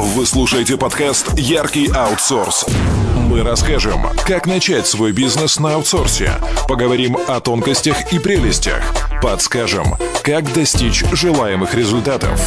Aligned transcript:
Вы 0.00 0.26
слушаете 0.26 0.76
подкаст 0.76 1.36
«Яркий 1.36 1.90
аутсорс». 1.92 2.66
Мы 3.16 3.42
расскажем, 3.42 4.06
как 4.24 4.46
начать 4.46 4.86
свой 4.86 5.10
бизнес 5.10 5.58
на 5.58 5.74
аутсорсе. 5.74 6.34
Поговорим 6.68 7.18
о 7.26 7.40
тонкостях 7.40 8.12
и 8.12 8.20
прелестях. 8.20 8.80
Подскажем, 9.20 9.96
как 10.22 10.52
достичь 10.52 11.04
желаемых 11.10 11.74
результатов. 11.74 12.40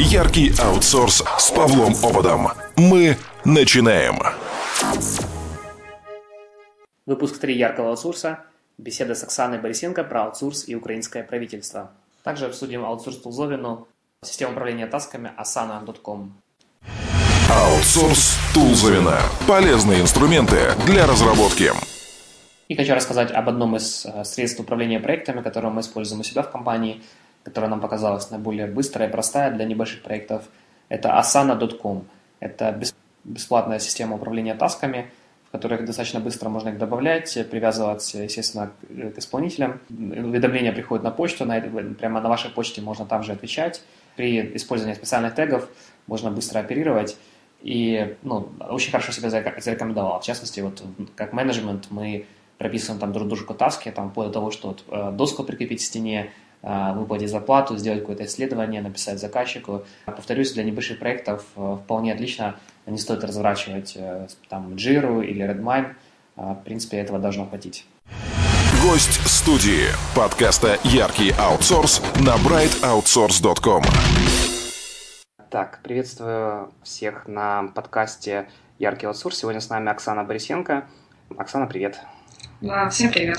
«Яркий 0.00 0.52
аутсорс» 0.60 1.22
с 1.38 1.50
Павлом 1.52 1.94
Ободом. 2.02 2.48
Мы 2.74 3.16
начинаем. 3.44 4.18
Выпуск 7.06 7.38
3 7.38 7.56
яркого 7.56 7.90
аутсорса. 7.90 8.40
Беседа 8.78 9.14
с 9.14 9.22
Оксаной 9.22 9.60
Борисенко 9.60 10.02
про 10.02 10.24
аутсорс 10.24 10.66
и 10.66 10.74
украинское 10.74 11.22
правительство. 11.22 11.92
Также 12.24 12.46
обсудим 12.46 12.84
аутсорс 12.84 13.18
Тулзовину, 13.18 13.86
систему 14.26 14.52
управления 14.52 14.86
тасками 14.86 15.32
asana.com. 15.38 16.32
Аутсорс 17.50 18.38
Тулзовина. 18.54 19.18
Полезные 19.46 20.00
инструменты 20.00 20.72
для 20.86 21.06
разработки. 21.06 21.70
И 22.68 22.74
хочу 22.74 22.94
рассказать 22.94 23.30
об 23.30 23.48
одном 23.48 23.76
из 23.76 24.04
э, 24.04 24.24
средств 24.24 24.60
управления 24.60 24.98
проектами, 24.98 25.42
которые 25.42 25.70
мы 25.70 25.80
используем 25.80 26.20
у 26.20 26.24
себя 26.24 26.42
в 26.42 26.50
компании, 26.50 27.02
которая 27.44 27.70
нам 27.70 27.80
показалась 27.80 28.30
наиболее 28.30 28.66
быстрая 28.66 29.08
и 29.08 29.12
простая 29.12 29.52
для 29.52 29.64
небольших 29.64 30.02
проектов. 30.02 30.44
Это 30.88 31.10
asana.com. 31.10 32.04
Это 32.40 32.80
бесплатная 33.24 33.78
система 33.78 34.16
управления 34.16 34.54
тасками– 34.54 35.10
в 35.48 35.52
которых 35.52 35.84
достаточно 35.84 36.20
быстро 36.20 36.48
можно 36.48 36.70
их 36.70 36.78
добавлять, 36.78 37.38
привязывать, 37.50 38.14
естественно, 38.14 38.72
к 38.88 39.18
исполнителям. 39.18 39.80
Уведомления 39.88 40.72
приходят 40.72 41.04
на 41.04 41.10
почту, 41.10 41.44
на, 41.44 41.60
прямо 41.60 42.20
на 42.20 42.28
вашей 42.28 42.50
почте 42.50 42.82
можно 42.82 43.06
там 43.06 43.22
же 43.22 43.32
отвечать. 43.32 43.82
При 44.16 44.56
использовании 44.56 44.96
специальных 44.96 45.34
тегов 45.34 45.68
можно 46.06 46.30
быстро 46.30 46.60
оперировать. 46.60 47.16
И 47.62 48.16
ну, 48.22 48.48
очень 48.68 48.90
хорошо 48.90 49.12
себя 49.12 49.30
зарекомендовал. 49.30 50.20
В 50.20 50.24
частности, 50.24 50.60
вот 50.60 50.82
как 51.14 51.32
менеджмент 51.32 51.86
мы 51.90 52.26
прописываем 52.58 53.00
там 53.00 53.12
друг 53.12 53.28
дружку 53.28 53.54
таски, 53.54 53.90
там, 53.90 54.10
вплоть 54.10 54.32
того, 54.32 54.50
что 54.50 54.68
вот, 54.68 54.84
э, 54.88 55.12
доску 55.12 55.44
прикрепить 55.44 55.80
к 55.80 55.84
стене, 55.84 56.30
э, 56.62 56.92
выплатить 56.94 57.30
зарплату, 57.30 57.76
сделать 57.76 58.00
какое-то 58.00 58.24
исследование, 58.24 58.80
написать 58.80 59.18
заказчику. 59.18 59.84
Повторюсь, 60.06 60.52
для 60.52 60.64
небольших 60.64 60.98
проектов 60.98 61.44
э, 61.56 61.76
вполне 61.84 62.12
отлично 62.12 62.56
не 62.86 62.98
стоит 62.98 63.24
разворачивать 63.24 63.98
там 64.48 64.74
Jira 64.74 65.24
или 65.24 65.44
Redmine. 65.44 65.94
В 66.36 66.62
принципе, 66.64 66.98
этого 66.98 67.18
должно 67.18 67.46
хватить. 67.46 67.84
Гость 68.88 69.20
студии 69.28 69.86
подкаста 70.14 70.78
«Яркий 70.84 71.34
аутсорс» 71.36 72.00
на 72.24 72.36
brightoutsource.com. 72.36 73.82
Так, 75.50 75.80
приветствую 75.82 76.72
всех 76.84 77.26
на 77.26 77.64
подкасте 77.74 78.48
«Яркий 78.78 79.06
аутсорс». 79.06 79.38
Сегодня 79.38 79.60
с 79.60 79.70
нами 79.70 79.90
Оксана 79.90 80.22
Борисенко. 80.22 80.86
Оксана, 81.36 81.66
привет. 81.66 82.00
Да, 82.60 82.88
всем 82.88 83.10
привет. 83.10 83.38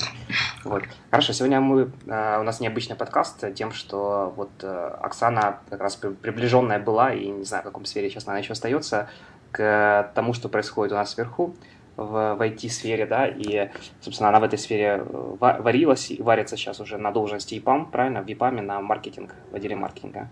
Вот. 0.64 0.82
Хорошо, 1.10 1.32
сегодня 1.32 1.62
мы, 1.62 1.92
э, 2.06 2.40
у 2.40 2.42
нас 2.42 2.60
необычный 2.60 2.96
подкаст 2.96 3.54
тем, 3.54 3.72
что 3.72 4.34
вот 4.36 4.50
э, 4.60 4.96
Оксана 5.00 5.60
как 5.70 5.80
раз 5.80 5.96
приближенная 5.96 6.78
была, 6.78 7.14
и 7.14 7.26
не 7.26 7.44
знаю, 7.44 7.62
в 7.62 7.66
каком 7.66 7.86
сфере 7.86 8.10
сейчас 8.10 8.28
она 8.28 8.36
еще 8.36 8.52
остается, 8.52 9.08
к 9.50 10.12
тому, 10.14 10.34
что 10.34 10.50
происходит 10.50 10.92
у 10.92 10.96
нас 10.96 11.12
сверху 11.12 11.56
в, 11.98 12.36
в 12.36 12.40
IT-сфере, 12.40 13.06
да, 13.06 13.26
и, 13.26 13.68
собственно, 14.00 14.28
она 14.28 14.38
в 14.38 14.44
этой 14.44 14.58
сфере 14.58 15.02
э, 15.04 15.36
варилась 15.40 16.12
и 16.12 16.22
варится 16.22 16.56
сейчас 16.56 16.78
уже 16.78 16.96
на 16.96 17.10
должности 17.10 17.56
ИПАМ, 17.58 17.90
правильно, 17.90 18.22
в 18.22 18.26
ИПАМе 18.28 18.62
на 18.62 18.80
маркетинг, 18.80 19.34
в 19.50 19.56
отделе 19.56 19.74
маркетинга. 19.74 20.30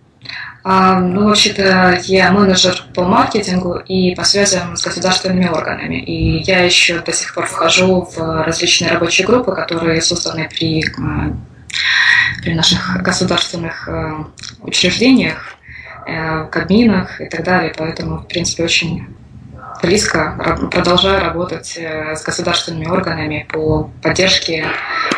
А, 0.63 1.01
ну, 1.01 1.27
вообще-то 1.27 1.99
я 2.05 2.31
менеджер 2.31 2.85
по 2.95 3.03
маркетингу 3.03 3.79
и 3.79 4.15
по 4.15 4.23
связям 4.23 4.77
с 4.77 4.85
государственными 4.85 5.49
органами, 5.49 5.97
и 5.97 6.39
я 6.45 6.61
еще 6.61 7.01
до 7.01 7.13
сих 7.13 7.35
пор 7.35 7.47
вхожу 7.47 8.03
в 8.03 8.45
различные 8.45 8.93
рабочие 8.93 9.27
группы, 9.27 9.53
которые 9.53 10.01
созданы 10.03 10.49
при, 10.49 10.85
э, 10.85 11.33
при 12.43 12.55
наших 12.55 13.03
государственных 13.03 13.89
э, 13.89 14.25
учреждениях, 14.63 15.53
кабинах 16.53 17.21
и 17.21 17.27
так 17.29 17.43
далее, 17.43 17.75
поэтому, 17.77 18.19
в 18.19 18.29
принципе, 18.29 18.63
очень 18.63 19.09
близко 19.83 20.59
продолжаю 20.71 21.21
работать 21.21 21.77
э, 21.77 22.15
с 22.17 22.23
государственными 22.23 22.87
органами 22.87 23.47
по 23.53 23.91
поддержке 24.03 24.67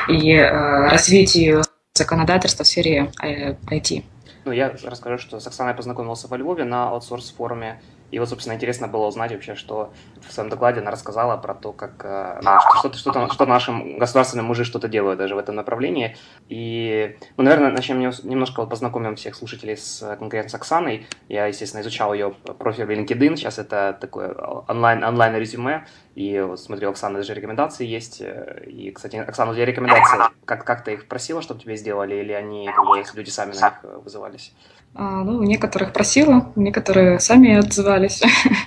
и 0.09 0.33
э, 0.33 0.89
развитию 0.89 1.63
законодательства 1.95 2.65
в 2.65 2.67
сфере 2.67 3.11
IT. 3.23 3.99
Э, 3.99 4.03
ну, 4.45 4.53
я 4.53 4.73
расскажу, 4.85 5.19
что 5.19 5.41
с 5.41 5.47
Оксаной 5.47 5.75
познакомился 5.75 6.29
во 6.29 6.37
Львове 6.37 6.65
на 6.65 6.91
аутсорс-форуме 6.91 7.81
и 8.11 8.19
вот, 8.19 8.29
собственно, 8.29 8.55
интересно 8.55 8.89
было 8.89 9.07
узнать 9.07 9.33
вообще, 9.33 9.55
что 9.55 9.93
в 10.27 10.33
своем 10.33 10.49
докладе 10.49 10.81
она 10.81 10.91
рассказала 10.91 11.37
про 11.37 11.55
то, 11.55 11.73
как 11.73 11.93
э, 12.05 12.41
ну, 12.43 12.51
что, 12.79 12.93
что, 12.95 13.29
что, 13.29 13.47
нашим 13.47 13.99
государственным 13.99 14.47
мужи 14.47 14.65
что-то 14.65 14.89
делают 14.89 15.19
даже 15.19 15.35
в 15.35 15.39
этом 15.39 15.55
направлении. 15.57 16.17
И, 16.49 17.17
ну, 17.37 17.45
наверное, 17.45 17.71
начнем 17.71 18.01
немножко 18.01 18.61
вот 18.61 18.71
познакомим 18.71 19.17
всех 19.17 19.35
слушателей 19.35 19.77
с 19.77 20.17
конкретно 20.19 20.49
с 20.49 20.55
Оксаной. 20.55 21.07
Я, 21.29 21.47
естественно, 21.47 21.83
изучал 21.83 22.15
ее 22.15 22.31
профиль 22.59 22.87
в 22.87 22.91
LinkedIn. 22.91 23.37
Сейчас 23.37 23.59
это 23.59 23.97
такое 24.01 24.33
онлайн, 24.69 25.05
онлайн 25.05 25.37
резюме. 25.37 25.87
И 26.15 26.41
вот 26.41 26.61
смотрю, 26.61 26.91
Оксана 26.91 27.19
даже 27.19 27.35
рекомендации 27.35 27.87
есть. 27.87 28.23
И, 28.67 28.91
кстати, 28.91 29.17
Оксана, 29.17 29.53
у 29.53 29.55
тебя 29.55 29.67
рекомендации, 29.67 30.19
как, 30.47 30.65
как 30.65 30.83
ты 30.83 30.95
их 30.95 31.09
просила, 31.09 31.43
чтобы 31.43 31.61
тебе 31.61 31.77
сделали, 31.77 32.15
или 32.15 32.33
они, 32.33 32.67
как 32.67 33.15
люди 33.15 33.29
сами 33.31 33.53
на 33.53 33.69
них 33.69 34.03
вызывались? 34.03 34.53
А, 34.95 35.23
ну, 35.25 35.43
некоторых 35.43 35.93
просила, 35.93 36.53
некоторые 36.57 37.21
сами 37.21 37.55
отзывались. 37.55 38.23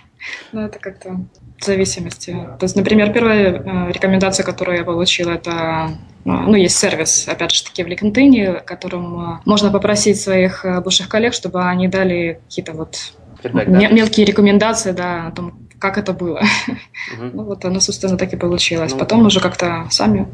Но 0.51 0.65
это 0.65 0.79
как-то 0.79 1.19
в 1.57 1.63
зависимости. 1.63 2.31
То 2.31 2.63
есть, 2.63 2.75
например, 2.75 3.11
первая 3.11 3.53
э, 3.53 3.91
рекомендация, 3.91 4.43
которую 4.43 4.77
я 4.77 4.83
получила, 4.83 5.31
это 5.31 5.91
ну, 6.25 6.41
ну, 6.41 6.55
есть 6.55 6.77
сервис, 6.77 7.27
опять 7.27 7.51
же 7.51 7.63
таки, 7.63 7.83
в 7.83 7.87
LinkedIn, 7.87 8.63
которым 8.63 9.35
э, 9.35 9.39
можно 9.45 9.71
попросить 9.71 10.19
своих 10.19 10.65
бывших 10.83 11.09
коллег, 11.09 11.33
чтобы 11.33 11.63
они 11.63 11.87
дали 11.87 12.39
какие-то 12.47 12.73
вот 12.73 12.97
мелкие 13.43 14.25
рекомендации, 14.25 14.91
да, 14.91 15.27
о 15.27 15.31
том, 15.31 15.53
как 15.81 15.97
это 15.97 16.13
было. 16.13 16.41
Угу. 16.67 17.31
Ну, 17.33 17.43
вот 17.43 17.65
оно, 17.65 17.79
собственно, 17.79 18.17
так 18.17 18.31
и 18.33 18.37
получилось. 18.37 18.93
Ну, 18.93 18.99
Потом 18.99 19.25
уже 19.25 19.39
как-то 19.39 19.87
сами 19.89 20.27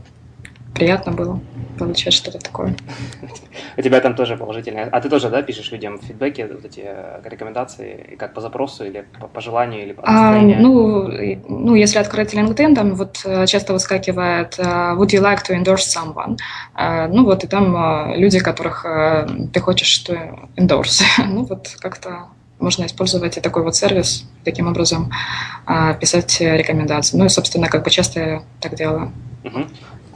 приятно 0.78 1.12
было 1.12 1.40
получать 1.78 2.14
что-то 2.14 2.40
такое. 2.40 2.76
У 3.78 3.82
тебя 3.82 4.00
там 4.00 4.16
тоже 4.16 4.38
положительное. 4.38 4.90
А 4.92 5.02
ты 5.02 5.10
тоже, 5.10 5.30
да, 5.30 5.42
пишешь 5.42 5.72
людям 5.72 6.00
фидбэки, 6.00 6.48
вот 6.52 6.66
эти 6.66 6.82
э, 6.84 7.22
рекомендации, 7.24 8.16
как 8.18 8.34
по 8.34 8.42
запросу 8.42 8.86
или 8.86 9.06
по, 9.20 9.28
по 9.28 9.42
желанию, 9.42 9.84
или 9.84 9.94
по 9.94 10.02
настроению? 10.02 10.58
А, 10.58 10.62
ну, 10.62 11.08
ну, 11.48 11.76
если 11.76 12.00
открыть 12.00 12.34
LinkedIn, 12.34 12.76
там 12.76 12.96
вот 12.96 13.22
э, 13.26 13.46
часто 13.48 13.74
выскакивает 13.74 14.60
uh, 14.60 14.98
«Would 14.98 15.10
you 15.10 15.22
like 15.22 15.44
to 15.48 15.56
endorse 15.56 15.86
someone?» 15.88 16.38
Ну 17.10 17.26
вот, 17.26 17.44
и 17.44 17.48
там 17.48 18.14
люди, 18.16 18.40
которых 18.40 18.86
ты 19.54 19.60
хочешь 19.60 19.88
что 19.88 20.14
endorse. 20.56 21.04
ну 21.28 21.44
вот 21.44 21.76
как-то 21.80 22.28
можно 22.60 22.86
использовать 22.86 23.38
и 23.38 23.42
такой 23.42 23.64
вот 23.64 23.76
сервис, 23.76 24.28
таким 24.44 24.68
образом 24.68 25.12
писать 26.00 26.40
рекомендации. 26.40 27.18
Ну 27.18 27.26
и, 27.26 27.30
собственно, 27.30 27.68
как 27.68 27.84
бы 27.84 27.90
часто 27.90 28.20
я 28.20 28.42
так 28.60 28.76
делаю. 28.76 29.12
Uh-huh 29.44 29.68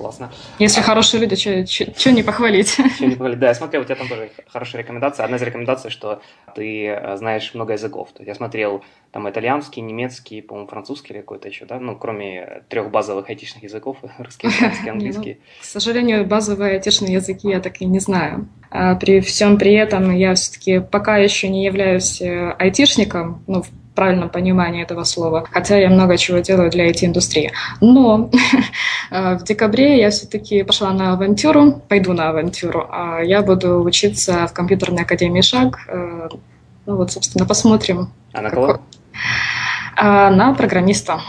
классно. 0.02 0.32
Если 0.60 0.82
хорошие 0.82 1.22
люди, 1.22 1.36
что 1.66 2.12
не 2.12 2.24
похвалить? 2.24 2.70
Что 2.96 3.06
не 3.06 3.12
похвалить, 3.12 3.40
да. 3.40 3.48
Я 3.50 3.54
смотрел, 3.54 3.82
у 3.82 3.86
тебя 3.86 3.96
там 3.96 4.08
тоже 4.08 4.32
хорошая 4.48 4.82
рекомендация. 4.82 5.24
Одна 5.24 5.38
из 5.38 5.42
рекомендаций, 5.42 5.92
что 5.92 6.22
ты 6.56 6.88
э, 6.88 7.18
знаешь 7.18 7.54
много 7.54 7.74
языков. 7.74 8.10
То 8.14 8.24
есть 8.24 8.28
я 8.28 8.36
смотрел 8.36 8.84
там 9.12 9.30
итальянский, 9.30 9.82
немецкий, 9.82 10.42
по-моему, 10.42 10.68
французский 10.68 11.14
или 11.14 11.22
какой-то 11.22 11.48
еще, 11.48 11.66
да? 11.66 11.80
Ну, 11.80 11.96
кроме 11.96 12.64
трех 12.70 12.90
базовых 12.90 13.30
айтишных 13.30 13.64
языков, 13.64 13.98
русский, 14.18 14.48
французский, 14.50 14.88
ну, 14.88 14.94
английский. 14.94 15.38
К 15.62 15.66
сожалению, 15.66 16.26
базовые 16.26 16.74
айтишные 16.74 17.14
языки 17.14 17.48
я 17.48 17.60
так 17.60 17.82
и 17.82 17.86
не 17.86 18.00
знаю. 18.00 18.48
А 18.70 18.96
при 18.96 19.20
всем 19.22 19.58
при 19.58 19.74
этом 19.74 20.12
я 20.16 20.34
все-таки 20.34 20.80
пока 20.80 21.18
еще 21.18 21.48
не 21.48 21.64
являюсь 21.64 22.22
э, 22.22 22.56
айтишником, 22.58 23.44
ну, 23.48 23.62
в 23.62 23.70
правильном 23.96 24.30
понимании 24.30 24.84
этого 24.84 25.04
слова, 25.04 25.46
хотя 25.52 25.78
я 25.78 25.90
много 25.90 26.18
чего 26.18 26.40
делаю 26.40 26.70
для 26.70 26.90
IT-индустрии. 26.90 27.52
Но 27.82 28.30
э, 29.12 29.38
в 29.38 29.44
декабре 29.44 30.00
я 30.00 30.10
все-таки 30.10 30.64
пошла 30.64 30.92
на 30.92 31.14
авантюру, 31.14 31.82
пойду 31.88 32.14
на 32.14 32.30
авантюру. 32.30 32.88
А 32.90 33.20
я 33.22 33.42
буду 33.42 33.82
учиться 33.84 34.48
в 34.48 34.54
компьютерной 34.54 35.04
академии 35.04 35.42
«Шаг». 35.42 35.80
Э, 35.88 36.30
ну 36.86 36.96
вот, 36.96 37.12
собственно, 37.12 37.46
посмотрим. 37.46 38.12
А 38.34 38.42
на 38.42 38.50
кого? 38.50 38.80
А, 39.96 40.32
на 40.32 40.54
программиста. 40.54 41.22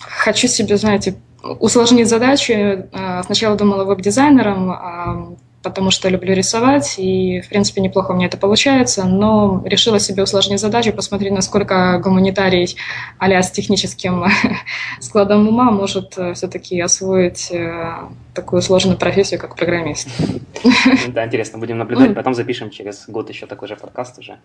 Хочу 0.00 0.48
себе, 0.48 0.76
знаете, 0.76 1.16
усложнить 1.42 2.08
задачи. 2.08 2.52
Э, 2.92 3.22
сначала 3.24 3.56
думала 3.56 3.84
веб-дизайнером, 3.84 4.70
а 4.70 5.34
потому 5.64 5.90
что 5.90 6.08
люблю 6.08 6.34
рисовать, 6.34 6.94
и, 6.98 7.40
в 7.40 7.48
принципе, 7.48 7.80
неплохо 7.80 8.12
у 8.12 8.14
меня 8.14 8.26
это 8.26 8.36
получается, 8.36 9.04
но 9.04 9.62
решила 9.64 9.98
себе 9.98 10.22
усложнить 10.22 10.60
задачу, 10.60 10.92
посмотреть, 10.92 11.32
насколько 11.32 11.98
гуманитарий 11.98 12.76
а 13.18 13.42
с 13.42 13.50
техническим 13.50 14.26
складом 15.00 15.48
ума 15.48 15.70
может 15.70 16.16
э, 16.18 16.34
все-таки 16.34 16.80
освоить 16.80 17.50
э, 17.50 17.94
такую 18.34 18.62
сложную 18.62 18.98
профессию, 18.98 19.40
как 19.40 19.56
программист. 19.56 20.08
Да, 21.08 21.24
интересно, 21.26 21.58
будем 21.58 21.78
наблюдать, 21.78 22.14
потом 22.14 22.34
запишем 22.34 22.70
через 22.70 23.08
год 23.08 23.28
еще 23.28 23.46
такой 23.46 23.68
же 23.68 23.76
подкаст 23.76 24.18
уже. 24.18 24.38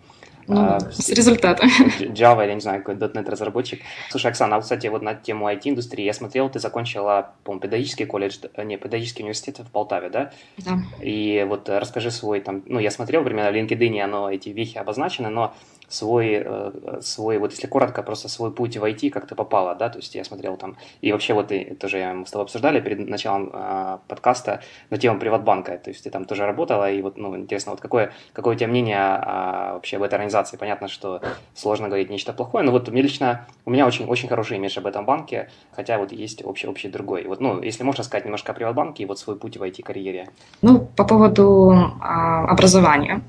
Ну, 0.46 0.60
а, 0.60 0.80
с 0.92 1.08
результатом. 1.08 1.68
Java, 2.00 2.46
я 2.46 2.54
не 2.54 2.60
знаю, 2.60 2.82
какой 2.82 2.94
.NET 2.94 3.28
разработчик. 3.28 3.80
Слушай, 4.10 4.30
Оксана, 4.30 4.56
а, 4.56 4.60
кстати, 4.60 4.86
вот 4.88 5.02
на 5.02 5.14
тему 5.14 5.48
IT-индустрии 5.48 6.04
я 6.04 6.12
смотрел, 6.12 6.48
ты 6.50 6.58
закончила, 6.58 7.32
по-моему, 7.44 7.62
педагогический 7.62 8.04
колледж, 8.04 8.38
э, 8.54 8.64
не, 8.64 8.76
педагогический 8.76 9.22
университет 9.22 9.58
в 9.58 9.70
Полтаве, 9.70 10.10
да? 10.10 10.32
Да. 10.58 10.78
И 11.00 11.44
вот 11.48 11.68
расскажи 11.68 12.10
свой 12.10 12.40
там, 12.40 12.62
ну, 12.66 12.78
я 12.78 12.90
смотрел, 12.90 13.24
примерно 13.24 13.50
в 13.50 13.54
LinkedIn 13.54 14.00
оно, 14.00 14.30
эти 14.30 14.50
вехи 14.50 14.78
обозначены, 14.78 15.30
но 15.30 15.54
свой, 15.90 16.42
э, 16.44 17.00
свой, 17.02 17.38
вот 17.38 17.50
если 17.50 17.66
коротко, 17.66 18.02
просто 18.02 18.28
свой 18.28 18.52
путь 18.52 18.76
в 18.76 18.84
IT, 18.84 19.10
как 19.10 19.26
ты 19.26 19.34
попала, 19.34 19.74
да, 19.74 19.90
то 19.90 19.98
есть 19.98 20.14
я 20.14 20.24
смотрел 20.24 20.56
там, 20.56 20.76
и 21.02 21.12
вообще 21.12 21.34
вот 21.34 21.52
и 21.52 21.74
тоже 21.74 22.12
мы 22.14 22.26
с 22.26 22.30
тобой 22.30 22.44
обсуждали 22.44 22.80
перед 22.80 23.08
началом 23.08 23.50
э, 23.52 23.98
подкаста 24.06 24.62
на 24.90 24.98
тему 24.98 25.18
Приватбанка, 25.18 25.76
то 25.78 25.90
есть 25.90 26.04
ты 26.04 26.10
там 26.10 26.24
тоже 26.24 26.46
работала, 26.46 26.90
и 26.90 27.02
вот, 27.02 27.18
ну, 27.18 27.36
интересно, 27.36 27.72
вот 27.72 27.80
какое, 27.80 28.12
какое 28.32 28.54
у 28.54 28.58
тебя 28.58 28.68
мнение 28.68 28.98
а, 29.00 29.74
вообще 29.74 29.96
об 29.96 30.04
этой 30.04 30.14
организации? 30.14 30.56
Понятно, 30.56 30.88
что 30.88 31.20
сложно 31.54 31.88
говорить 31.88 32.08
нечто 32.08 32.32
плохое, 32.32 32.64
но 32.64 32.70
вот 32.70 32.88
мне 32.88 33.02
лично, 33.02 33.46
у 33.64 33.70
меня 33.70 33.86
очень, 33.86 34.06
очень 34.06 34.28
хороший 34.28 34.56
имидж 34.58 34.78
об 34.78 34.86
этом 34.86 35.04
банке, 35.04 35.50
хотя 35.72 35.98
вот 35.98 36.12
есть 36.12 36.44
общий, 36.44 36.68
общий 36.68 36.88
другой. 36.88 37.24
Вот, 37.26 37.40
ну, 37.40 37.60
если 37.60 37.82
можно 37.82 38.04
сказать 38.04 38.24
немножко 38.24 38.52
о 38.52 38.54
Приватбанке 38.54 39.02
и 39.02 39.06
вот 39.06 39.18
свой 39.18 39.36
путь 39.36 39.56
в 39.56 39.62
IT-карьере. 39.62 40.28
Ну, 40.62 40.88
по 40.96 41.04
поводу 41.04 41.72
а, 42.00 42.46
образования. 42.46 43.22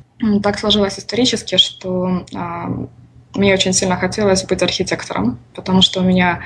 Так 0.44 0.60
сложилось 0.60 1.00
исторически, 1.00 1.58
что 1.58 2.26
а, 2.36 2.88
мне 3.34 3.54
очень 3.54 3.74
сильно 3.74 3.96
хотелось 3.96 4.44
быть 4.44 4.62
архитектором, 4.62 5.40
потому 5.56 5.82
что 5.82 6.02
у 6.02 6.04
меня 6.04 6.42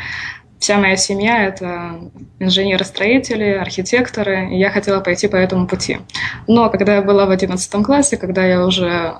вся 0.59 0.77
моя 0.77 0.95
семья— 0.95 1.43
это 1.47 1.99
инженеры-строители, 2.39 3.51
архитекторы, 3.51 4.49
и 4.51 4.57
я 4.57 4.69
хотела 4.69 4.99
пойти 4.99 5.27
по 5.27 5.35
этому 5.35 5.67
пути. 5.67 5.99
Но 6.47 6.69
когда 6.69 6.95
я 6.95 7.01
была 7.01 7.25
в 7.25 7.31
одиннадцатом 7.31 7.83
классе, 7.83 8.17
когда 8.17 8.45
я 8.45 8.65
уже 8.65 9.15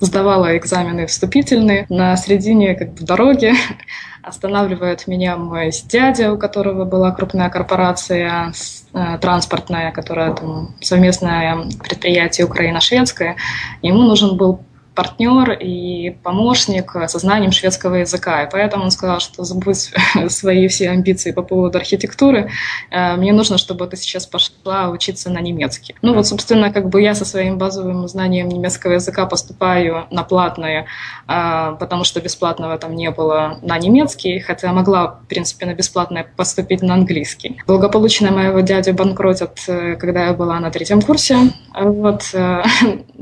сдавала 0.00 0.56
экзамены 0.56 1.06
вступительные, 1.06 1.86
на 1.88 2.16
середине 2.16 2.74
как 2.74 2.92
бы, 2.94 3.04
дороги 3.04 3.52
останавливает 4.22 5.06
меня 5.06 5.36
мой 5.36 5.70
дядя, 5.86 6.32
у 6.32 6.38
которого 6.38 6.84
была 6.84 7.10
крупная 7.10 7.48
корпорация 7.50 8.52
э, 8.92 9.18
транспортная, 9.20 9.92
которая 9.92 10.34
там 10.34 10.74
совместное 10.80 11.68
предприятие 11.82 12.46
Украина-Шведская. 12.46 13.36
Ему 13.82 14.02
нужен 14.02 14.36
был 14.36 14.60
партнер 15.00 15.52
и 15.52 16.10
помощник 16.22 16.92
со 17.08 17.18
знанием 17.18 17.52
шведского 17.52 17.94
языка. 17.94 18.42
И 18.42 18.50
поэтому 18.52 18.84
он 18.84 18.90
сказал, 18.90 19.18
что 19.18 19.44
забудь 19.44 19.92
свои 20.28 20.68
все 20.68 20.90
амбиции 20.90 21.32
по 21.32 21.40
поводу 21.40 21.78
архитектуры. 21.78 22.50
Э, 22.90 23.16
мне 23.16 23.32
нужно, 23.32 23.56
чтобы 23.56 23.86
ты 23.86 23.96
сейчас 23.96 24.26
пошла 24.26 24.90
учиться 24.90 25.30
на 25.30 25.40
немецкий. 25.40 25.94
Ну 26.02 26.12
вот, 26.12 26.26
собственно, 26.26 26.70
как 26.70 26.90
бы 26.90 27.00
я 27.00 27.14
со 27.14 27.24
своим 27.24 27.56
базовым 27.56 28.06
знанием 28.08 28.50
немецкого 28.50 28.92
языка 28.92 29.24
поступаю 29.24 30.06
на 30.10 30.22
платное, 30.22 30.84
э, 31.26 31.76
потому 31.80 32.04
что 32.04 32.20
бесплатного 32.20 32.76
там 32.76 32.94
не 32.94 33.10
было 33.10 33.58
на 33.62 33.78
немецкий, 33.78 34.38
хотя 34.38 34.70
могла, 34.70 35.06
в 35.06 35.26
принципе, 35.28 35.64
на 35.64 35.72
бесплатное 35.72 36.26
поступить 36.36 36.82
на 36.82 36.92
английский. 36.92 37.58
Благополучно 37.66 38.32
моего 38.32 38.60
дядю 38.60 38.92
банкротят, 38.92 39.60
э, 39.66 39.96
когда 39.96 40.26
я 40.26 40.34
была 40.34 40.60
на 40.60 40.70
третьем 40.70 41.00
курсе. 41.00 41.38
Вот. 41.74 42.22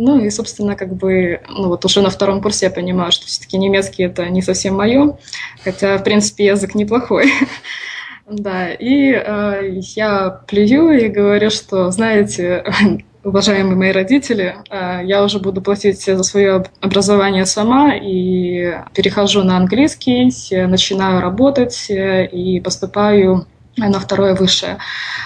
Ну 0.01 0.21
и, 0.21 0.31
собственно, 0.31 0.77
как 0.77 0.95
бы 0.95 1.41
ну 1.49 1.68
вот 1.69 1.85
уже 1.85 2.01
на 2.03 2.11
втором 2.11 2.43
курсе 2.43 2.67
я 2.67 2.71
понимаю, 2.71 3.13
что 3.13 3.27
все-таки 3.27 3.59
немецкий 3.59 4.05
это 4.05 4.29
не 4.29 4.43
совсем 4.43 4.77
мое, 4.77 5.17
хотя, 5.63 5.99
в 5.99 6.05
принципе, 6.05 6.47
язык 6.47 6.75
неплохой. 6.75 7.31
Да, 8.31 8.71
и 8.71 9.11
э, 9.13 9.79
я 9.97 10.43
плюю 10.47 11.03
и 11.03 11.09
говорю, 11.09 11.49
что, 11.49 11.91
знаете, 11.91 12.63
уважаемые 13.25 13.75
мои 13.75 13.91
родители, 13.91 14.57
э, 14.69 15.01
я 15.05 15.25
уже 15.25 15.39
буду 15.39 15.63
платить 15.63 16.05
за 16.05 16.23
свое 16.23 16.63
образование 16.83 17.47
сама 17.47 17.95
и 17.95 18.75
перехожу 18.93 19.45
на 19.45 19.57
английский, 19.57 20.31
начинаю 20.67 21.23
работать 21.23 21.87
э, 21.89 22.27
и 22.27 22.61
поступаю 22.61 23.47
на 23.79 24.01
второе 24.01 24.35
высшее. 24.35 24.79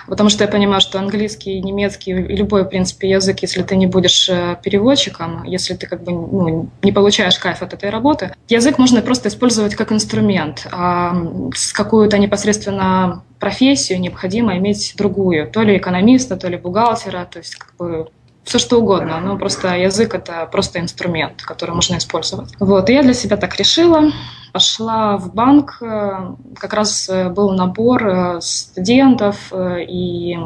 Потому 0.07 0.29
что 0.31 0.45
я 0.45 0.49
понимаю, 0.49 0.81
что 0.81 0.99
английский, 0.99 1.61
немецкий 1.61 2.13
любой, 2.13 2.65
в 2.65 2.69
принципе, 2.69 3.09
язык, 3.09 3.41
если 3.41 3.63
ты 3.63 3.77
не 3.77 3.87
будешь 3.87 4.29
э, 4.29 4.57
переводчиком, 4.63 5.45
если 5.45 5.75
ты 5.75 5.87
как 5.87 6.03
бы 6.03 6.13
ну, 6.13 6.69
не 6.83 6.93
получаешь 6.93 7.39
кайф 7.39 7.63
от 7.63 7.75
этой 7.75 7.91
работы, 7.91 8.35
язык 8.49 8.79
можно 8.79 9.03
просто 9.03 9.29
использовать 9.29 9.75
как 9.75 9.93
инструмент. 9.93 10.67
А 10.71 11.15
с 11.55 11.73
какую-то 11.73 12.19
непосредственно 12.19 13.23
профессию 13.39 14.01
необходимо 14.01 14.57
иметь 14.59 14.95
другую. 14.97 15.51
То 15.51 15.63
ли 15.63 15.77
экономиста, 15.77 16.37
то 16.37 16.49
ли 16.49 16.57
бухгалтера, 16.57 17.27
то 17.31 17.39
есть 17.39 17.57
как 17.57 17.75
бы 17.77 18.09
все 18.45 18.59
что 18.59 18.81
угодно, 18.81 19.21
но 19.21 19.39
просто 19.39 19.77
язык 19.77 20.15
это 20.15 20.49
просто 20.51 20.81
инструмент, 20.81 21.43
который 21.43 21.75
можно 21.75 21.97
использовать. 21.97 22.51
Вот, 22.59 22.91
и 22.91 22.93
я 22.93 23.03
для 23.03 23.15
себя 23.15 23.37
так 23.37 23.57
решила, 23.57 24.11
пошла 24.53 25.17
в 25.17 25.35
банк, 25.35 25.79
э, 25.81 26.35
как 26.59 26.75
раз 26.75 27.09
э, 27.09 27.31
был 27.31 27.53
набор 27.53 28.07
э, 28.07 28.41
студентов, 28.41 29.53
и 29.55 30.39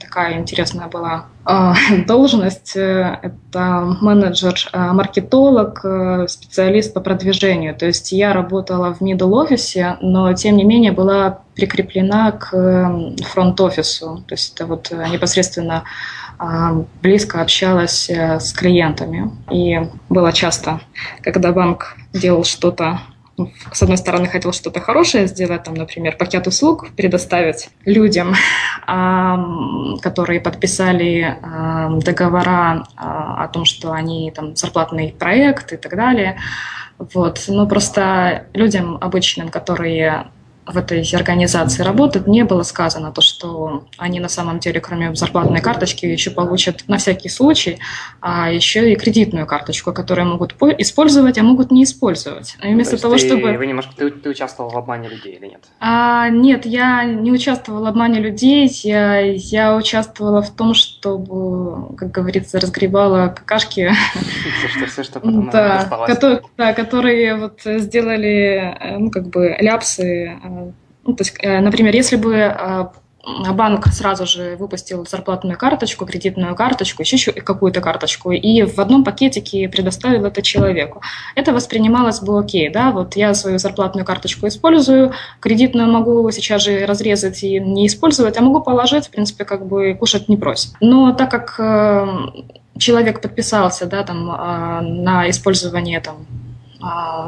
такая 0.00 0.38
интересная 0.38 0.88
была 0.88 1.26
должность. 2.06 2.72
Это 2.74 3.96
менеджер-маркетолог, 4.00 6.28
специалист 6.28 6.92
по 6.92 7.00
продвижению. 7.00 7.76
То 7.76 7.86
есть 7.86 8.10
я 8.10 8.32
работала 8.32 8.92
в 8.92 9.00
middle 9.00 9.34
офисе, 9.34 9.96
но 10.00 10.32
тем 10.32 10.56
не 10.56 10.64
менее 10.64 10.92
была 10.92 11.38
прикреплена 11.54 12.32
к 12.32 13.14
фронт-офису. 13.32 14.24
То 14.26 14.34
есть 14.34 14.54
это 14.54 14.66
вот 14.66 14.90
непосредственно 14.90 15.84
близко 17.02 17.42
общалась 17.42 18.08
с 18.08 18.52
клиентами. 18.52 19.30
И 19.50 19.78
было 20.08 20.32
часто, 20.32 20.80
когда 21.22 21.52
банк 21.52 21.96
делал 22.12 22.44
что-то 22.44 23.00
с 23.72 23.82
одной 23.82 23.96
стороны, 23.96 24.26
хотел 24.26 24.52
что-то 24.52 24.80
хорошее 24.80 25.26
сделать, 25.26 25.62
там, 25.62 25.74
например, 25.74 26.16
пакет 26.16 26.46
услуг 26.46 26.90
предоставить 26.96 27.70
людям, 27.84 28.34
которые 30.02 30.40
подписали 30.40 31.38
договора 32.02 32.86
а, 32.96 33.44
о 33.44 33.48
том, 33.48 33.64
что 33.64 33.92
они 33.92 34.30
там 34.34 34.56
зарплатный 34.56 35.14
проект 35.18 35.72
и 35.72 35.76
так 35.76 35.96
далее. 35.96 36.38
Вот. 36.98 37.44
Но 37.48 37.66
просто 37.66 38.46
людям 38.52 38.98
обычным, 39.00 39.48
которые 39.48 40.26
в 40.72 40.76
этой 40.76 41.02
организации 41.14 41.82
работают, 41.82 42.26
не 42.26 42.44
было 42.44 42.62
сказано 42.62 43.12
то, 43.12 43.20
что 43.20 43.84
они 43.96 44.20
на 44.20 44.28
самом 44.28 44.58
деле, 44.58 44.80
кроме 44.80 45.14
зарплатной 45.14 45.60
карточки, 45.60 46.06
еще 46.06 46.30
получат 46.30 46.84
на 46.86 46.98
всякий 46.98 47.28
случай, 47.28 47.78
а 48.20 48.50
еще 48.50 48.92
и 48.92 48.96
кредитную 48.96 49.46
карточку, 49.46 49.92
которую 49.92 50.28
могут 50.28 50.54
использовать, 50.78 51.38
а 51.38 51.42
могут 51.42 51.70
не 51.70 51.84
использовать. 51.84 52.56
И 52.62 52.68
вместо 52.68 52.96
то 52.96 53.02
того, 53.02 53.14
ты, 53.14 53.26
чтобы... 53.26 53.56
Вы 53.56 53.66
немножко, 53.66 53.92
ты, 53.96 54.10
ты 54.10 54.30
участвовал 54.30 54.70
в 54.70 54.76
обмане 54.76 55.08
людей 55.08 55.36
или 55.36 55.46
нет? 55.46 55.64
А, 55.80 56.28
нет, 56.28 56.66
я 56.66 57.04
не 57.04 57.32
участвовала 57.32 57.84
в 57.84 57.88
обмане 57.88 58.20
людей, 58.20 58.70
я, 58.82 59.18
я 59.20 59.76
участвовала 59.76 60.42
в 60.42 60.50
том, 60.50 60.74
чтобы, 60.74 61.96
как 61.96 62.10
говорится, 62.10 62.60
разгребала 62.60 63.28
какашки. 63.28 63.92
Все, 64.40 64.68
что, 64.68 64.86
все, 64.86 65.02
что 65.02 65.20
потом 65.20 65.50
да, 65.50 65.84
которые, 66.06 66.42
да, 66.56 66.72
которые 66.72 67.36
вот 67.36 67.60
сделали, 67.64 68.76
э, 68.80 68.98
ну, 68.98 69.10
как 69.10 69.28
бы, 69.28 69.56
ляпсы 69.60 70.38
э, 70.42 70.72
ну, 71.04 71.14
то 71.14 71.22
есть, 71.22 71.36
э, 71.40 71.60
например, 71.60 71.94
если 71.94 72.16
бы 72.16 72.90
банк 73.52 73.86
сразу 73.88 74.26
же 74.26 74.56
выпустил 74.56 75.06
зарплатную 75.06 75.58
карточку, 75.58 76.06
кредитную 76.06 76.54
карточку, 76.54 77.02
еще 77.02 77.32
какую-то 77.32 77.82
карточку, 77.82 78.32
и 78.32 78.62
в 78.62 78.78
одном 78.78 79.04
пакетике 79.04 79.68
предоставил 79.68 80.24
это 80.24 80.40
человеку. 80.40 81.02
Это 81.34 81.52
воспринималось 81.52 82.20
бы 82.20 82.38
окей, 82.38 82.70
да, 82.70 82.92
вот 82.92 83.16
я 83.16 83.34
свою 83.34 83.58
зарплатную 83.58 84.06
карточку 84.06 84.46
использую, 84.46 85.12
кредитную 85.40 85.90
могу 85.90 86.30
сейчас 86.30 86.62
же 86.62 86.86
разрезать 86.86 87.42
и 87.42 87.60
не 87.60 87.86
использовать, 87.86 88.38
а 88.38 88.42
могу 88.42 88.62
положить, 88.62 89.08
в 89.08 89.10
принципе, 89.10 89.44
как 89.44 89.66
бы 89.66 89.94
кушать 89.94 90.28
не 90.28 90.38
просит. 90.38 90.72
Но 90.80 91.12
так 91.12 91.30
как 91.30 91.60
человек 92.80 93.20
подписался, 93.20 93.86
да, 93.86 94.02
там, 94.02 94.26
на 95.04 95.30
использование 95.30 96.00
там, 96.00 96.26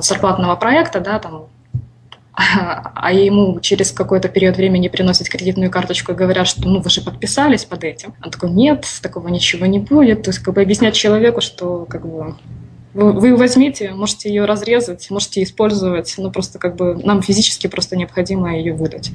зарплатного 0.01 0.57
проекта, 0.57 1.01
да, 1.01 1.19
там, 1.19 1.47
а 2.95 3.13
ему 3.13 3.61
через 3.61 3.93
какой-то 3.93 4.29
период 4.29 4.57
времени 4.57 4.89
приносят 4.89 5.29
кредитную 5.29 5.71
карточку 5.71 6.13
и 6.13 6.15
говорят, 6.15 6.49
что 6.49 6.67
ну 6.67 6.81
вы 6.81 6.89
же 6.89 7.03
подписались 7.03 7.65
под 7.65 7.85
этим. 7.85 8.15
Он 8.25 8.31
такой, 8.31 8.51
нет, 8.51 8.87
такого 9.03 9.29
ничего 9.29 9.67
не 9.67 9.79
будет. 9.79 10.23
То 10.23 10.31
есть 10.31 10.41
как 10.41 10.55
бы 10.55 10.63
объяснять 10.63 10.95
человеку, 10.95 11.43
что 11.43 11.85
как 11.85 12.07
бы 12.07 12.35
вы, 12.95 13.13
вы 13.13 13.37
возьмите, 13.37 13.91
можете 13.93 14.29
ее 14.29 14.45
разрезать, 14.45 15.11
можете 15.11 15.43
использовать, 15.43 16.15
но 16.19 16.31
просто 16.31 16.59
как 16.59 16.77
бы 16.77 16.95
нам 16.95 17.23
физически 17.23 17.67
просто 17.67 17.97
необходимо 17.97 18.57
ее 18.57 18.75
выдать. 18.75 19.11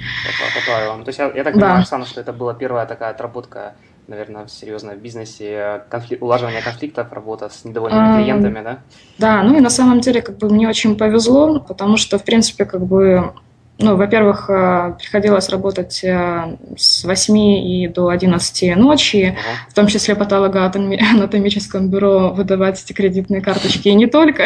По 0.55 0.71
правилам. 0.71 1.03
То 1.03 1.09
есть 1.09 1.19
я, 1.19 1.25
я 1.25 1.43
так 1.43 1.53
понимаю, 1.53 1.75
да. 1.75 1.81
Оксана, 1.81 2.05
что 2.05 2.21
это 2.21 2.33
была 2.33 2.53
первая 2.53 2.85
такая 2.85 3.11
отработка 3.11 3.73
наверное, 4.07 4.47
серьезно 4.47 4.93
в 4.93 4.97
бизнесе, 4.97 5.81
конфликт, 5.89 6.21
улаживание 6.21 6.61
конфликтов, 6.61 7.11
работа 7.11 7.49
с 7.49 7.65
недовольными 7.65 8.15
а, 8.15 8.17
клиентами, 8.17 8.63
да? 8.63 8.79
Да, 9.17 9.43
ну 9.43 9.57
и 9.57 9.61
на 9.61 9.69
самом 9.69 9.99
деле 9.99 10.21
как 10.21 10.37
бы 10.37 10.49
мне 10.49 10.67
очень 10.67 10.97
повезло, 10.97 11.59
потому 11.59 11.97
что, 11.97 12.17
в 12.17 12.23
принципе, 12.23 12.65
как 12.65 12.85
бы 12.85 13.33
ну, 13.79 13.95
во-первых, 13.95 14.49
э, 14.49 14.95
приходилось 14.97 15.49
работать 15.49 16.03
э, 16.03 16.57
с 16.75 17.03
8 17.03 17.37
и 17.37 17.87
до 17.87 18.09
11 18.09 18.75
ночи, 18.75 19.37
uh-huh. 19.37 19.69
в 19.69 19.73
том 19.75 19.85
числе 19.85 20.15
патологоанатомическом 20.15 21.87
бюро 21.91 22.29
выдавать 22.29 22.83
эти 22.83 22.93
кредитные 22.93 23.41
карточки 23.41 23.89
и 23.89 23.93
не 23.93 24.07
только. 24.07 24.45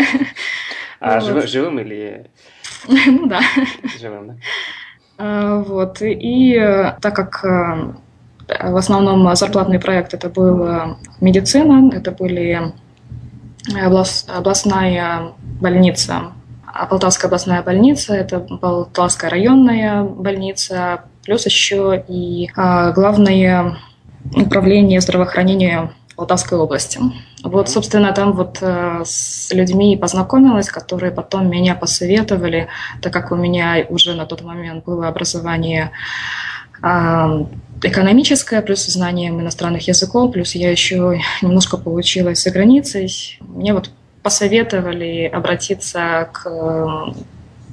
А 0.99 1.19
вот. 1.21 1.23
жив, 1.23 1.47
живым 1.47 1.79
или... 1.79 2.25
Ну 2.87 3.27
да. 3.27 3.39
Живым, 3.99 4.27
да. 4.27 4.35
А, 5.17 5.59
вот. 5.59 5.99
И 6.01 6.55
так 6.99 7.15
как 7.15 7.45
в 8.59 8.75
основном 8.75 9.35
зарплатный 9.35 9.79
проект 9.79 10.13
это 10.13 10.29
был 10.29 10.97
медицина, 11.19 11.89
это 11.93 12.11
были 12.11 12.73
областная 13.75 15.33
больница 15.59 16.33
а 16.73 16.85
Полтавская 16.85 17.27
областная 17.27 17.61
больница, 17.63 18.15
это 18.15 18.39
Полтавская 18.39 19.29
районная 19.29 20.03
больница, 20.03 21.01
плюс 21.25 21.45
еще 21.45 22.03
и 22.07 22.49
а, 22.55 22.91
главное 22.91 23.77
управление 24.33 25.01
здравоохранения 25.01 25.91
Полтавской 26.15 26.57
области. 26.57 26.99
Вот, 27.43 27.69
собственно, 27.69 28.11
там 28.13 28.33
вот 28.33 28.59
э, 28.61 29.01
с 29.03 29.51
людьми 29.51 29.97
познакомилась, 29.97 30.69
которые 30.69 31.11
потом 31.11 31.49
меня 31.49 31.73
посоветовали, 31.73 32.67
так 33.01 33.11
как 33.11 33.31
у 33.31 33.35
меня 33.35 33.83
уже 33.89 34.13
на 34.13 34.27
тот 34.27 34.43
момент 34.43 34.85
было 34.85 35.07
образование 35.07 35.91
э, 36.83 37.45
экономическое, 37.83 38.61
плюс 38.61 38.85
знание 38.85 39.29
иностранных 39.29 39.87
языков, 39.87 40.33
плюс 40.33 40.55
я 40.55 40.71
еще 40.71 41.21
немножко 41.41 41.77
получилась 41.77 42.43
за 42.43 42.51
границей. 42.51 43.37
Мне 43.39 43.73
вот 43.73 43.89
посоветовали 44.23 45.25
обратиться 45.25 46.29
к 46.31 47.13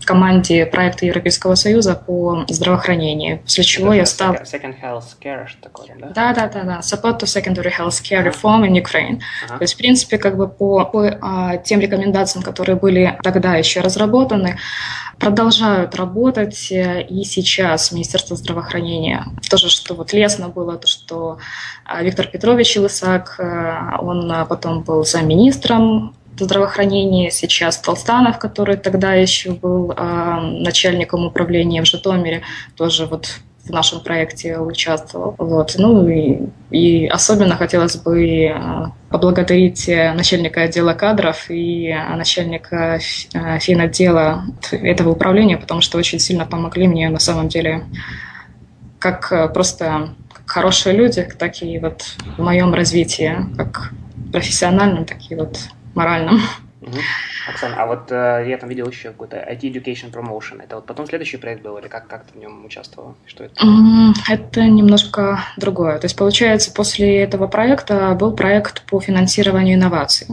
команде 0.09 0.65
проекта 0.65 1.05
Европейского 1.05 1.55
Союза 1.55 1.95
по 1.95 2.47
здравоохранению, 2.49 3.41
после 3.41 3.63
чего 3.63 3.93
я 3.93 4.07
стал... 4.07 4.37
Second 4.37 4.75
health 4.83 5.05
care, 5.21 5.47
такое, 5.61 5.89
да? 6.01 6.09
Да, 6.15 6.33
да, 6.33 6.49
да, 6.49 6.63
да. 6.63 6.79
Support 6.79 7.21
to 7.21 7.27
secondary 7.27 7.71
health 7.71 8.01
care 8.03 8.25
reform 8.25 8.67
in 8.67 8.73
Ukraine. 8.73 9.21
Ага. 9.45 9.59
То 9.59 9.65
есть, 9.65 9.75
в 9.75 9.77
принципе, 9.77 10.17
как 10.17 10.39
бы 10.39 10.49
по, 10.49 10.87
по 10.87 11.19
а, 11.21 11.59
тем 11.59 11.81
рекомендациям, 11.81 12.43
которые 12.43 12.77
были 12.77 13.19
тогда 13.23 13.57
еще 13.57 13.81
разработаны, 13.81 14.57
продолжают 15.19 15.95
работать 15.95 16.73
э, 16.73 17.03
и 17.03 17.25
сейчас 17.25 17.93
Министерство 17.93 18.37
здравоохранения. 18.37 19.27
Тоже, 19.51 19.69
что 19.69 19.95
вот 19.95 20.13
лестно 20.13 20.49
было, 20.49 20.77
то, 20.77 20.87
что 20.87 21.39
а, 21.85 22.03
Виктор 22.03 22.29
Петрович 22.29 22.77
Илысак, 22.77 23.35
э, 23.39 23.99
он 23.99 24.31
а, 24.33 24.47
потом 24.47 24.83
был 24.85 25.05
замминистром 25.05 26.15
здравоохранения, 26.45 27.31
сейчас 27.31 27.79
Толстанов, 27.79 28.39
который 28.39 28.77
тогда 28.77 29.15
еще 29.15 29.53
был 29.53 29.93
э, 29.93 30.41
начальником 30.61 31.27
управления 31.27 31.83
в 31.83 31.87
Житомире, 31.87 32.43
тоже 32.77 33.07
вот 33.07 33.41
в 33.65 33.71
нашем 33.71 34.01
проекте 34.01 34.59
участвовал. 34.59 35.35
Вот. 35.39 35.75
Ну 35.77 36.09
и, 36.09 36.49
и 36.71 37.07
особенно 37.07 37.57
хотелось 37.57 37.97
бы 37.97 38.47
э, 38.47 38.55
поблагодарить 39.11 39.89
начальника 39.89 40.63
отдела 40.63 40.95
кадров 40.95 41.51
и 41.51 41.95
начальника 42.17 42.99
э, 43.35 43.59
финотдела 43.59 44.45
этого 44.71 45.11
управления, 45.11 45.57
потому 45.57 45.81
что 45.81 45.99
очень 45.99 46.19
сильно 46.19 46.47
помогли 46.47 46.89
мне 46.89 47.09
на 47.11 47.19
самом 47.19 47.49
деле 47.49 47.85
как 48.99 49.33
э, 49.33 49.49
просто 49.49 50.11
хорошие 50.47 50.97
люди, 50.97 51.23
так 51.39 51.63
и 51.63 51.79
вот 51.79 52.03
в 52.37 52.43
моем 52.43 52.75
развитии, 52.75 53.37
как 53.57 53.93
профессиональном, 54.33 55.05
так 55.05 55.19
и 55.31 55.35
вот 55.35 55.59
моральном. 55.99 56.41
Угу. 56.81 56.97
Оксана, 57.49 57.83
а 57.83 57.87
вот 57.87 58.13
э, 58.13 58.45
я 58.47 58.57
там 58.57 58.69
видел 58.69 58.89
еще 58.89 59.09
какой-то 59.09 59.37
IT 59.37 59.63
Education 59.63 60.13
Promotion. 60.13 60.63
Это 60.63 60.77
вот 60.77 60.87
потом 60.87 61.07
следующий 61.07 61.37
проект 61.37 61.63
был 61.63 61.77
или 61.79 61.89
как, 61.89 62.07
как 62.07 62.25
ты 62.25 62.39
в 62.39 62.41
нем 62.41 62.65
участвовала? 62.65 63.15
Что 63.27 63.45
это? 63.45 63.55
Это 64.29 64.63
немножко 64.63 65.41
другое. 65.57 65.99
То 65.99 66.05
есть, 66.05 66.17
получается, 66.17 66.73
после 66.73 67.23
этого 67.23 67.49
проекта 67.49 68.15
был 68.15 68.33
проект 68.33 68.83
по 68.87 69.01
финансированию 69.01 69.75
инноваций. 69.75 70.29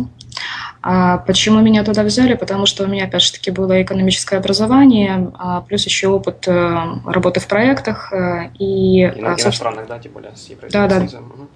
А 0.88 1.18
почему 1.18 1.62
меня 1.62 1.84
туда 1.84 2.04
взяли? 2.04 2.36
Потому 2.36 2.68
что 2.68 2.84
у 2.84 2.88
меня, 2.88 3.06
опять 3.06 3.24
же 3.24 3.34
таки, 3.34 3.50
было 3.50 3.82
экономическое 3.82 4.38
образование, 4.38 5.32
а 5.34 5.62
плюс 5.62 5.86
еще 5.86 6.10
опыт 6.10 6.48
э, 6.48 6.78
работы 7.06 7.40
в 7.40 7.48
проектах. 7.48 8.14
Э, 8.14 8.50
и, 8.60 9.02
и 9.02 9.22
на 9.22 9.34
иностранных, 9.34 9.88
да, 9.88 9.98
тем 9.98 10.12
более, 10.12 10.36
с 10.36 10.48
да, 10.72 10.88
да, 10.88 11.08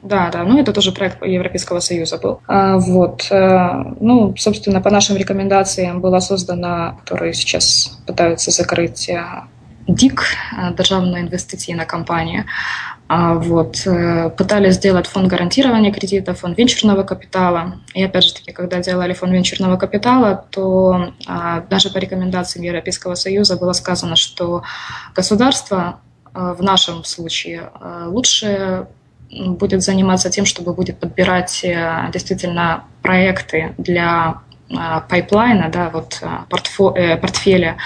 да, 0.02 0.30
да, 0.32 0.44
ну 0.44 0.60
это 0.60 0.74
тоже 0.74 0.92
проект 0.92 1.24
Европейского 1.24 1.80
Союза 1.80 2.18
был. 2.18 2.42
А, 2.48 2.78
вот, 2.78 3.28
э, 3.30 3.84
ну, 4.00 4.34
собственно, 4.36 4.82
по 4.82 4.90
нашим 4.90 5.16
рекомендациям 5.16 6.02
была 6.02 6.22
создана, 6.22 6.98
которую 7.04 7.34
сейчас 7.34 8.00
пытаются 8.08 8.50
закрыть 8.50 9.12
ДИК, 9.88 10.24
Державная 10.78 11.22
инвестиційна 11.22 11.86
компания. 11.86 12.46
А, 13.10 13.34
вот. 13.34 13.88
Э, 13.88 14.30
пытались 14.30 14.76
сделать 14.76 15.08
фонд 15.08 15.28
гарантирования 15.28 15.92
кредита, 15.92 16.36
фонд 16.36 16.56
венчурного 16.60 17.02
капитала. 17.02 17.80
И 17.96 18.04
опять 18.04 18.24
же 18.24 18.36
таки, 18.36 18.52
когда 18.52 18.78
делали 18.78 19.14
фонд 19.14 19.34
венчурного 19.34 19.78
капитала, 19.78 20.46
то 20.52 21.12
а, 21.26 21.62
даже 21.62 21.90
по 21.90 21.98
рекомендациям 21.98 22.64
Европейского 22.66 23.16
Союза 23.16 23.58
было 23.58 23.74
сказано, 23.74 24.16
что 24.16 24.62
государство 25.16 26.02
а, 26.34 26.54
в 26.54 26.62
нашем 26.62 27.04
случае 27.04 27.72
лучше 28.06 28.86
будет 29.32 29.82
заниматься 29.82 30.30
тем, 30.30 30.46
чтобы 30.46 30.74
будет 30.74 31.00
подбирать 31.00 31.64
э, 31.64 32.10
действительно 32.12 32.84
проекты 33.04 33.74
для 33.78 34.42
пайплайна, 35.08 35.70
да, 35.72 35.90
вот 35.90 36.22
портфо, 36.50 36.94
э, 36.96 37.18
портфеля 37.18 37.78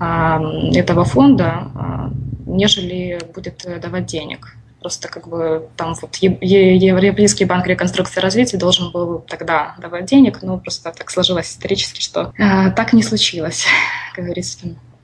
этого 0.00 1.04
фонда, 1.04 1.64
нежели 2.46 3.20
будет 3.34 3.66
давать 3.80 4.06
денег. 4.06 4.56
Просто 4.82 5.08
как 5.08 5.28
бы 5.28 5.68
там 5.76 5.94
вот 6.02 6.16
Европейский 6.16 7.44
банк 7.44 7.66
реконструкции 7.66 8.18
и 8.18 8.22
развития 8.22 8.56
должен 8.56 8.90
был 8.90 9.20
тогда 9.28 9.76
давать 9.78 10.06
денег, 10.06 10.42
но 10.42 10.58
просто 10.58 10.90
так 10.90 11.08
сложилось 11.08 11.52
исторически, 11.52 12.00
что 12.00 12.32
э, 12.36 12.72
так 12.72 12.92
не 12.92 13.02
случилось, 13.02 13.64
как 14.14 14.24
говорится. 14.24 14.58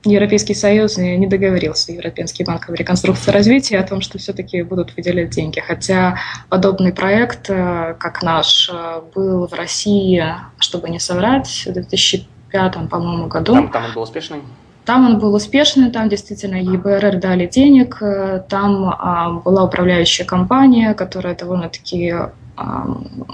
Европейский 0.05 0.53
Союз 0.53 0.97
не 0.97 1.27
договорился, 1.27 1.91
Европейский 1.91 2.43
банк 2.43 2.69
реконструкции 2.69 3.31
и 3.31 3.33
развития, 3.33 3.79
о 3.79 3.87
том, 3.87 4.01
что 4.01 4.17
все-таки 4.17 4.63
будут 4.63 4.95
выделять 4.95 5.29
деньги. 5.29 5.59
Хотя 5.59 6.17
подобный 6.49 6.93
проект, 6.93 7.49
э, 7.49 7.95
как 7.99 8.21
наш, 8.21 8.69
э, 8.69 9.01
был 9.15 9.47
в 9.47 9.53
России, 9.53 10.25
чтобы 10.57 10.89
не 10.89 10.99
соврать, 10.99 11.63
в 11.65 11.73
2005, 11.73 12.89
по-моему, 12.89 13.27
году. 13.27 13.53
Там, 13.53 13.71
там 13.71 13.85
он 13.85 13.93
был 13.93 14.01
успешный? 14.01 14.41
Там 14.89 15.05
он 15.05 15.19
был 15.19 15.35
успешный, 15.35 15.91
там 15.91 16.09
действительно 16.09 16.55
ЕБРР 16.55 17.19
дали 17.19 17.45
денег, 17.45 18.01
э, 18.01 18.41
там 18.49 18.89
а, 18.89 19.33
была 19.33 19.63
управляющая 19.63 20.25
компания, 20.25 20.95
которая 20.95 21.35
довольно-таки 21.35 22.11
а, 22.57 22.87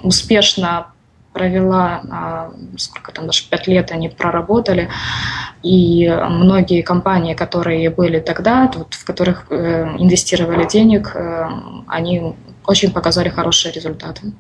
успешно 0.04 0.88
провела, 1.32 2.02
а, 2.12 2.52
сколько 2.76 3.14
там, 3.14 3.28
даже 3.28 3.44
пять 3.50 3.68
лет 3.68 3.92
они 3.92 4.10
проработали, 4.10 4.90
и 5.64 6.14
многие 6.30 6.82
компании, 6.82 7.36
которые 7.36 7.90
были 7.90 8.20
тогда, 8.20 8.70
вот, 8.76 8.94
в 8.94 9.06
которых 9.06 9.46
э, 9.50 9.96
инвестировали 9.98 10.68
денег, 10.68 11.16
э, 11.16 11.48
они 11.88 12.36
очень 12.68 12.92
показали 12.92 13.30
хорошие 13.30 13.72
результаты. 13.72 14.34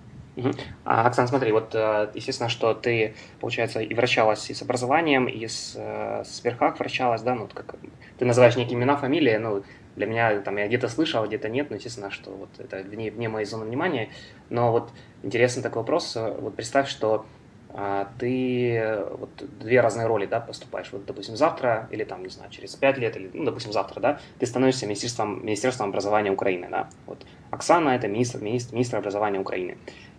А, 0.83 1.07
Оксана, 1.07 1.27
смотри, 1.27 1.51
вот 1.51 1.73
э, 1.73 2.09
естественно, 2.13 2.49
что 2.49 2.73
ты, 2.73 3.15
получается, 3.39 3.79
и 3.79 3.93
вращалась 3.93 4.49
и 4.49 4.53
с 4.53 4.61
образованием, 4.61 5.27
и 5.27 5.47
с, 5.47 5.75
э, 5.77 6.23
с 6.25 6.43
верхах 6.43 6.77
вращалась, 6.79 7.21
да, 7.21 7.35
ну, 7.35 7.47
как 7.47 7.75
ты 8.17 8.25
называешь 8.25 8.55
некие 8.57 8.77
имена, 8.77 8.97
фамилии, 8.97 9.37
ну, 9.37 9.63
для 9.95 10.07
меня, 10.07 10.41
там, 10.41 10.57
я 10.57 10.67
где-то 10.67 10.89
слышал, 10.89 11.25
где-то 11.25 11.47
нет, 11.47 11.69
но, 11.69 11.77
естественно, 11.77 12.11
что 12.11 12.31
вот 12.31 12.49
это 12.59 12.83
вне, 12.83 13.11
вне 13.11 13.29
моей 13.29 13.45
зоны 13.45 13.65
внимания, 13.65 14.09
но 14.49 14.71
вот 14.71 14.91
интересный 15.23 15.63
такой 15.63 15.83
вопрос, 15.83 16.15
вот 16.15 16.55
представь, 16.55 16.89
что 16.89 17.25
а, 17.69 18.09
ты 18.19 19.05
вот 19.17 19.29
две 19.59 19.81
разные 19.81 20.07
роли, 20.07 20.25
да, 20.25 20.39
поступаешь, 20.41 20.89
вот, 20.91 21.05
допустим, 21.05 21.35
завтра, 21.35 21.87
или 21.91 22.03
там, 22.03 22.23
не 22.23 22.29
знаю, 22.29 22.51
через 22.51 22.75
пять 22.75 22.97
лет, 22.97 23.15
или, 23.17 23.29
ну, 23.33 23.45
допустим, 23.45 23.71
завтра, 23.71 23.99
да, 24.01 24.19
ты 24.39 24.45
становишься 24.45 24.85
министерством, 24.85 25.45
министерством 25.45 25.89
образования 25.89 26.31
Украины, 26.31 26.67
да, 26.69 26.89
вот, 27.05 27.25
Оксана– 27.51 27.89
это 27.95 28.07
министр, 28.07 28.41
министр, 28.41 28.75
министр 28.75 28.97
образования 28.97 29.39
Украины, 29.39 29.77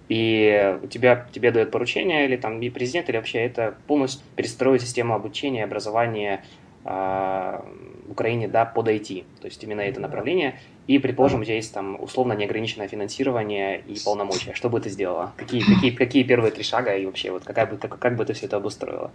и 0.09 0.79
у 0.83 0.87
тебя, 0.87 1.27
тебе 1.33 1.51
дают 1.51 1.71
поручение, 1.71 2.27
или 2.27 2.37
там 2.37 2.61
и 2.61 2.71
президент, 2.71 3.09
или 3.09 3.17
вообще 3.17 3.41
это 3.41 3.77
полностью 3.87 4.25
перестроить 4.37 4.83
систему 4.83 5.15
обучения, 5.15 5.65
образования 5.65 6.45
э, 6.85 6.89
в 6.89 8.13
Украине 8.13 8.49
да, 8.49 8.65
под 8.65 8.89
IT, 8.89 9.25
то 9.41 9.47
есть 9.47 9.63
именно 9.65 9.81
это 9.81 10.01
направление. 10.01 10.59
И, 10.87 10.99
предположим, 10.99 11.41
у 11.41 11.45
тебя 11.45 11.57
есть 11.57 11.75
там 11.75 12.01
условно 12.01 12.33
неограниченное 12.35 12.87
финансирование 12.87 13.81
и 13.81 13.99
полномочия. 14.05 14.55
Что 14.55 14.69
бы 14.69 14.81
ты 14.81 14.89
сделала? 14.89 15.33
Какие, 15.37 15.63
какие, 15.63 15.91
какие 15.91 16.23
первые 16.23 16.53
три 16.53 16.63
шага 16.63 16.95
и 16.95 17.07
вообще 17.07 17.33
вот 17.33 17.43
какая 17.45 17.67
бы, 17.67 17.77
как, 17.77 17.99
как 17.99 18.17
бы 18.17 18.25
ты 18.25 18.35
все 18.35 18.47
это 18.47 18.57
обустроила? 18.57 19.11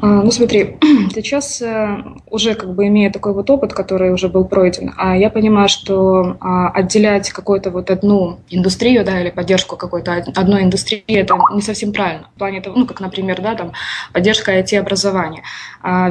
А, 0.00 0.22
ну 0.22 0.30
смотри, 0.30 0.76
сейчас 1.14 1.60
э, 1.60 2.02
уже 2.30 2.54
как 2.54 2.74
бы 2.74 2.86
имея 2.86 3.10
такой 3.10 3.34
вот 3.34 3.50
опыт, 3.50 3.74
который 3.74 4.12
уже 4.12 4.28
был 4.28 4.44
пройден, 4.44 4.94
а 4.96 5.16
я 5.16 5.28
понимаю, 5.28 5.68
что 5.68 6.36
а, 6.40 6.70
отделять 6.70 7.30
какую-то 7.30 7.70
вот 7.70 7.90
одну 7.90 8.40
индустрию, 8.48 9.04
да, 9.04 9.20
или 9.20 9.30
поддержку 9.30 9.76
какой-то 9.76 10.24
одной 10.34 10.62
индустрии, 10.62 11.02
это 11.08 11.36
не 11.52 11.62
совсем 11.62 11.92
правильно. 11.92 12.28
В 12.34 12.38
плане 12.38 12.60
того, 12.60 12.78
ну, 12.78 12.86
как, 12.86 13.00
например, 13.00 13.40
да, 13.42 13.54
там, 13.54 13.72
поддержка 14.12 14.58
IT-образования. 14.58 15.42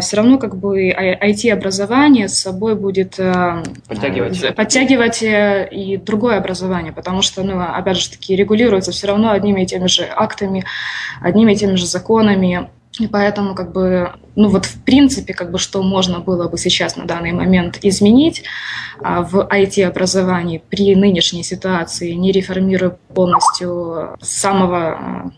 Все 0.02 0.18
равно 0.18 0.38
как 0.38 0.56
бы 0.56 0.90
IT-образование 0.92 2.28
с 2.28 2.40
собой 2.40 2.76
будет 2.76 3.20
э, 3.20 3.64
подтягивать, 3.88 4.56
подтягивать 4.60 5.24
э, 5.24 5.70
и 5.72 5.96
другое 5.96 6.36
образование, 6.36 6.92
потому 6.92 7.22
что, 7.22 7.44
ну, 7.44 7.62
опять 7.62 7.96
же 7.96 8.10
таки, 8.10 8.36
регулируется 8.36 8.92
все 8.92 9.08
равно 9.08 9.32
одними 9.32 9.62
и 9.62 9.66
теми 9.66 9.88
же 9.88 10.04
актами, 10.04 10.66
одними 11.22 11.54
и 11.54 11.56
теми 11.56 11.76
же 11.76 11.86
законами, 11.86 12.70
и 13.00 13.08
поэтому, 13.08 13.56
как 13.56 13.72
бы, 13.72 14.12
ну 14.36 14.50
вот 14.50 14.66
в 14.66 14.84
принципе, 14.84 15.34
как 15.34 15.52
бы, 15.52 15.60
что 15.60 15.82
можно 15.82 16.20
было 16.20 16.50
бы 16.50 16.58
сейчас 16.58 16.98
на 16.98 17.06
данный 17.06 17.32
момент 17.32 17.80
изменить 17.84 18.44
а, 19.02 19.22
в 19.22 19.48
IT-образовании 19.50 20.62
при 20.70 20.94
нынешней 20.94 21.44
ситуации, 21.44 22.12
не 22.12 22.34
реформируя 22.34 22.98
полностью 23.16 24.18
с 24.20 24.28
самого, 24.28 24.90
а, 24.90 25.32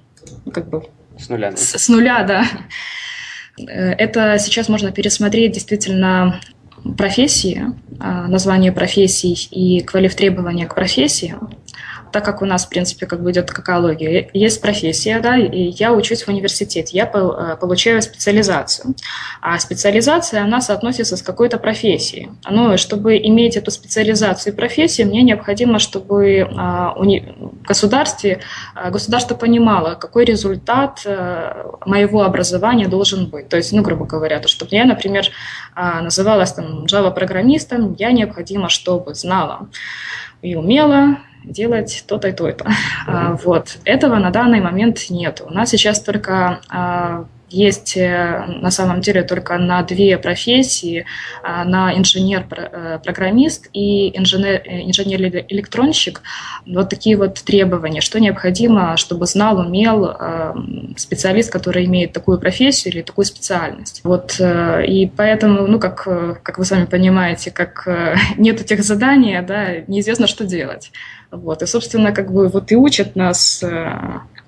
как 0.51 0.67
бы... 0.67 0.89
С 1.19 1.29
нуля. 1.29 1.55
С, 1.55 1.77
с 1.77 1.89
нуля, 1.89 2.23
да. 2.23 2.43
Это 3.67 4.39
сейчас 4.39 4.67
можно 4.67 4.91
пересмотреть 4.91 5.51
действительно 5.51 6.41
профессии, 6.97 7.73
а, 7.99 8.27
название 8.27 8.71
профессий 8.71 9.47
и 9.51 9.81
квалиф 9.81 10.15
требования 10.15 10.67
к 10.67 10.75
профессии 10.75 11.35
так 12.11 12.25
как 12.25 12.41
у 12.41 12.45
нас, 12.45 12.65
в 12.65 12.69
принципе, 12.69 13.05
как 13.05 13.21
бы 13.21 13.31
идет 13.31 13.51
какология, 13.51 14.29
есть 14.33 14.61
профессия, 14.61 15.19
да, 15.19 15.37
и 15.37 15.71
я 15.71 15.93
учусь 15.93 16.23
в 16.23 16.29
университете, 16.29 16.97
я 16.97 17.05
э, 17.05 17.57
получаю 17.59 18.01
специализацию. 18.01 18.95
А 19.41 19.57
специализация, 19.59 20.43
она 20.43 20.61
соотносится 20.61 21.17
с 21.17 21.21
какой-то 21.21 21.57
профессией. 21.57 22.29
Ну, 22.49 22.77
чтобы 22.77 23.17
иметь 23.17 23.57
эту 23.57 23.71
специализацию 23.71 24.53
и 24.53 24.55
профессию, 24.55 25.07
мне 25.07 25.23
необходимо, 25.23 25.79
чтобы 25.79 26.47
а, 26.57 26.93
государстве, 27.67 28.39
а, 28.75 28.89
государство 28.91 29.35
понимало, 29.35 29.95
какой 29.95 30.25
результат 30.25 31.01
э, 31.05 31.63
моего 31.85 32.23
образования 32.23 32.87
должен 32.87 33.29
быть. 33.29 33.49
То 33.49 33.57
есть, 33.57 33.71
ну, 33.71 33.81
грубо 33.81 34.05
говоря, 34.05 34.39
то, 34.39 34.47
чтобы 34.47 34.75
я, 34.75 34.85
например, 34.85 35.25
а, 35.75 36.01
называлась 36.01 36.53
там 36.53 36.85
Java-программистом, 36.85 37.95
я 37.97 38.11
необходимо, 38.11 38.69
чтобы 38.69 39.15
знала 39.15 39.69
и 40.41 40.55
умела 40.55 41.17
делать 41.43 42.03
то-то 42.07 42.29
и 42.29 42.31
то-то. 42.31 42.65
Mm-hmm. 43.07 43.41
Вот. 43.43 43.77
Этого 43.85 44.17
на 44.17 44.29
данный 44.29 44.61
момент 44.61 45.09
нет. 45.09 45.41
У 45.45 45.53
нас 45.53 45.69
сейчас 45.69 46.01
только 46.01 46.61
а, 46.69 47.25
есть 47.51 47.97
э, 47.97 48.45
на 48.61 48.71
самом 48.71 49.01
деле 49.01 49.23
только 49.23 49.57
на 49.57 49.83
две 49.83 50.17
профессии, 50.17 51.05
а, 51.43 51.65
на 51.65 51.97
инженер-программист 51.97 53.69
и 53.73 54.17
инженер-электронщик. 54.17 56.21
Вот 56.65 56.89
такие 56.89 57.17
вот 57.17 57.35
требования, 57.35 58.01
что 58.01 58.19
необходимо, 58.19 58.97
чтобы 58.97 59.25
знал, 59.25 59.59
умел 59.59 60.15
специалист, 60.97 61.51
который 61.51 61.85
имеет 61.85 62.13
такую 62.13 62.39
профессию 62.39 62.93
или 62.93 63.01
такую 63.01 63.25
специальность. 63.25 64.01
Вот, 64.03 64.35
э, 64.39 64.85
и 64.85 65.07
поэтому, 65.07 65.67
ну, 65.67 65.79
как, 65.79 66.03
как 66.43 66.57
вы 66.57 66.65
сами 66.65 66.85
понимаете, 66.85 67.51
как 67.51 67.87
э, 67.87 68.15
нет 68.37 68.61
этих 68.61 68.83
заданий, 68.83 69.39
да, 69.41 69.81
неизвестно, 69.87 70.27
что 70.27 70.45
делать. 70.45 70.91
Вот, 71.31 71.61
и, 71.61 71.65
собственно, 71.65 72.11
как 72.11 72.31
бы 72.31 72.49
вот 72.49 72.71
и 72.71 72.75
учат 72.75 73.15
нас 73.15 73.63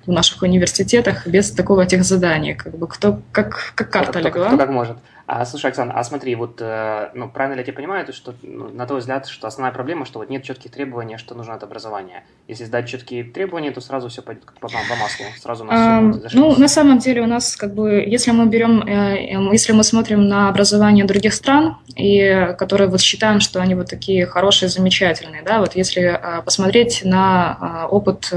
в 0.06 0.12
наших 0.12 0.42
университетах 0.42 1.26
без 1.26 1.50
такого 1.50 1.86
техзадания, 1.86 2.54
как 2.54 2.76
бы 2.76 2.86
кто 2.86 3.20
как, 3.32 3.72
как 3.74 3.90
карта 3.90 4.18
кто, 4.18 4.18
легла. 4.20 4.46
Кто, 4.46 4.56
кто 4.56 4.58
как 4.58 4.70
может. 4.70 4.96
А, 5.26 5.46
слушай, 5.46 5.70
Оксана, 5.70 5.94
а 5.94 6.04
смотри, 6.04 6.34
вот, 6.34 6.58
э, 6.60 7.08
ну, 7.14 7.30
правильно 7.30 7.54
ли 7.54 7.60
я 7.60 7.64
тебя 7.64 7.76
понимаю, 7.76 8.04
то, 8.04 8.12
что, 8.12 8.34
ну, 8.42 8.68
на 8.68 8.86
твой 8.86 9.00
взгляд, 9.00 9.26
что 9.26 9.46
основная 9.46 9.72
проблема, 9.72 10.04
что 10.04 10.18
вот 10.18 10.28
нет 10.28 10.42
четких 10.42 10.70
требований, 10.70 11.16
что 11.16 11.34
нужно 11.34 11.54
от 11.54 11.62
образования. 11.62 12.24
Если 12.46 12.64
сдать 12.64 12.86
четкие 12.86 13.24
требования, 13.24 13.70
то 13.70 13.80
сразу 13.80 14.10
все 14.10 14.20
пойдет 14.20 14.44
как 14.44 14.58
по, 14.58 14.68
по 14.68 14.96
маслу, 15.00 15.24
сразу 15.40 15.64
у 15.64 15.66
нас 15.66 15.76
а, 15.78 16.28
все 16.28 16.38
Ну, 16.38 16.54
на 16.58 16.68
самом 16.68 16.98
деле 16.98 17.22
у 17.22 17.26
нас, 17.26 17.56
как 17.56 17.72
бы, 17.74 18.04
если 18.06 18.32
мы 18.32 18.46
берем, 18.46 18.82
э, 18.82 19.32
эм, 19.32 19.50
если 19.50 19.72
мы 19.72 19.82
смотрим 19.82 20.28
на 20.28 20.50
образование 20.50 21.06
других 21.06 21.32
стран, 21.32 21.78
и 21.96 22.54
которые 22.58 22.90
вот 22.90 23.00
считаем, 23.00 23.40
что 23.40 23.62
они 23.62 23.74
вот 23.74 23.88
такие 23.88 24.26
хорошие, 24.26 24.68
замечательные, 24.68 25.42
да, 25.42 25.60
вот 25.60 25.74
если 25.74 26.02
э, 26.02 26.42
посмотреть 26.42 27.00
на 27.04 27.86
опыт 27.90 28.30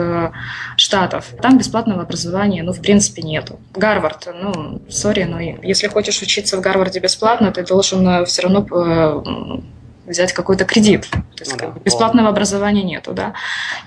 штатов, 0.78 1.34
там 1.42 1.58
бесплатного 1.58 2.04
образования, 2.04 2.64
ну, 2.64 2.72
в 2.72 2.82
принципе, 2.82 3.22
нету. 3.24 3.60
Гарвард, 3.74 4.28
ну, 4.42 4.82
сори, 4.90 5.24
но 5.24 5.40
если 5.40 5.88
хочешь 5.88 6.22
учиться 6.22 6.58
в 6.58 6.62
Гарварде, 6.62 6.77
Гарварде 6.78 7.00
бесплатно, 7.00 7.52
ты 7.52 7.66
должен 7.66 8.08
э, 8.08 8.26
все 8.26 8.44
равно 8.44 8.66
э, 8.70 9.62
взять 10.06 10.32
какой-то 10.34 10.64
кредит. 10.64 11.08
То 11.10 11.20
есть 11.40 11.52
ну, 11.54 11.58
да, 11.58 11.74
бесплатного 11.84 12.30
образования 12.30 12.84
нету, 12.84 13.14
да. 13.14 13.34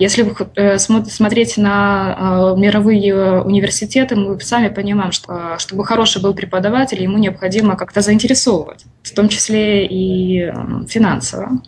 Если 0.00 0.26
э, 0.56 0.78
смотреть 0.78 1.56
на 1.56 2.54
мировые 2.56 3.42
университеты, 3.42 4.16
мы 4.16 4.40
сами 4.40 4.68
понимаем, 4.68 5.12
что 5.12 5.56
чтобы 5.58 5.84
хороший 5.84 6.20
был 6.20 6.34
преподаватель, 6.34 7.02
ему 7.02 7.18
необходимо 7.18 7.76
как-то 7.76 8.00
заинтересовывать, 8.00 8.84
в 9.02 9.14
том 9.14 9.28
числе 9.28 9.86
и 9.86 10.52
финансово. 10.88 11.60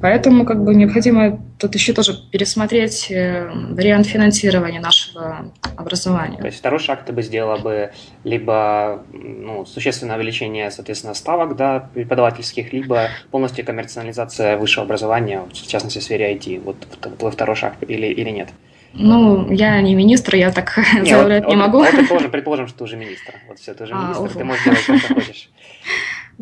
Поэтому 0.00 0.46
как 0.46 0.64
бы 0.64 0.74
необходимо 0.74 1.40
тут 1.58 1.74
еще 1.74 1.92
тоже 1.92 2.14
пересмотреть 2.30 3.10
э, 3.10 3.50
вариант 3.50 4.06
финансирования 4.06 4.80
нашего 4.80 5.52
образования. 5.76 6.38
То 6.38 6.46
есть 6.46 6.58
второй 6.58 6.78
шаг 6.78 7.04
ты 7.04 7.12
бы 7.12 7.22
сделала 7.22 7.58
бы 7.58 7.92
либо 8.24 9.04
ну, 9.12 9.66
существенное 9.66 10.16
увеличение, 10.16 10.70
соответственно, 10.70 11.14
ставок 11.14 11.56
да, 11.56 11.90
преподавательских, 11.92 12.72
либо 12.72 13.08
полностью 13.30 13.64
коммерциализация 13.64 14.56
высшего 14.56 14.84
образования, 14.84 15.42
в 15.52 15.52
частности, 15.52 15.98
в 15.98 16.02
сфере 16.02 16.34
IT. 16.34 16.60
Вот 16.64 16.76
твой 17.18 17.30
второй 17.30 17.56
шаг 17.56 17.74
или, 17.86 18.06
или 18.06 18.30
нет? 18.30 18.48
Ну, 18.92 19.50
я 19.52 19.80
не 19.80 19.94
министр, 19.94 20.36
я 20.36 20.50
так 20.50 20.76
не, 21.00 21.10
заявлять 21.10 21.44
вот, 21.44 21.50
не 21.50 21.56
могу. 21.56 21.78
Вот, 21.78 21.90
предположим, 21.90 22.30
предположим, 22.30 22.68
что 22.68 22.78
ты 22.78 22.84
уже 22.84 22.96
министр. 22.96 23.34
Вот 23.48 23.58
все, 23.58 23.74
ты 23.74 23.84
уже 23.84 23.92
а, 23.94 24.02
министр, 24.02 24.24
уфу. 24.24 24.38
ты 24.38 24.44
можешь 24.44 24.64
делать, 24.64 24.80
что 24.80 25.14
хочешь. 25.14 25.50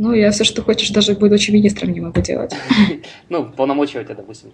Ну, 0.00 0.12
я 0.12 0.30
все, 0.30 0.44
что 0.44 0.62
хочешь, 0.62 0.90
даже 0.90 1.14
будучи 1.14 1.50
министром, 1.50 1.92
не 1.92 2.00
могу 2.00 2.20
делать. 2.20 2.52
Ну, 3.28 3.44
полномочия 3.44 4.00
у 4.00 4.04
тебя, 4.04 4.14
допустим, 4.14 4.50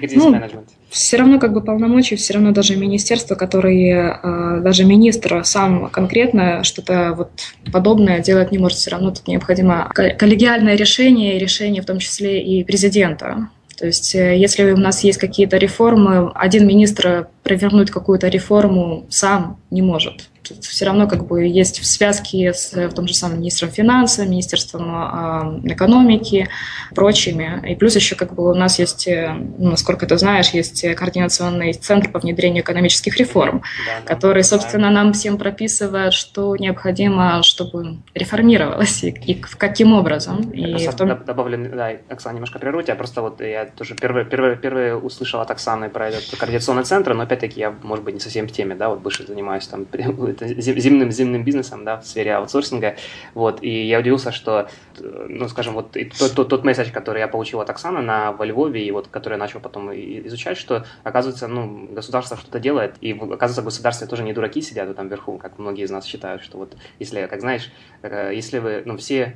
кризис-менеджмент. 0.00 0.54
Ну, 0.54 0.86
все 0.88 1.18
равно 1.18 1.38
как 1.38 1.52
бы 1.52 1.60
полномочия, 1.60 2.16
все 2.16 2.34
равно 2.34 2.52
даже 2.52 2.74
министерство, 2.74 3.34
которые, 3.34 4.18
а, 4.22 4.60
даже 4.60 4.84
министр 4.84 5.44
сам 5.44 5.90
конкретно 5.90 6.64
что-то 6.64 7.14
вот 7.16 7.30
подобное 7.70 8.20
делать 8.20 8.50
не 8.50 8.58
может, 8.58 8.78
все 8.78 8.90
равно 8.90 9.10
тут 9.10 9.28
необходимо 9.28 9.92
коллегиальное 9.94 10.74
решение, 10.74 11.38
решение 11.38 11.82
в 11.82 11.86
том 11.86 11.98
числе 11.98 12.42
и 12.42 12.64
президента. 12.64 13.50
То 13.78 13.86
есть, 13.86 14.14
э, 14.14 14.36
если 14.36 14.72
у 14.72 14.76
нас 14.76 15.04
есть 15.04 15.18
какие-то 15.18 15.58
реформы, 15.58 16.32
один 16.34 16.66
министр 16.66 17.28
провернуть 17.44 17.90
какую-то 17.90 18.28
реформу 18.28 19.06
сам 19.10 19.58
не 19.70 19.82
может 19.82 20.30
все 20.60 20.84
равно 20.84 21.06
как 21.06 21.26
бы 21.26 21.46
есть 21.46 21.80
в 21.80 21.86
связке 21.86 22.52
с 22.52 22.72
в 22.72 22.94
том 22.94 23.06
же 23.08 23.14
самом 23.14 23.38
министром 23.38 23.70
финансов, 23.70 24.26
министерством 24.26 25.62
э, 25.64 25.72
экономики, 25.72 26.48
прочими. 26.94 27.62
И 27.68 27.74
плюс 27.74 27.96
еще 27.96 28.14
как 28.14 28.34
бы 28.34 28.50
у 28.50 28.54
нас 28.54 28.78
есть, 28.78 29.06
э, 29.08 29.32
ну, 29.58 29.70
насколько 29.70 30.06
ты 30.06 30.16
знаешь, 30.18 30.50
есть 30.50 30.84
координационный 30.94 31.72
центр 31.72 32.10
по 32.10 32.18
внедрению 32.18 32.62
экономических 32.62 33.16
реформ, 33.16 33.62
да, 33.86 34.14
который, 34.14 34.44
собственно, 34.44 34.90
нам 34.90 35.12
всем 35.12 35.38
прописывает, 35.38 36.12
что 36.12 36.56
необходимо, 36.56 37.42
чтобы 37.42 37.98
реформировалось 38.14 39.04
и, 39.04 39.08
и 39.08 39.34
каким 39.34 39.92
образом. 39.92 40.50
Я 40.52 40.76
и 40.76 40.88
в 40.88 40.94
том... 40.94 41.08
добавлю, 41.24 41.70
да, 41.74 41.92
Оксана, 42.08 42.34
немножко 42.34 42.58
прерву 42.58 42.82
тебя, 42.82 42.94
просто 42.94 43.22
вот 43.22 43.40
я 43.40 43.66
тоже 43.66 43.94
первый, 43.94 44.24
первый, 44.24 44.56
первый 44.56 44.96
услышал 44.96 45.40
от 45.40 45.50
Оксаны 45.50 45.88
про 45.88 46.08
этот 46.08 46.36
координационный 46.38 46.84
центр, 46.84 47.14
но 47.14 47.22
опять-таки 47.22 47.60
я, 47.60 47.74
может 47.82 48.04
быть, 48.04 48.14
не 48.14 48.20
совсем 48.20 48.46
в 48.46 48.52
теме, 48.52 48.74
да, 48.74 48.88
вот 48.88 49.00
больше 49.00 49.26
занимаюсь 49.26 49.66
там 49.66 49.84
земным, 50.40 51.10
земным 51.10 51.44
бизнесом, 51.44 51.84
да, 51.84 52.00
в 52.00 52.06
сфере 52.06 52.34
аутсорсинга, 52.34 52.96
вот, 53.34 53.62
и 53.62 53.86
я 53.86 54.00
удивился, 54.00 54.32
что, 54.32 54.68
ну, 55.00 55.48
скажем, 55.48 55.74
вот 55.74 55.96
тот, 56.18 56.34
тот, 56.34 56.48
тот 56.48 56.64
месседж, 56.64 56.90
который 56.92 57.20
я 57.20 57.28
получил 57.28 57.60
от 57.60 57.70
Оксаны 57.70 58.00
на, 58.00 58.32
во 58.32 58.44
Львове, 58.44 58.84
и 58.84 58.90
вот, 58.90 59.08
который 59.08 59.34
я 59.34 59.38
начал 59.38 59.60
потом 59.60 59.92
изучать, 59.92 60.56
что, 60.56 60.84
оказывается, 61.04 61.48
ну, 61.48 61.88
государство 61.90 62.36
что-то 62.36 62.58
делает, 62.60 62.96
и, 63.00 63.12
оказывается, 63.12 63.62
в 63.62 63.66
государстве 63.66 64.06
тоже 64.06 64.22
не 64.22 64.32
дураки 64.32 64.62
сидят 64.62 64.94
там 64.96 65.08
вверху, 65.08 65.38
как 65.38 65.58
многие 65.58 65.84
из 65.84 65.90
нас 65.90 66.04
считают, 66.04 66.42
что 66.42 66.58
вот, 66.58 66.76
если, 66.98 67.26
как 67.26 67.40
знаешь, 67.40 67.70
э, 68.02 68.32
если 68.34 68.58
вы, 68.58 68.82
ну, 68.84 68.96
все 68.96 69.34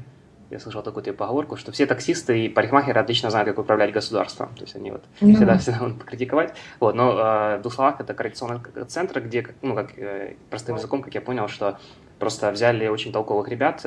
я 0.53 0.61
слышал 0.61 0.83
такую 0.83 1.03
типа 1.03 1.25
поговорку, 1.25 1.57
что 1.57 1.73
все 1.73 1.87
таксисты 1.87 2.45
и 2.45 2.49
парикмахеры 2.49 3.01
отлично 3.01 3.31
знают, 3.31 3.49
как 3.49 3.59
управлять 3.59 3.93
государством. 3.93 4.55
То 4.55 4.63
есть 4.63 4.77
они 4.77 4.91
вот 4.91 5.03
mm-hmm. 5.21 5.35
всегда, 5.35 5.59
всегда 5.59 5.79
будут 5.81 5.99
покритиковать. 5.99 6.55
Вот, 6.79 6.95
но 6.95 7.13
э, 7.13 7.59
в 7.59 7.63
двух 7.63 7.73
словах 7.73 8.01
это 8.01 8.13
коррекционный 8.13 8.61
центр, 8.87 9.21
где, 9.21 9.47
ну, 9.63 9.75
как 9.75 9.99
э, 9.99 10.37
простым 10.51 10.77
языком, 10.77 11.03
как 11.03 11.15
я 11.15 11.23
понял, 11.23 11.49
что 11.49 11.79
просто 12.23 12.53
взяли 12.53 12.87
очень 12.87 13.11
толковых 13.11 13.49
ребят, 13.49 13.85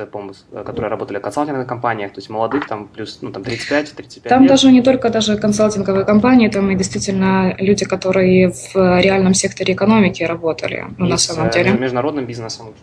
которые 0.66 0.90
работали 0.90 1.18
в 1.18 1.22
консалтинговых 1.22 1.66
компаниях, 1.66 2.12
то 2.12 2.18
есть 2.18 2.28
молодых, 2.28 2.68
там 2.68 2.86
плюс 2.86 3.18
ну, 3.22 3.30
там 3.32 3.42
35-35 3.42 4.28
Там 4.28 4.42
лет. 4.42 4.50
даже 4.50 4.70
не 4.70 4.82
только 4.82 5.08
даже 5.08 5.38
консалтинговые 5.38 6.04
компании, 6.04 6.48
там 6.48 6.70
и 6.70 6.74
действительно 6.74 7.54
люди, 7.58 7.86
которые 7.86 8.50
в 8.50 9.00
реальном 9.00 9.32
секторе 9.32 9.72
экономики 9.72 10.22
работали, 10.22 10.84
ну, 10.98 11.06
на 11.06 11.16
самом 11.16 11.48
деле. 11.48 11.70
международным 11.70 12.26
бизнесом. 12.26 12.74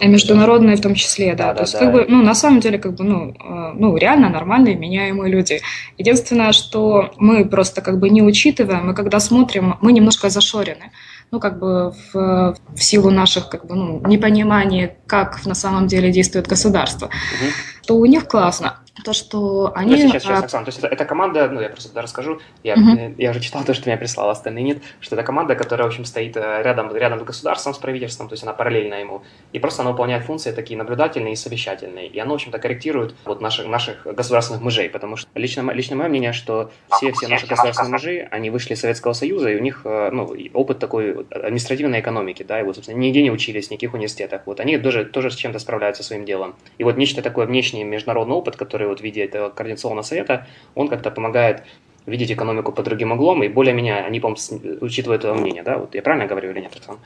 И 0.00 0.06
международные 0.06 0.76
в 0.76 0.82
том 0.82 0.94
числе, 0.94 1.34
да. 1.34 1.44
да 1.44 1.48
то 1.48 1.54
да, 1.54 1.60
есть, 1.62 1.72
да. 1.72 1.78
как 1.78 1.92
бы, 1.92 2.04
ну, 2.06 2.22
на 2.22 2.34
самом 2.34 2.60
деле, 2.60 2.76
как 2.78 2.92
бы, 2.92 3.04
ну, 3.04 3.34
ну, 3.74 3.96
реально 3.96 4.28
нормальные, 4.28 4.74
меняемые 4.76 5.32
люди. 5.32 5.60
Единственное, 5.96 6.52
что 6.52 7.10
мы 7.16 7.46
просто 7.46 7.80
как 7.80 7.98
бы 7.98 8.10
не 8.10 8.22
учитываем, 8.22 8.88
мы 8.88 8.94
когда 8.94 9.18
смотрим, 9.18 9.78
мы 9.80 9.92
немножко 9.92 10.28
зашорены 10.28 10.90
ну, 11.30 11.38
как 11.38 11.58
бы 11.58 11.92
в, 12.12 12.56
в 12.74 12.82
силу 12.82 13.10
наших 13.10 13.48
как 13.48 13.66
бы, 13.66 13.74
ну, 13.74 14.00
непонимания, 14.06 14.98
как 15.06 15.46
на 15.46 15.54
самом 15.54 15.86
деле 15.86 16.10
действует 16.10 16.48
государство, 16.48 17.06
угу. 17.06 17.50
то 17.86 17.96
у 17.96 18.06
них 18.06 18.26
классно 18.26 18.79
то, 19.04 19.12
что 19.12 19.72
они... 19.74 19.92
Ну, 19.92 20.08
сейчас, 20.08 20.22
сейчас, 20.22 20.44
Оксана, 20.44 20.64
то 20.64 20.68
есть 20.68 20.78
это, 20.78 20.88
это 20.88 21.04
команда, 21.04 21.48
ну, 21.48 21.60
я 21.60 21.68
просто 21.68 21.88
тогда 21.88 22.02
расскажу, 22.02 22.40
я, 22.62 22.74
uh-huh. 22.74 23.14
я 23.18 23.30
уже 23.30 23.40
читал 23.40 23.64
то, 23.64 23.72
что 23.74 23.88
меня 23.88 23.96
прислал, 23.96 24.30
остальные 24.30 24.64
нет, 24.64 24.82
что 25.00 25.14
это 25.16 25.24
команда, 25.24 25.54
которая, 25.54 25.86
в 25.86 25.90
общем, 25.90 26.04
стоит 26.04 26.36
э, 26.36 26.62
рядом, 26.62 26.94
рядом 26.94 27.20
с 27.20 27.22
государством, 27.22 27.74
с 27.74 27.78
правительством, 27.78 28.28
то 28.28 28.34
есть 28.34 28.42
она 28.42 28.52
параллельно 28.52 28.94
ему, 28.94 29.22
и 29.52 29.58
просто 29.58 29.82
она 29.82 29.92
выполняет 29.92 30.24
функции 30.24 30.52
такие 30.52 30.76
наблюдательные 30.76 31.32
и 31.34 31.36
совещательные, 31.36 32.08
и 32.08 32.18
она, 32.18 32.32
в 32.32 32.34
общем-то, 32.34 32.58
корректирует 32.58 33.14
вот 33.24 33.40
наших, 33.40 33.66
наших 33.66 34.04
государственных 34.04 34.62
мужей, 34.62 34.90
потому 34.90 35.16
что 35.16 35.28
лично, 35.34 35.70
лично 35.72 35.96
мое 35.96 36.08
мнение, 36.08 36.32
что 36.32 36.70
все, 36.90 37.12
все 37.12 37.28
наши 37.28 37.46
государственные 37.46 37.92
мужи, 37.92 38.28
они 38.30 38.50
вышли 38.50 38.74
из 38.74 38.80
Советского 38.80 39.12
Союза, 39.12 39.50
и 39.50 39.56
у 39.56 39.60
них, 39.60 39.82
э, 39.84 40.10
ну, 40.12 40.34
опыт 40.52 40.78
такой 40.78 41.26
административной 41.30 42.00
экономики, 42.00 42.42
да, 42.42 42.60
и 42.60 42.62
вот, 42.62 42.74
собственно, 42.74 42.98
нигде 42.98 43.22
не 43.22 43.30
учились, 43.30 43.68
в 43.68 43.70
никаких 43.70 43.94
университетах, 43.94 44.42
вот, 44.46 44.60
они 44.60 44.78
тоже, 44.78 45.04
тоже 45.04 45.30
с 45.30 45.36
чем-то 45.36 45.58
справляются 45.58 46.02
своим 46.02 46.24
делом. 46.24 46.54
И 46.78 46.84
вот 46.84 46.96
нечто 46.96 47.22
такое 47.22 47.46
внешний 47.46 47.84
международный 47.84 48.34
опыт, 48.34 48.56
который 48.56 48.79
вот 48.86 49.00
в 49.00 49.02
виде 49.02 49.24
этого 49.24 49.50
координационного 49.50 50.02
совета, 50.02 50.46
он 50.74 50.88
как-то 50.88 51.10
помогает 51.10 51.62
видеть 52.06 52.32
экономику 52.32 52.72
под 52.72 52.84
другим 52.84 53.12
углом, 53.12 53.42
и 53.42 53.48
более 53.48 53.74
меня, 53.74 54.04
они, 54.04 54.20
по-моему, 54.20 54.78
учитывают 54.80 55.24
это 55.24 55.34
мнение, 55.34 55.62
да? 55.62 55.78
Вот 55.78 55.94
я 55.94 56.02
правильно 56.02 56.26
говорю 56.26 56.50
или 56.50 56.60
нет, 56.60 56.72
Оксана? 56.74 56.98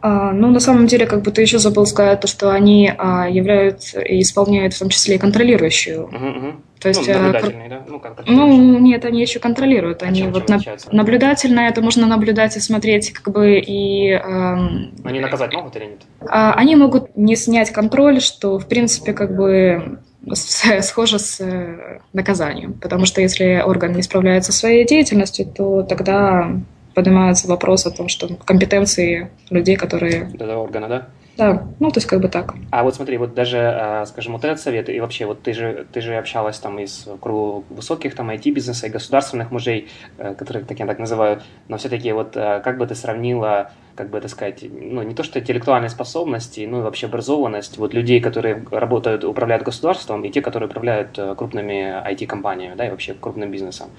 А, 0.00 0.32
ну, 0.32 0.48
на 0.50 0.60
самом 0.60 0.86
деле, 0.86 1.06
как 1.06 1.22
бы 1.22 1.32
ты 1.32 1.42
еще 1.42 1.58
забыл 1.58 1.84
сказать, 1.86 2.20
то, 2.20 2.28
что 2.28 2.52
они 2.52 2.92
а, 2.96 3.28
являются 3.28 4.00
и 4.00 4.20
исполняют 4.20 4.74
в 4.74 4.78
том 4.78 4.90
числе 4.90 5.16
и 5.16 5.18
контролирующую. 5.18 6.04
Угу, 6.04 6.16
угу. 6.16 6.52
То 6.80 6.88
есть, 6.88 7.08
ну, 7.08 7.14
а, 7.14 7.18
наблюдательные, 7.18 7.68
да? 7.68 7.84
Ну, 7.88 7.98
как 7.98 8.24
ну, 8.26 8.78
нет, 8.78 9.04
они 9.04 9.20
еще 9.20 9.40
контролируют. 9.40 10.04
Они 10.04 10.20
чем, 10.20 10.32
вот 10.32 10.46
чем 10.46 10.60
на, 10.92 10.96
наблюдательное, 10.96 11.68
это 11.68 11.82
можно 11.82 12.06
наблюдать 12.06 12.56
и 12.56 12.60
смотреть, 12.60 13.12
как 13.12 13.34
бы 13.34 13.58
и. 13.58 14.10
Эм, 14.10 14.94
они 15.02 15.18
наказать 15.18 15.52
могут 15.52 15.74
или 15.74 15.86
нет? 15.86 16.02
А, 16.20 16.52
они 16.54 16.76
могут 16.76 17.16
не 17.16 17.34
снять 17.34 17.72
контроль, 17.72 18.20
что 18.20 18.58
в 18.60 18.68
принципе 18.68 19.12
как 19.12 19.34
бы 19.34 19.98
схоже 20.32 21.18
с 21.18 21.40
э, 21.40 22.00
наказанием, 22.12 22.74
потому 22.74 23.06
что 23.06 23.20
если 23.20 23.62
орган 23.64 23.92
не 23.92 24.02
справляется 24.02 24.52
своей 24.52 24.86
деятельностью, 24.86 25.46
то 25.46 25.82
тогда 25.82 26.50
поднимается 26.94 27.46
вопрос 27.48 27.86
о 27.86 27.90
том, 27.90 28.08
что 28.08 28.28
компетенции 28.44 29.30
людей, 29.50 29.76
которые... 29.76 30.30
Этого 30.34 30.62
органа, 30.62 30.88
да? 30.88 31.08
Да, 31.38 31.68
ну, 31.78 31.88
то 31.92 31.98
есть 31.98 32.08
как 32.08 32.20
бы 32.20 32.28
так. 32.28 32.56
А 32.72 32.82
вот 32.82 32.96
смотри, 32.96 33.16
вот 33.16 33.32
даже, 33.32 33.58
а, 33.58 34.06
скажем, 34.06 34.32
вот 34.32 34.44
этот 34.44 34.58
совет, 34.58 34.88
и 34.88 34.98
вообще, 34.98 35.24
вот 35.24 35.40
ты 35.40 35.52
же, 35.52 35.86
ты 35.92 36.00
же 36.00 36.16
общалась 36.16 36.58
там 36.58 36.80
из 36.80 37.06
круга 37.20 37.64
высоких 37.70 38.16
там 38.16 38.30
IT-бизнеса 38.30 38.88
и 38.88 38.90
государственных 38.90 39.52
мужей, 39.52 39.88
э, 40.18 40.34
которых 40.34 40.66
так 40.66 40.80
я 40.80 40.86
так 40.86 40.98
называю, 40.98 41.40
но 41.68 41.76
все-таки 41.76 42.10
вот 42.10 42.36
э, 42.36 42.60
как 42.64 42.76
бы 42.78 42.88
ты 42.88 42.96
сравнила, 42.96 43.70
как 43.94 44.10
бы 44.10 44.18
это 44.18 44.26
сказать, 44.26 44.64
ну, 44.68 45.02
не 45.02 45.14
то 45.14 45.22
что 45.22 45.38
интеллектуальные 45.38 45.90
способности, 45.90 46.66
ну, 46.68 46.80
и 46.80 46.82
вообще 46.82 47.06
образованность 47.06 47.78
вот 47.78 47.94
людей, 47.94 48.20
которые 48.20 48.64
работают, 48.72 49.22
управляют 49.22 49.62
государством, 49.62 50.24
и 50.24 50.30
те, 50.30 50.42
которые 50.42 50.68
управляют 50.68 51.16
э, 51.20 51.36
крупными 51.36 52.04
IT-компаниями, 52.04 52.74
да, 52.74 52.88
и 52.88 52.90
вообще 52.90 53.14
крупным 53.14 53.52
бизнесом. 53.52 53.90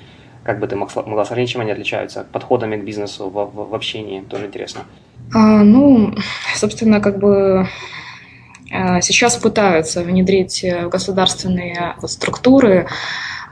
Как 0.43 0.59
бы 0.59 0.67
ты 0.67 0.75
могла 0.75 1.23
сравнить, 1.23 1.49
чем 1.49 1.61
они 1.61 1.71
отличаются? 1.71 2.25
Подходами 2.29 2.75
к 2.75 2.83
бизнесу, 2.83 3.29
в, 3.29 3.45
в, 3.45 3.69
в 3.69 3.75
общении, 3.75 4.19
тоже 4.19 4.47
интересно. 4.47 4.81
А, 5.33 5.63
ну, 5.63 6.13
собственно, 6.55 6.99
как 6.99 7.19
бы 7.19 7.67
а, 8.71 9.01
сейчас 9.01 9.35
пытаются 9.37 10.03
внедрить 10.03 10.63
в 10.63 10.89
государственные 10.89 11.95
структуры 12.05 12.87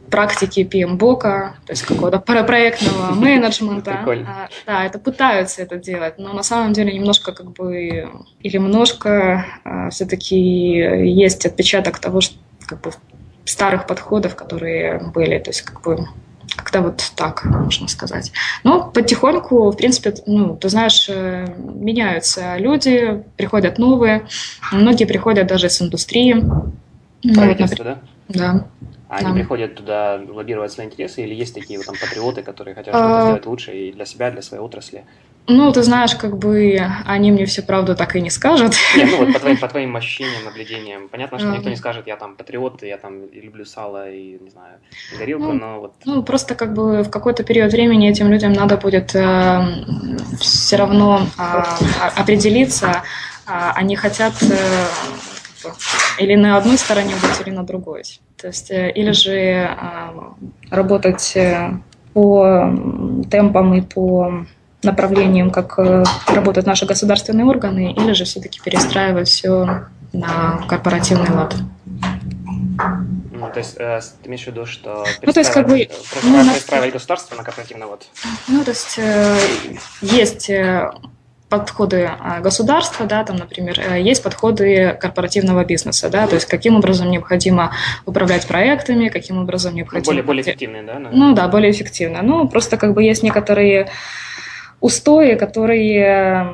практики 0.09 0.61
PMBOK, 0.61 1.21
то 1.21 1.69
есть 1.69 1.83
какого-то 1.83 2.19
проектного 2.19 3.11
менеджмента. 3.15 3.91
Прикольно. 3.91 4.27
А, 4.29 4.49
да, 4.65 4.85
это 4.85 4.99
пытаются 4.99 5.61
это 5.61 5.77
делать, 5.77 6.15
но 6.17 6.33
на 6.33 6.43
самом 6.43 6.73
деле 6.73 6.93
немножко 6.93 7.31
как 7.31 7.51
бы, 7.51 8.09
или 8.41 8.57
немножко 8.57 9.45
а, 9.63 9.89
все-таки 9.89 10.37
есть 10.37 11.45
отпечаток 11.45 11.99
того, 11.99 12.21
что 12.21 12.37
как 12.65 12.81
бы 12.81 12.91
старых 13.45 13.87
подходов, 13.87 14.35
которые 14.35 14.99
были, 15.13 15.39
то 15.39 15.49
есть 15.49 15.61
как 15.61 15.81
бы 15.81 16.07
как-то 16.67 16.81
вот 16.81 17.11
так, 17.15 17.45
можно 17.45 17.87
сказать. 17.87 18.33
Но 18.63 18.91
потихоньку, 18.91 19.71
в 19.71 19.77
принципе, 19.77 20.13
ну, 20.25 20.57
ты 20.57 20.67
знаешь, 20.67 21.07
э, 21.09 21.47
меняются 21.57 22.57
люди, 22.57 23.23
приходят 23.37 23.77
новые. 23.77 24.27
Многие 24.73 25.05
приходят 25.05 25.47
даже 25.47 25.69
с 25.69 25.81
индустрии. 25.81 26.33
Ну, 26.33 27.33
Правительство, 27.33 27.85
да? 27.85 27.99
Да. 28.27 28.67
А 29.07 29.17
они 29.19 29.39
приходят 29.39 29.75
туда 29.75 30.19
лоббировать 30.27 30.73
свои 30.73 30.87
интересы 30.87 31.23
или 31.23 31.33
есть 31.33 31.53
такие 31.53 31.79
вот 31.79 31.85
там 31.85 31.95
патриоты, 31.95 32.43
которые 32.43 32.75
хотят 32.75 32.93
что-то 32.93 33.19
а... 33.19 33.23
сделать 33.23 33.45
лучше 33.45 33.71
и 33.71 33.93
для 33.93 34.05
себя, 34.05 34.29
для 34.31 34.41
своей 34.41 34.61
отрасли? 34.61 35.05
Ну, 35.49 35.71
ты 35.71 35.81
знаешь, 35.81 36.13
как 36.15 36.37
бы 36.37 36.77
они 37.05 37.31
мне 37.31 37.45
всю 37.45 37.63
правду 37.63 37.95
так 37.95 38.17
и 38.17 38.21
не 38.21 38.29
скажут. 38.29 38.73
Нет, 38.97 39.09
ну 39.11 39.17
вот 39.25 39.33
по 39.33 39.39
твоим, 39.39 39.57
по 39.57 39.67
твоим 39.69 39.95
ощущениям, 39.95 40.43
наблюдениям. 40.43 41.07
Понятно, 41.07 41.39
что 41.39 41.47
никто 41.49 41.69
не 41.69 41.77
скажет, 41.77 42.05
я 42.05 42.17
там 42.17 42.35
патриот, 42.35 42.83
я 42.83 42.97
там 42.97 43.31
люблю 43.31 43.63
сало 43.63 44.11
и, 44.11 44.37
не 44.41 44.49
знаю, 44.49 44.79
горилку, 45.17 45.45
ну, 45.45 45.53
но 45.53 45.79
вот... 45.79 45.93
Ну, 46.03 46.21
просто 46.23 46.53
как 46.55 46.73
бы 46.73 47.01
в 47.03 47.09
какой-то 47.09 47.43
период 47.43 47.71
времени 47.71 48.09
этим 48.09 48.29
людям 48.29 48.51
надо 48.51 48.75
будет 48.75 49.15
э, 49.15 49.65
все 50.39 50.75
равно 50.75 51.25
э, 51.37 51.63
определиться, 52.17 53.03
э, 53.47 53.51
они 53.75 53.95
хотят 53.95 54.33
э, 54.41 54.87
или 56.19 56.35
на 56.35 56.57
одной 56.57 56.77
стороне 56.77 57.13
быть, 57.21 57.39
или 57.45 57.55
на 57.55 57.63
другой. 57.63 58.03
То 58.35 58.47
есть, 58.47 58.69
э, 58.69 58.91
или 58.91 59.11
же 59.11 59.31
э, 59.31 59.67
работать 60.71 61.37
по 62.13 62.69
темпам 63.29 63.73
и 63.75 63.81
по 63.81 64.45
направлением, 64.83 65.51
как 65.51 65.79
э, 65.79 66.03
работают 66.27 66.67
наши 66.67 66.85
государственные 66.85 67.45
органы, 67.45 67.93
или 67.93 68.13
же 68.13 68.25
все-таки 68.25 68.59
перестраивать 68.63 69.27
все 69.27 69.85
на 70.13 70.63
корпоративный 70.67 71.31
лад. 71.31 71.55
Ну, 73.31 73.49
то 73.51 73.59
есть 73.59 73.75
э, 73.77 73.99
ты 74.21 74.29
имеешь 74.29 74.43
в 74.43 74.47
виду, 74.47 74.65
что 74.65 75.05
ну, 75.21 75.31
то 75.31 75.39
есть, 75.39 75.51
как 75.51 75.67
бы, 75.67 75.87
ну, 76.23 76.43
перестраивать 76.43 76.93
государство 76.93 77.35
на 77.35 77.43
корпоративный 77.43 77.87
лад? 77.87 78.05
Ну, 78.47 78.63
то 78.63 78.71
есть 78.71 78.97
э, 78.97 79.37
есть 80.01 80.49
э, 80.49 80.91
подходы 81.49 82.11
государства, 82.41 83.05
да, 83.05 83.23
там, 83.23 83.37
например, 83.37 83.79
э, 83.79 84.01
есть 84.01 84.21
подходы 84.21 84.97
корпоративного 84.99 85.63
бизнеса, 85.65 86.09
да, 86.09 86.27
то 86.27 86.35
есть 86.35 86.45
каким 86.47 86.75
образом 86.75 87.09
необходимо 87.09 87.73
управлять 88.05 88.47
проектами, 88.47 89.09
каким 89.09 89.39
образом 89.39 89.75
необходимо... 89.75 90.05
Более, 90.05 90.23
более 90.23 90.43
эффективные, 90.43 90.83
да? 90.83 90.95
Наверное? 90.95 91.17
Ну 91.17 91.33
да, 91.33 91.47
более 91.47 91.71
эффективно. 91.71 92.21
Ну, 92.21 92.47
просто 92.47 92.77
как 92.77 92.93
бы 92.93 93.03
есть 93.03 93.23
некоторые 93.23 93.89
устои, 94.79 95.35
которые, 95.35 96.51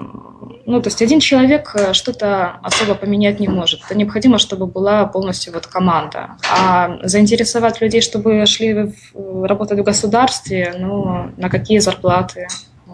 ну, 0.65 0.81
то 0.81 0.88
есть 0.88 1.01
один 1.01 1.19
человек 1.19 1.71
э, 1.75 1.93
что-то 1.93 2.59
особо 2.63 2.95
поменять 2.95 3.39
не 3.39 3.47
может. 3.47 3.81
Это 3.86 3.97
необходимо, 3.97 4.38
чтобы 4.38 4.65
была 4.65 5.05
полностью 5.05 5.53
вот 5.53 5.67
команда. 5.67 6.38
А 6.49 6.99
заинтересовать 7.03 7.81
людей, 7.81 8.01
чтобы 8.01 8.45
шли 8.45 8.91
в, 9.13 9.45
работать 9.45 9.79
в 9.79 9.83
государстве, 9.83 10.73
ну, 10.77 11.31
на 11.38 11.49
какие 11.49 11.79
зарплаты 11.79 12.47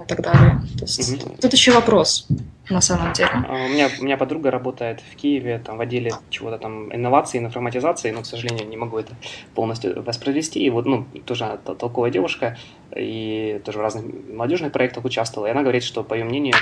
так 0.10 0.22
далее. 0.22 0.62
То 0.78 0.86
есть 0.86 1.24
угу. 1.24 1.36
тут 1.39 1.54
еще 1.54 1.72
вопрос 1.72 2.28
на 2.69 2.82
самом 2.82 3.13
деле. 3.13 3.30
А, 3.48 3.65
у 3.65 3.69
меня, 3.69 3.89
у 4.00 4.04
меня 4.04 4.17
подруга 4.17 4.52
работает 4.52 5.02
в 5.02 5.15
Киеве 5.15 5.60
там, 5.60 5.78
в 5.78 5.82
отделе 5.82 6.12
чего-то 6.30 6.58
там 6.58 6.93
инноваций, 6.93 7.39
информатизации, 7.39 8.12
но, 8.12 8.22
к 8.22 8.26
сожалению, 8.26 8.67
не 8.67 8.78
могу 8.78 8.98
это 8.98 9.13
полностью 9.56 10.02
воспроизвести. 10.04 10.60
И 10.60 10.69
вот, 10.69 10.86
ну, 10.86 11.06
тоже 11.26 11.60
толковая 11.63 12.12
девушка, 12.12 12.58
и 12.95 13.62
тоже 13.65 13.80
в 13.80 13.82
разных 13.82 14.06
молодежных 14.30 14.72
проектах 14.72 15.06
участвовала. 15.06 15.48
И 15.48 15.52
она 15.52 15.62
говорит, 15.62 15.84
что, 15.84 16.04
по 16.04 16.13
ее 16.13 16.26
мнению, 16.26 16.56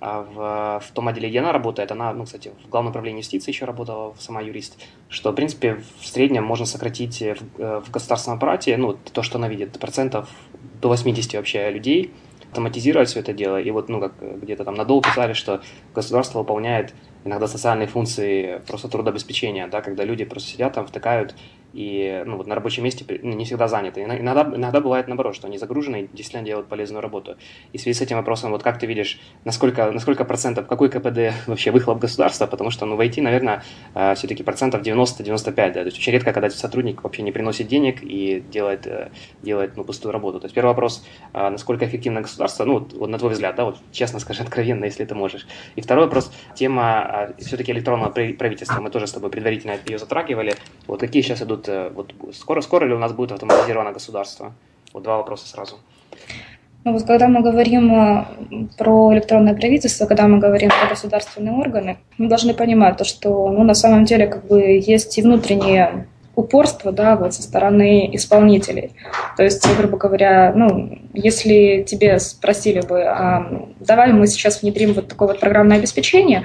а, 0.00 0.22
в, 0.22 0.86
в 0.86 0.92
том 0.92 1.08
отделе, 1.08 1.28
где 1.28 1.40
она 1.40 1.52
работает, 1.52 1.92
она, 1.92 2.12
ну, 2.12 2.24
кстати, 2.24 2.52
в 2.64 2.68
Главном 2.68 2.90
управлении 2.90 3.20
юстиции 3.20 3.50
еще 3.50 3.64
работала, 3.64 4.14
сама 4.18 4.40
юрист, 4.40 4.78
что, 5.08 5.32
в 5.32 5.34
принципе, 5.34 5.82
в 6.00 6.06
среднем 6.06 6.44
можно 6.44 6.66
сократить 6.66 7.22
в, 7.22 7.80
в 7.80 7.90
государственном 7.90 8.38
аппарате, 8.38 8.76
ну, 8.76 8.94
то, 8.94 9.22
что 9.22 9.38
она 9.38 9.48
видит, 9.48 9.78
процентов 9.78 10.28
до 10.80 10.88
80 10.88 11.34
вообще 11.34 11.70
людей– 11.70 12.12
автоматизировать 12.54 13.08
все 13.08 13.20
это 13.20 13.32
дело. 13.32 13.60
И 13.60 13.70
вот, 13.72 13.88
ну, 13.88 14.00
как 14.00 14.12
где-то 14.42 14.64
там 14.64 14.74
надолго 14.74 15.08
писали, 15.08 15.32
что 15.32 15.60
государство 15.92 16.38
выполняет 16.38 16.94
иногда 17.24 17.48
социальные 17.48 17.88
функции 17.88 18.62
просто 18.66 18.88
трудообеспечения, 18.88 19.66
да, 19.66 19.80
когда 19.82 20.04
люди 20.04 20.24
просто 20.24 20.50
сидят 20.50 20.74
там, 20.74 20.86
втыкают 20.86 21.34
и 21.74 22.22
ну, 22.24 22.36
вот 22.36 22.46
на 22.46 22.54
рабочем 22.54 22.84
месте 22.84 23.04
ну, 23.22 23.32
не 23.34 23.44
всегда 23.44 23.66
заняты. 23.66 24.02
Иногда, 24.02 24.42
иногда 24.42 24.80
бывает 24.80 25.08
наоборот, 25.08 25.34
что 25.34 25.48
они 25.48 25.58
загружены 25.58 26.02
и 26.02 26.08
действительно 26.12 26.44
делают 26.44 26.68
полезную 26.68 27.02
работу. 27.02 27.36
И 27.72 27.78
в 27.78 27.80
связи 27.80 27.98
с 27.98 28.00
этим 28.00 28.16
вопросом, 28.16 28.52
вот 28.52 28.62
как 28.62 28.78
ты 28.78 28.86
видишь, 28.86 29.20
насколько, 29.44 29.90
насколько 29.90 30.24
процентов, 30.24 30.66
какой 30.68 30.88
КПД 30.88 31.34
вообще 31.46 31.72
выхлоп 31.72 31.98
государства, 31.98 32.46
потому 32.46 32.70
что 32.70 32.86
ну, 32.86 32.94
в 32.96 33.00
IT, 33.00 33.20
наверное, 33.20 33.64
э, 33.94 34.14
все-таки 34.14 34.44
процентов 34.44 34.82
90-95, 34.82 35.54
да, 35.54 35.72
то 35.72 35.80
есть 35.80 35.98
очень 35.98 36.12
редко, 36.12 36.32
когда 36.32 36.48
сотрудник 36.48 37.02
вообще 37.02 37.22
не 37.22 37.32
приносит 37.32 37.66
денег 37.66 38.02
и 38.02 38.42
делает, 38.52 38.86
э, 38.86 39.10
делает 39.42 39.76
ну, 39.76 39.82
пустую 39.82 40.12
работу. 40.12 40.38
То 40.40 40.44
есть 40.44 40.54
первый 40.54 40.68
вопрос, 40.68 41.04
а 41.32 41.50
насколько 41.50 41.84
эффективно 41.84 42.20
государство, 42.20 42.64
ну, 42.64 42.86
вот 42.94 43.08
на 43.08 43.18
твой 43.18 43.32
взгляд, 43.32 43.56
да, 43.56 43.64
вот 43.64 43.78
честно 43.90 44.20
скажи, 44.20 44.42
откровенно, 44.44 44.84
если 44.84 45.04
ты 45.04 45.14
можешь. 45.16 45.46
И 45.74 45.80
второй 45.80 46.04
вопрос, 46.04 46.32
тема 46.54 47.00
а, 47.00 47.34
все-таки 47.38 47.72
электронного 47.72 48.10
правительства, 48.10 48.80
мы 48.80 48.90
тоже 48.90 49.08
с 49.08 49.12
тобой 49.12 49.30
предварительно 49.30 49.76
ее 49.86 49.98
затрагивали. 49.98 50.54
Вот 50.86 51.00
какие 51.00 51.22
сейчас 51.22 51.42
идут, 51.42 51.63
э, 51.68 51.90
вот 51.94 52.14
скоро, 52.32 52.60
скоро 52.60 52.84
ли 52.86 52.94
у 52.94 52.98
нас 52.98 53.12
будет 53.12 53.32
автоматизировано 53.32 53.92
государство? 53.92 54.52
Вот 54.92 55.02
два 55.02 55.16
вопроса 55.16 55.48
сразу. 55.48 55.76
Ну, 56.84 56.92
вот 56.92 57.04
когда 57.04 57.28
мы 57.28 57.40
говорим 57.40 57.94
э, 57.94 58.24
про 58.76 59.12
электронное 59.14 59.54
правительство, 59.54 60.06
когда 60.06 60.28
мы 60.28 60.38
говорим 60.38 60.68
про 60.68 60.88
государственные 60.88 61.54
органы, 61.54 61.96
мы 62.18 62.28
должны 62.28 62.52
понимать 62.52 62.98
то, 62.98 63.04
что 63.04 63.48
ну, 63.48 63.64
на 63.64 63.74
самом 63.74 64.04
деле 64.04 64.26
как 64.26 64.46
бы 64.46 64.60
есть 64.60 65.16
и 65.16 65.22
внутренние 65.22 66.06
упорство, 66.36 66.92
да, 66.92 67.16
вот 67.16 67.32
со 67.32 67.42
стороны 67.42 68.10
исполнителей. 68.14 68.92
То 69.36 69.44
есть, 69.44 69.66
грубо 69.76 69.96
говоря, 69.96 70.52
ну, 70.54 70.98
если 71.14 71.84
тебе 71.88 72.18
спросили 72.18 72.80
бы, 72.80 73.02
а, 73.02 73.66
давай 73.80 74.12
мы 74.12 74.26
сейчас 74.26 74.62
внедрим 74.62 74.92
вот 74.94 75.08
такое 75.08 75.28
вот 75.28 75.40
программное 75.40 75.78
обеспечение, 75.78 76.44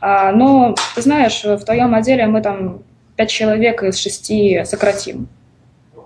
а, 0.00 0.32
но 0.32 0.74
ты 0.94 1.02
знаешь, 1.02 1.44
в 1.44 1.64
твоем 1.64 1.94
отделе 1.94 2.26
мы 2.26 2.40
там 2.40 2.82
пять 3.16 3.30
человек 3.30 3.82
из 3.82 3.98
шести 3.98 4.62
сократим. 4.64 5.28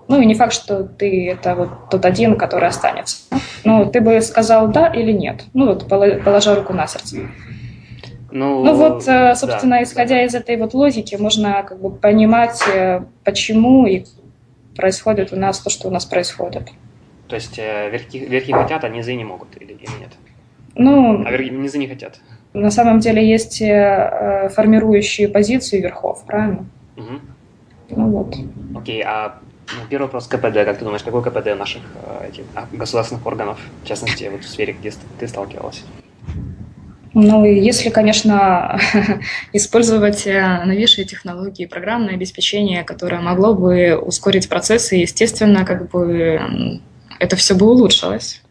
Ну 0.07 0.19
и 0.19 0.25
не 0.25 0.35
факт, 0.35 0.53
что 0.53 0.83
ты 0.83 1.29
это 1.29 1.55
вот 1.55 1.89
тот 1.89 2.05
один, 2.05 2.35
который 2.35 2.67
останется. 2.67 3.17
Ну, 3.63 3.89
ты 3.89 4.01
бы 4.01 4.19
сказал 4.21 4.67
да 4.67 4.87
или 4.87 5.11
нет. 5.11 5.45
Ну 5.53 5.67
вот 5.67 5.87
положа 5.87 6.55
руку 6.55 6.73
на 6.73 6.87
сердце. 6.87 7.17
Ну, 8.31 8.63
ну 8.63 8.73
вот, 8.75 9.07
э, 9.07 9.35
собственно, 9.35 9.77
да. 9.77 9.83
исходя 9.83 10.23
из 10.23 10.33
этой 10.33 10.55
вот 10.55 10.73
логики, 10.73 11.15
можно 11.15 11.63
как 11.63 11.81
бы 11.81 11.91
понимать, 11.91 12.61
э, 12.73 13.01
почему 13.25 13.85
и 13.85 14.05
происходит 14.75 15.33
у 15.33 15.35
нас 15.35 15.59
то, 15.59 15.69
что 15.69 15.89
у 15.89 15.91
нас 15.91 16.05
происходит. 16.05 16.69
То 17.27 17.35
есть 17.35 17.59
э, 17.59 17.89
верхи, 17.89 18.19
верхи 18.19 18.53
хотят, 18.53 18.85
а 18.85 18.89
низы 18.89 19.15
не 19.15 19.25
могут 19.25 19.49
или, 19.59 19.73
или 19.73 19.99
нет? 19.99 20.11
Ну, 20.75 21.25
а 21.25 21.31
верхи, 21.31 21.49
низы 21.49 21.77
не 21.77 21.87
хотят? 21.87 22.19
На 22.53 22.71
самом 22.71 22.99
деле 22.99 23.25
есть 23.25 23.59
формирующие 23.59 25.29
позиции 25.29 25.79
верхов, 25.81 26.25
правильно? 26.25 26.65
Угу. 26.97 27.19
Ну 27.89 28.09
вот. 28.09 28.35
Окей, 28.75 29.01
а 29.03 29.39
ну, 29.67 29.81
первый 29.89 30.05
вопрос 30.05 30.27
КПД. 30.27 30.65
Как 30.65 30.79
ты 30.79 30.85
думаешь, 30.85 31.03
какой 31.03 31.23
КПД 31.23 31.57
наших 31.57 31.81
этих, 32.27 32.43
а, 32.55 32.67
государственных 32.71 33.25
органов, 33.25 33.59
в 33.83 33.87
частности, 33.87 34.29
вот 34.31 34.43
в 34.43 34.47
сфере, 34.47 34.73
где 34.73 34.93
ты 35.19 35.27
сталкивалась? 35.27 35.83
Ну, 37.13 37.43
если, 37.43 37.89
конечно, 37.89 38.79
использовать 39.53 40.25
э, 40.25 40.63
новейшие 40.65 41.05
технологии, 41.05 41.65
программное 41.65 42.13
обеспечение, 42.13 42.83
которое 42.83 43.19
могло 43.21 43.53
бы 43.53 43.97
ускорить 43.97 44.47
процессы, 44.47 44.95
естественно, 44.95 45.65
как 45.65 45.89
бы 45.89 46.79
это 47.19 47.35
все 47.35 47.53
бы 47.53 47.67
улучшилось. 47.67 48.41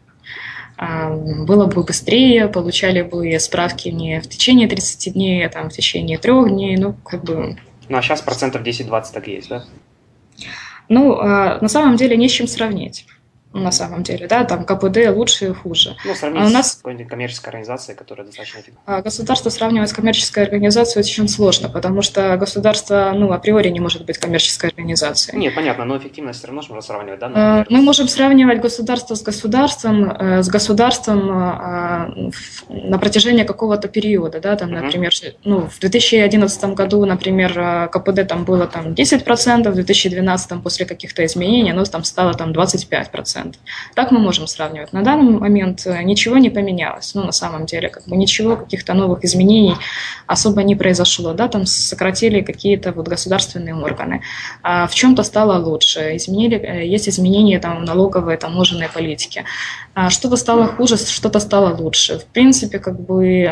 А, 0.77 1.09
было 1.11 1.65
бы 1.65 1.83
быстрее, 1.83 2.47
получали 2.47 3.01
бы 3.01 3.37
справки 3.39 3.89
не 3.89 4.21
в 4.21 4.27
течение 4.27 4.67
30 4.67 5.13
дней, 5.13 5.45
а 5.45 5.49
там 5.49 5.69
в 5.69 5.73
течение 5.73 6.17
трех 6.17 6.49
дней, 6.49 6.77
ну, 6.77 6.93
как 7.05 7.23
бы... 7.23 7.57
Ну, 7.91 7.97
а 7.97 8.01
сейчас 8.01 8.21
процентов 8.21 8.61
10-20 8.61 9.13
так 9.13 9.27
есть, 9.27 9.49
да? 9.49 9.65
Ну, 10.87 11.17
а, 11.19 11.59
на 11.59 11.67
самом 11.67 11.97
деле 11.97 12.15
не 12.15 12.29
с 12.29 12.31
чем 12.31 12.47
сравнить 12.47 13.05
на 13.53 13.71
самом 13.71 14.03
деле, 14.03 14.27
да, 14.27 14.43
там 14.45 14.65
КПД 14.65 15.09
лучше 15.09 15.47
и 15.47 15.53
хуже. 15.53 15.97
Ну, 16.05 16.15
сравнить 16.15 16.43
а 16.43 16.45
у 16.45 16.49
нас... 16.49 16.73
с 16.73 16.75
какой-нибудь 16.75 17.07
коммерческой 17.07 17.47
организацией, 17.47 17.97
которая 17.97 18.25
достаточно 18.25 18.59
эффективна. 18.59 18.79
А 18.85 19.01
государство 19.01 19.49
сравнивать 19.49 19.89
с 19.89 19.93
коммерческой 19.93 20.43
организацией 20.43 21.03
очень 21.03 21.27
сложно, 21.27 21.69
потому 21.69 22.01
что 22.01 22.37
государство, 22.37 23.11
ну, 23.13 23.31
априори 23.33 23.69
не 23.69 23.79
может 23.79 24.05
быть 24.05 24.17
коммерческой 24.17 24.69
организацией. 24.69 25.37
Нет, 25.37 25.55
понятно, 25.55 25.85
но 25.85 25.97
эффективность 25.97 26.39
все 26.39 26.47
равно 26.47 26.61
можно 26.61 26.81
сравнивать, 26.81 27.19
да? 27.19 27.25
А, 27.27 27.57
например, 27.59 27.67
Мы 27.69 27.81
можем 27.85 28.07
сравнивать 28.07 28.61
государство 28.61 29.15
с 29.15 29.21
государством, 29.21 30.11
э, 30.11 30.43
с 30.43 30.47
государством 30.47 31.29
э, 31.29 32.31
на 32.69 32.97
протяжении 32.99 33.43
какого-то 33.43 33.87
периода, 33.87 34.39
да, 34.39 34.55
там, 34.55 34.71
например, 34.71 35.11
uh-huh. 35.11 35.35
ну, 35.43 35.67
в 35.67 35.79
2011 35.79 36.63
году, 36.73 37.05
например, 37.05 37.57
э, 37.57 37.87
КПД 37.91 38.27
там 38.27 38.45
было 38.45 38.67
там 38.67 38.93
10%, 38.93 39.69
в 39.69 39.73
2012 39.73 40.63
после 40.63 40.85
каких-то 40.85 41.25
изменений 41.25 41.71
оно 41.71 41.83
там 41.83 42.03
стало 42.03 42.33
там 42.33 42.51
25%. 42.51 43.40
Так 43.95 44.11
мы 44.11 44.19
можем 44.19 44.47
сравнивать. 44.47 44.93
На 44.93 45.01
данный 45.01 45.39
момент 45.39 45.85
э, 45.85 46.03
ничего 46.03 46.37
не 46.37 46.49
поменялось. 46.49 47.15
Ну, 47.15 47.23
на 47.23 47.31
самом 47.31 47.65
деле, 47.65 47.89
как 47.89 48.07
бы 48.07 48.15
ничего, 48.15 48.55
каких-то 48.55 48.93
новых 48.93 49.23
изменений 49.23 49.75
особо 50.27 50.63
не 50.63 50.75
произошло. 50.75 51.33
Да, 51.33 51.47
там 51.47 51.65
сократили 51.65 52.41
какие-то 52.41 52.91
вот 52.91 53.07
государственные 53.07 53.75
органы. 53.75 54.21
А 54.63 54.87
в 54.87 54.93
чем-то 54.95 55.23
стало 55.23 55.57
лучше. 55.63 56.15
Изменили, 56.15 56.57
э, 56.57 56.85
есть 56.85 57.09
изменения 57.09 57.59
там, 57.59 57.83
налоговой, 57.83 58.37
таможенной 58.37 58.89
политике. 58.89 59.45
А 59.93 60.09
что-то 60.09 60.37
стало 60.37 60.67
хуже, 60.67 60.97
что-то 60.97 61.39
стало 61.39 61.75
лучше. 61.75 62.19
В 62.19 62.25
принципе, 62.25 62.79
как 62.79 62.99
бы, 62.99 63.51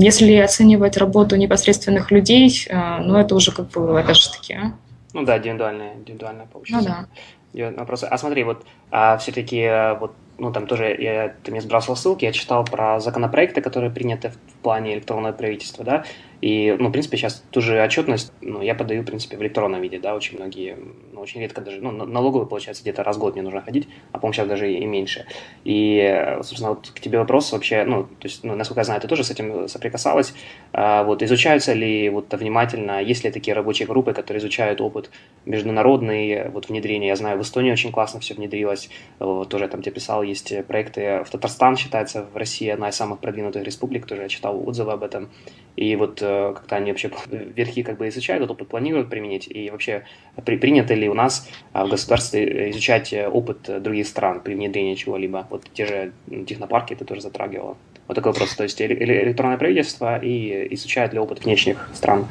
если 0.00 0.34
оценивать 0.34 0.96
работу 0.96 1.36
непосредственных 1.36 2.10
людей, 2.10 2.66
э, 2.68 2.98
ну, 2.98 3.16
это 3.16 3.34
уже 3.34 3.52
как 3.52 3.70
бы, 3.70 4.00
опять 4.00 4.16
же 4.16 4.30
таки, 4.30 4.54
а? 4.54 4.72
Ну 5.12 5.24
да, 5.24 5.38
индивидуальная, 5.38 5.94
индивидуальная 5.94 6.46
получается. 6.46 6.88
Ну 6.88 6.94
да 6.94 7.08
вопросы. 7.52 8.04
А 8.04 8.18
смотри, 8.18 8.44
вот 8.44 8.64
а, 8.90 9.16
все-таки 9.18 9.58
э, 9.60 9.94
вот 9.94 10.12
ну, 10.38 10.52
там 10.52 10.66
тоже 10.66 10.96
я, 10.98 11.34
ты 11.42 11.50
мне 11.50 11.60
сбрасывал 11.60 11.96
ссылки, 11.96 12.24
я 12.24 12.32
читал 12.32 12.64
про 12.64 12.98
законопроекты, 12.98 13.60
которые 13.60 13.90
приняты 13.90 14.30
в 14.30 14.62
плане 14.62 14.94
электронного 14.94 15.32
правительства, 15.32 15.84
да, 15.84 16.04
и, 16.40 16.74
ну, 16.78 16.88
в 16.88 16.92
принципе, 16.92 17.18
сейчас 17.18 17.44
ту 17.50 17.60
же 17.60 17.82
отчетность, 17.82 18.32
ну, 18.40 18.62
я 18.62 18.74
подаю, 18.74 19.02
в 19.02 19.04
принципе, 19.04 19.36
в 19.36 19.42
электронном 19.42 19.82
виде, 19.82 19.98
да, 19.98 20.14
очень 20.14 20.38
многие, 20.38 20.76
ну, 21.12 21.20
очень 21.20 21.40
редко 21.40 21.60
даже, 21.60 21.80
ну, 21.80 21.90
налоговый, 21.90 22.46
получается, 22.46 22.82
где-то 22.82 23.04
раз 23.04 23.16
в 23.16 23.20
год 23.20 23.34
мне 23.34 23.42
нужно 23.42 23.60
ходить, 23.60 23.88
а, 24.12 24.18
по-моему, 24.18 24.32
сейчас 24.32 24.48
даже 24.48 24.72
и 24.72 24.86
меньше. 24.86 25.26
И, 25.64 26.36
собственно, 26.42 26.70
вот 26.70 26.90
к 26.94 27.00
тебе 27.00 27.18
вопрос 27.18 27.52
вообще, 27.52 27.84
ну, 27.84 28.04
то 28.04 28.26
есть, 28.28 28.42
ну, 28.42 28.54
насколько 28.54 28.80
я 28.80 28.84
знаю, 28.84 29.00
ты 29.00 29.08
тоже 29.08 29.22
с 29.24 29.30
этим 29.30 29.68
соприкасалась, 29.68 30.32
а, 30.72 31.04
вот, 31.04 31.22
изучаются 31.22 31.74
ли 31.74 32.08
вот 32.08 32.32
внимательно, 32.32 33.02
есть 33.02 33.24
ли 33.24 33.30
такие 33.30 33.54
рабочие 33.54 33.86
группы, 33.86 34.14
которые 34.14 34.40
изучают 34.40 34.80
опыт 34.80 35.10
международный, 35.44 36.48
вот, 36.48 36.68
внедрения, 36.68 37.08
я 37.08 37.16
знаю, 37.16 37.38
в 37.38 37.42
Эстонии 37.42 37.72
очень 37.72 37.92
классно 37.92 38.20
все 38.20 38.34
внедрилось, 38.34 38.88
вот, 39.18 39.50
тоже 39.50 39.68
там 39.68 39.82
тебе 39.82 39.92
писал, 39.92 40.22
есть 40.22 40.52
проекты, 40.66 41.22
в 41.24 41.30
Татарстан 41.30 41.76
считается 41.76 42.26
в 42.32 42.36
России 42.36 42.68
одна 42.68 42.88
из 42.88 42.96
самых 42.96 43.20
продвинутых 43.20 43.62
республик, 43.62 44.06
тоже 44.06 44.22
я 44.22 44.28
читал 44.28 44.66
отзывы 44.66 44.92
об 44.92 45.02
этом, 45.02 45.28
и 45.76 45.96
вот 45.96 46.22
как-то 46.54 46.76
они 46.76 46.90
вообще 46.90 47.10
верхи 47.30 47.82
как 47.82 47.98
бы 47.98 48.08
изучают 48.08 48.42
этот 48.42 48.52
опыт, 48.52 48.68
планируют 48.68 49.10
применить, 49.10 49.48
и 49.48 49.70
вообще 49.70 50.04
при, 50.44 50.56
принято 50.56 50.94
ли 50.94 51.08
у 51.08 51.14
нас 51.14 51.48
а, 51.72 51.86
в 51.86 51.90
государстве 51.90 52.70
изучать 52.70 53.12
э, 53.12 53.28
опыт 53.28 53.82
других 53.82 54.06
стран 54.06 54.40
при 54.40 54.54
внедрении 54.54 54.94
чего-либо, 54.94 55.46
вот 55.50 55.64
те 55.72 55.86
же 55.86 56.12
технопарки 56.46 56.94
это 56.94 57.04
тоже 57.04 57.20
затрагивало. 57.20 57.76
Вот 58.08 58.14
такой 58.14 58.32
вопрос, 58.32 58.54
то 58.54 58.64
есть 58.64 58.80
электронное 58.82 59.58
правительство 59.58 60.18
и 60.18 60.74
изучает 60.74 61.12
ли 61.12 61.18
опыт 61.18 61.44
внешних 61.44 61.88
стран? 61.94 62.26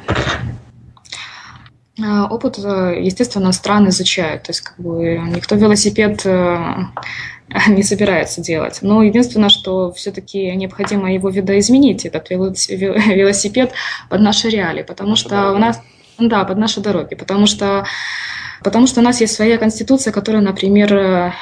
А, 2.02 2.26
опыт, 2.26 2.58
э, 2.58 3.00
естественно, 3.00 3.52
стран 3.52 3.88
изучают. 3.88 4.44
То 4.44 4.50
есть, 4.50 4.60
как 4.60 4.76
бы 4.78 5.20
никто 5.34 5.56
велосипед 5.56 6.24
не 7.68 7.82
собирается 7.82 8.40
делать. 8.40 8.78
Но 8.82 9.02
единственное, 9.02 9.48
что 9.48 9.92
все-таки 9.92 10.54
необходимо 10.56 11.12
его 11.12 11.28
видоизменить, 11.28 12.04
этот 12.06 12.30
велосипед 12.30 13.72
под 14.08 14.20
наши 14.20 14.48
реалии, 14.48 14.82
потому 14.82 15.16
что 15.16 15.30
дороги. 15.30 15.56
у 15.56 15.58
нас... 15.58 15.82
Да, 16.18 16.44
под 16.44 16.58
наши 16.58 16.80
дороги, 16.80 17.14
потому 17.14 17.46
что, 17.46 17.86
потому 18.62 18.86
что 18.86 19.00
у 19.00 19.02
нас 19.02 19.22
есть 19.22 19.34
своя 19.34 19.56
конституция, 19.56 20.12
которая, 20.12 20.42
например, 20.42 21.32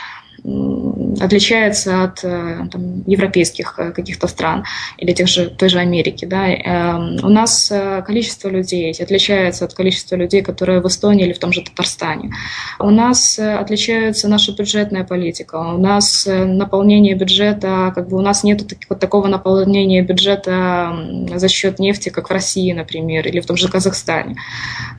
отличается 1.21 2.05
от 2.05 2.21
э, 2.23 2.69
там, 2.71 3.03
европейских 3.07 3.75
э, 3.79 3.93
каких-то 3.93 4.29
стран 4.29 4.65
или 4.97 5.13
тех 5.13 5.29
же, 5.29 5.51
той 5.51 5.69
же 5.69 5.79
Америки. 5.79 6.25
Да. 6.25 6.49
Эм, 6.49 7.19
у 7.23 7.29
нас 7.29 7.71
э, 7.71 8.03
количество 8.07 8.49
людей 8.49 8.93
отличается 8.93 9.65
от 9.65 9.75
количества 9.75 10.17
людей, 10.17 10.43
которые 10.43 10.81
в 10.81 10.87
Эстонии 10.87 11.25
или 11.25 11.33
в 11.33 11.39
том 11.39 11.53
же 11.53 11.63
Татарстане. 11.63 12.33
У 12.79 12.91
нас 12.91 13.39
отличается 13.39 14.29
наша 14.29 14.53
бюджетная 14.53 15.05
политика, 15.05 15.57
у 15.57 15.79
нас 15.79 16.27
наполнение 16.27 17.15
бюджета, 17.15 17.93
как 17.95 18.09
бы 18.09 18.17
у 18.17 18.21
нас 18.21 18.45
нет 18.45 18.63
вот 18.89 19.01
такого 19.01 19.27
наполнения 19.29 20.03
бюджета 20.03 20.97
за 21.35 21.49
счет 21.49 21.79
нефти, 21.79 22.09
как 22.11 22.29
в 22.29 22.33
России, 22.33 22.73
например, 22.73 23.27
или 23.27 23.41
в 23.41 23.47
том 23.47 23.57
же 23.57 23.69
Казахстане. 23.69 24.37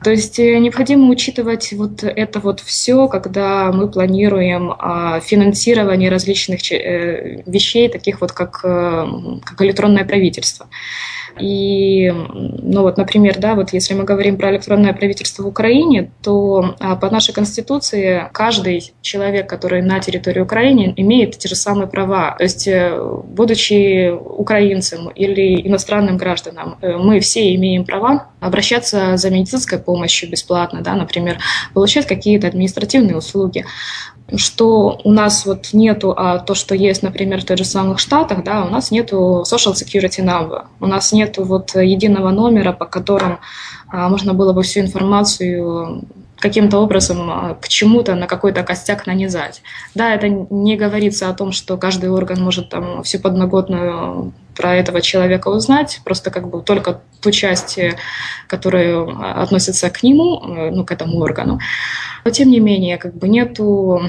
То 0.04 0.10
есть 0.10 0.38
необходимо 0.38 1.08
учитывать 1.08 1.72
вот 1.72 2.04
это 2.04 2.40
вот 2.40 2.60
все, 2.60 3.08
когда 3.08 3.72
мы 3.72 3.88
планируем 3.88 4.74
а, 4.78 5.20
финансирование 5.30 6.10
различных 6.10 6.60
э, 6.72 7.42
вещей, 7.46 7.88
таких 7.88 8.20
вот 8.20 8.32
как, 8.32 8.60
э, 8.64 9.06
как 9.44 9.62
электронное 9.62 10.04
правительство. 10.04 10.66
И, 11.38 12.10
ну 12.10 12.82
вот, 12.82 12.96
например, 12.96 13.38
да, 13.38 13.54
вот 13.54 13.72
если 13.72 13.94
мы 13.94 14.04
говорим 14.04 14.36
про 14.36 14.50
электронное 14.50 14.92
правительство 14.92 15.44
в 15.44 15.46
Украине, 15.46 16.10
то 16.22 16.74
а, 16.80 16.96
по 16.96 17.08
нашей 17.08 17.32
конституции 17.32 18.28
каждый 18.32 18.92
человек, 19.00 19.48
который 19.48 19.80
на 19.82 20.00
территории 20.00 20.40
Украины, 20.40 20.92
имеет 20.96 21.38
те 21.38 21.48
же 21.48 21.54
самые 21.54 21.86
права. 21.86 22.34
То 22.36 22.42
есть, 22.44 22.66
э, 22.66 22.98
будучи 23.24 24.10
украинцем 24.10 25.08
или 25.10 25.66
иностранным 25.68 26.16
гражданам, 26.16 26.76
мы 26.82 27.20
все 27.20 27.54
имеем 27.54 27.84
права 27.84 28.28
обращаться 28.40 29.16
за 29.16 29.30
медицинской 29.30 29.78
помощью 29.78 30.30
бесплатно, 30.30 30.80
да, 30.82 30.94
например, 30.94 31.38
получать 31.74 32.06
какие-то 32.06 32.48
административные 32.48 33.16
услуги 33.16 33.64
что 34.36 35.00
у 35.04 35.12
нас 35.12 35.46
вот 35.46 35.70
нету, 35.72 36.14
а 36.16 36.38
то, 36.38 36.54
что 36.54 36.74
есть, 36.74 37.02
например, 37.02 37.40
в 37.40 37.44
тех 37.44 37.58
же 37.58 37.64
самых 37.64 37.98
Штатах, 37.98 38.44
да, 38.44 38.64
у 38.64 38.68
нас 38.68 38.90
нету 38.90 39.44
social 39.50 39.74
security 39.74 40.24
number, 40.24 40.64
у 40.80 40.86
нас 40.86 41.12
нету 41.12 41.44
вот 41.44 41.74
единого 41.74 42.30
номера, 42.30 42.72
по 42.72 42.86
которому 42.86 43.40
а, 43.88 44.08
можно 44.08 44.34
было 44.34 44.52
бы 44.52 44.62
всю 44.62 44.80
информацию 44.80 46.02
каким-то 46.40 46.78
образом 46.78 47.30
а, 47.30 47.54
к 47.54 47.68
чему-то 47.68 48.14
на 48.14 48.26
какой-то 48.26 48.62
костяк 48.62 49.06
нанизать. 49.06 49.62
Да, 49.94 50.14
это 50.14 50.28
не 50.28 50.76
говорится 50.76 51.28
о 51.28 51.34
том, 51.34 51.52
что 51.52 51.76
каждый 51.76 52.10
орган 52.10 52.42
может 52.42 52.70
там 52.70 53.02
всю 53.02 53.18
подноготную 53.20 54.32
про 54.56 54.74
этого 54.74 55.00
человека 55.00 55.48
узнать, 55.48 56.00
просто 56.04 56.30
как 56.30 56.48
бы 56.48 56.62
только 56.62 57.00
ту 57.20 57.30
часть, 57.30 57.78
которая 58.46 59.06
относится 59.42 59.90
к 59.90 60.02
нему, 60.02 60.42
э, 60.42 60.70
ну, 60.70 60.84
к 60.84 60.92
этому 60.92 61.20
органу. 61.20 61.60
Но 62.24 62.30
тем 62.30 62.50
не 62.50 62.60
менее, 62.60 62.98
как 62.98 63.14
бы 63.14 63.28
нету 63.28 64.02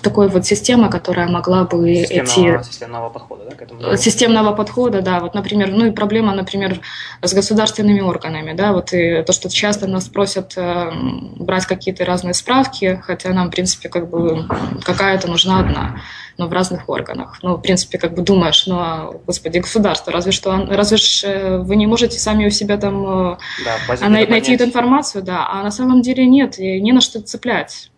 такой 0.00 0.28
вот 0.28 0.46
системы, 0.46 0.90
которая 0.90 1.28
могла 1.28 1.64
бы 1.64 1.94
системного, 1.94 2.58
эти... 2.58 2.68
Системного 2.68 3.08
подхода, 3.10 3.44
да, 3.50 3.56
к 3.56 3.62
этому? 3.62 3.96
Системного 3.96 4.54
подхода, 4.54 5.00
да. 5.02 5.20
Вот, 5.20 5.34
например, 5.34 5.70
ну 5.70 5.86
и 5.86 5.90
проблема, 5.90 6.34
например, 6.34 6.80
с 7.22 7.32
государственными 7.32 8.00
органами, 8.00 8.52
да, 8.52 8.72
вот 8.72 8.92
и 8.92 9.22
то, 9.22 9.32
что 9.32 9.48
часто 9.48 9.86
нас 9.86 10.08
просят 10.08 10.54
э, 10.56 10.90
брать 11.36 11.66
какие-то 11.66 12.04
разные 12.04 12.34
справки, 12.34 13.00
хотя 13.04 13.30
нам, 13.30 13.48
в 13.48 13.50
принципе, 13.50 13.88
как 13.88 14.08
бы 14.08 14.46
какая-то 14.84 15.28
нужна 15.28 15.60
одна 15.60 16.00
но 16.36 16.48
в 16.48 16.52
разных 16.52 16.88
органах. 16.88 17.38
Ну, 17.42 17.56
в 17.56 17.60
принципе, 17.60 17.98
как 17.98 18.14
бы 18.14 18.22
думаешь, 18.22 18.66
ну, 18.66 18.76
а, 18.78 19.12
господи, 19.26 19.58
государство, 19.58 20.12
разве 20.12 20.32
что, 20.32 20.66
разве 20.68 20.96
ж 20.96 21.24
э, 21.24 21.58
вы 21.58 21.76
не 21.76 21.86
можете 21.86 22.18
сами 22.18 22.46
у 22.46 22.50
себя 22.50 22.76
там 22.76 23.32
э, 23.32 23.36
да, 23.64 24.08
найти 24.08 24.54
эту 24.54 24.64
информацию, 24.64 25.22
да, 25.22 25.48
а 25.48 25.62
на 25.62 25.70
самом 25.70 26.02
деле 26.02 26.26
нет, 26.26 26.58
не 26.58 26.92
на 26.92 27.00
что 27.00 27.20
цеплять. 27.20 27.90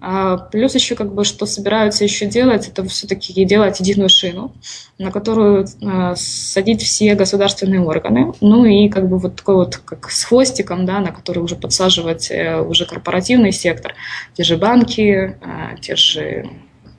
А, 0.00 0.36
плюс 0.36 0.74
еще 0.74 0.94
как 0.94 1.12
бы 1.12 1.24
что 1.24 1.46
собираются 1.46 2.04
еще 2.04 2.26
делать, 2.26 2.68
это 2.68 2.84
все-таки 2.88 3.44
делать 3.44 3.80
единую 3.80 4.08
шину, 4.08 4.54
на 4.98 5.10
которую 5.10 5.66
а, 5.82 6.14
садить 6.16 6.82
все 6.82 7.14
государственные 7.14 7.80
органы, 7.80 8.32
ну 8.40 8.64
и 8.64 8.88
как 8.88 9.08
бы 9.08 9.18
вот 9.18 9.36
такой 9.36 9.56
вот 9.56 9.76
как 9.76 10.10
с 10.10 10.24
хвостиком, 10.24 10.86
да, 10.86 11.00
на 11.00 11.12
который 11.12 11.40
уже 11.40 11.56
подсаживать 11.56 12.30
а, 12.30 12.62
уже 12.62 12.86
корпоративный 12.86 13.52
сектор, 13.52 13.94
те 14.34 14.44
же 14.44 14.56
банки, 14.56 15.36
а, 15.42 15.76
те 15.80 15.96
же 15.96 16.48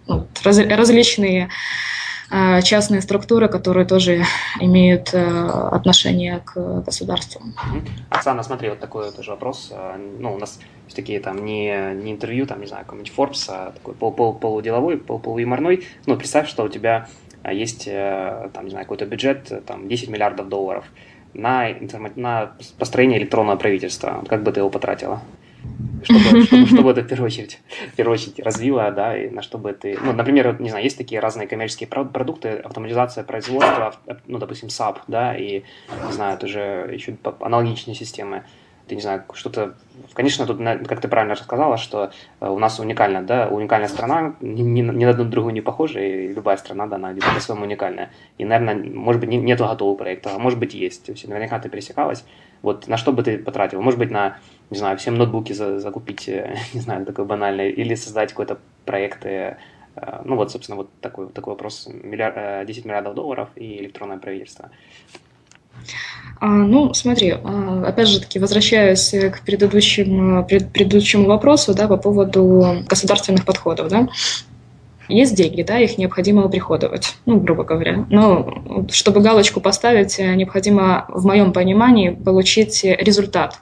ну, 0.07 0.27
раз, 0.43 0.59
различные 0.59 1.49
частные 2.63 3.01
структуры, 3.01 3.47
которые 3.47 3.85
тоже 3.85 4.23
имеют 4.59 5.13
э, 5.13 5.47
отношение 5.71 6.41
к 6.45 6.81
государству. 6.81 7.41
Оксана, 8.09 8.43
смотри, 8.43 8.69
вот 8.69 8.79
такой 8.79 9.11
тоже 9.11 9.31
вопрос. 9.31 9.71
А, 9.71 9.97
ну, 9.97 10.33
у 10.33 10.37
нас 10.37 10.59
такие 10.93 11.19
там 11.19 11.43
не, 11.43 11.93
не 11.95 12.11
интервью, 12.11 12.45
там, 12.45 12.61
не 12.61 12.67
знаю, 12.67 12.85
какой-нибудь 12.85 13.13
Forbes, 13.15 13.45
а 13.49 13.71
такой 13.71 13.95
пол, 13.95 14.11
пол, 14.11 14.33
полуделовой, 14.33 14.97
пол, 14.97 15.19
полуюморной. 15.19 15.87
Ну, 16.05 16.17
представь, 16.17 16.47
что 16.47 16.63
у 16.63 16.69
тебя 16.69 17.07
а, 17.41 17.51
есть, 17.51 17.87
э, 17.87 18.49
там, 18.53 18.65
не 18.65 18.71
знаю, 18.71 18.85
какой-то 18.85 19.05
бюджет, 19.05 19.65
там, 19.65 19.87
10 19.87 20.09
миллиардов 20.09 20.49
долларов 20.49 20.85
на, 21.33 21.69
на 22.15 22.51
построение 22.77 23.19
электронного 23.19 23.57
правительства. 23.57 24.23
Как 24.27 24.43
бы 24.43 24.51
ты 24.51 24.59
его 24.59 24.69
потратила? 24.69 25.21
Чтобы, 26.03 26.43
чтобы, 26.45 26.65
чтобы 26.65 26.91
это 26.91 27.01
в 27.01 27.07
первую 27.07 27.27
очередь, 27.27 27.59
в 27.93 27.95
первую 27.95 28.13
очередь 28.13 28.39
развило, 28.39 28.91
да, 28.91 29.17
и 29.17 29.29
на 29.29 29.41
чтобы 29.41 29.73
ты, 29.73 29.97
ну, 30.01 30.13
например, 30.13 30.59
не 30.59 30.69
знаю, 30.69 30.83
есть 30.83 30.97
такие 30.97 31.19
разные 31.19 31.47
коммерческие 31.47 31.87
продукты, 31.87 32.49
автоматизация 32.49 33.23
производства, 33.23 33.95
ну, 34.27 34.37
допустим, 34.39 34.69
SAP, 34.69 34.99
да, 35.07 35.35
и, 35.35 35.63
не 36.07 36.11
знаю, 36.11 36.35
это 36.35 36.47
же 36.47 36.89
еще 36.91 37.15
аналогичные 37.39 37.95
системы, 37.95 38.43
ты, 38.89 38.95
не 38.95 39.01
знаю, 39.01 39.23
что-то, 39.33 39.75
конечно, 40.13 40.45
тут, 40.45 40.57
как 40.87 40.99
ты 40.99 41.07
правильно 41.07 41.35
рассказала, 41.35 41.77
что 41.77 42.11
э, 42.41 42.49
у 42.49 42.57
нас 42.59 42.79
уникальная, 42.79 43.21
да, 43.21 43.47
уникальная 43.47 43.87
страна, 43.87 44.35
ни, 44.41 44.61
ни, 44.61 44.81
на 44.81 45.09
одну 45.09 45.25
другую 45.25 45.53
не 45.53 45.61
похожа, 45.61 45.99
и 45.99 46.33
любая 46.33 46.57
страна, 46.57 46.87
да, 46.87 46.95
она 46.95 47.13
по-своему 47.35 47.63
уникальная. 47.63 48.09
И, 48.37 48.45
наверное, 48.45 48.83
может 48.91 49.21
быть, 49.21 49.29
нету 49.29 49.65
готового 49.65 49.95
проекта, 49.95 50.31
а 50.35 50.39
может 50.39 50.59
быть, 50.59 50.73
есть. 50.73 51.05
То 51.05 51.11
есть, 51.11 51.27
наверняка 51.27 51.59
ты 51.59 51.69
пересекалась. 51.69 52.25
Вот 52.61 52.87
на 52.87 52.97
что 52.97 53.13
бы 53.13 53.23
ты 53.23 53.37
потратил? 53.37 53.81
Может 53.81 53.99
быть, 53.99 54.11
на 54.11 54.37
не 54.69 54.77
знаю, 54.77 54.97
всем 54.97 55.17
ноутбуки 55.17 55.53
за, 55.53 55.79
закупить, 55.79 56.27
э, 56.27 56.55
не 56.73 56.81
знаю, 56.81 57.05
такой 57.05 57.25
банальный, 57.25 57.71
или 57.71 57.95
создать 57.95 58.31
какой-то 58.31 58.59
проект, 58.85 59.25
э, 59.25 59.57
ну 60.23 60.35
вот, 60.35 60.51
собственно, 60.51 60.77
вот 60.77 60.89
такой, 61.01 61.29
такой 61.29 61.53
вопрос, 61.53 61.89
миллиард, 61.91 62.65
10 62.65 62.85
миллиардов 62.85 63.15
долларов 63.15 63.49
и 63.55 63.79
электронное 63.79 64.17
правительство. 64.17 64.69
А, 66.41 66.47
ну, 66.47 66.93
смотри, 66.93 67.35
а, 67.43 67.83
опять 67.87 68.07
же 68.07 68.21
таки, 68.21 68.39
возвращаясь 68.39 69.11
к 69.11 69.41
предыдущему, 69.41 70.45
пред, 70.45 70.71
предыдущему 70.71 71.25
вопросу, 71.25 71.73
да, 71.73 71.87
по 71.87 71.97
поводу 71.97 72.83
государственных 72.87 73.45
подходов, 73.45 73.89
да, 73.89 74.07
есть 75.09 75.35
деньги, 75.35 75.63
да, 75.63 75.79
их 75.79 75.97
необходимо 75.97 76.45
оприходовать, 76.45 77.15
ну, 77.25 77.39
грубо 77.39 77.63
говоря. 77.63 78.05
Но 78.09 78.85
чтобы 78.91 79.21
галочку 79.21 79.59
поставить, 79.59 80.19
необходимо, 80.19 81.05
в 81.09 81.25
моем 81.25 81.51
понимании, 81.51 82.11
получить 82.11 82.83
результат 82.83 83.59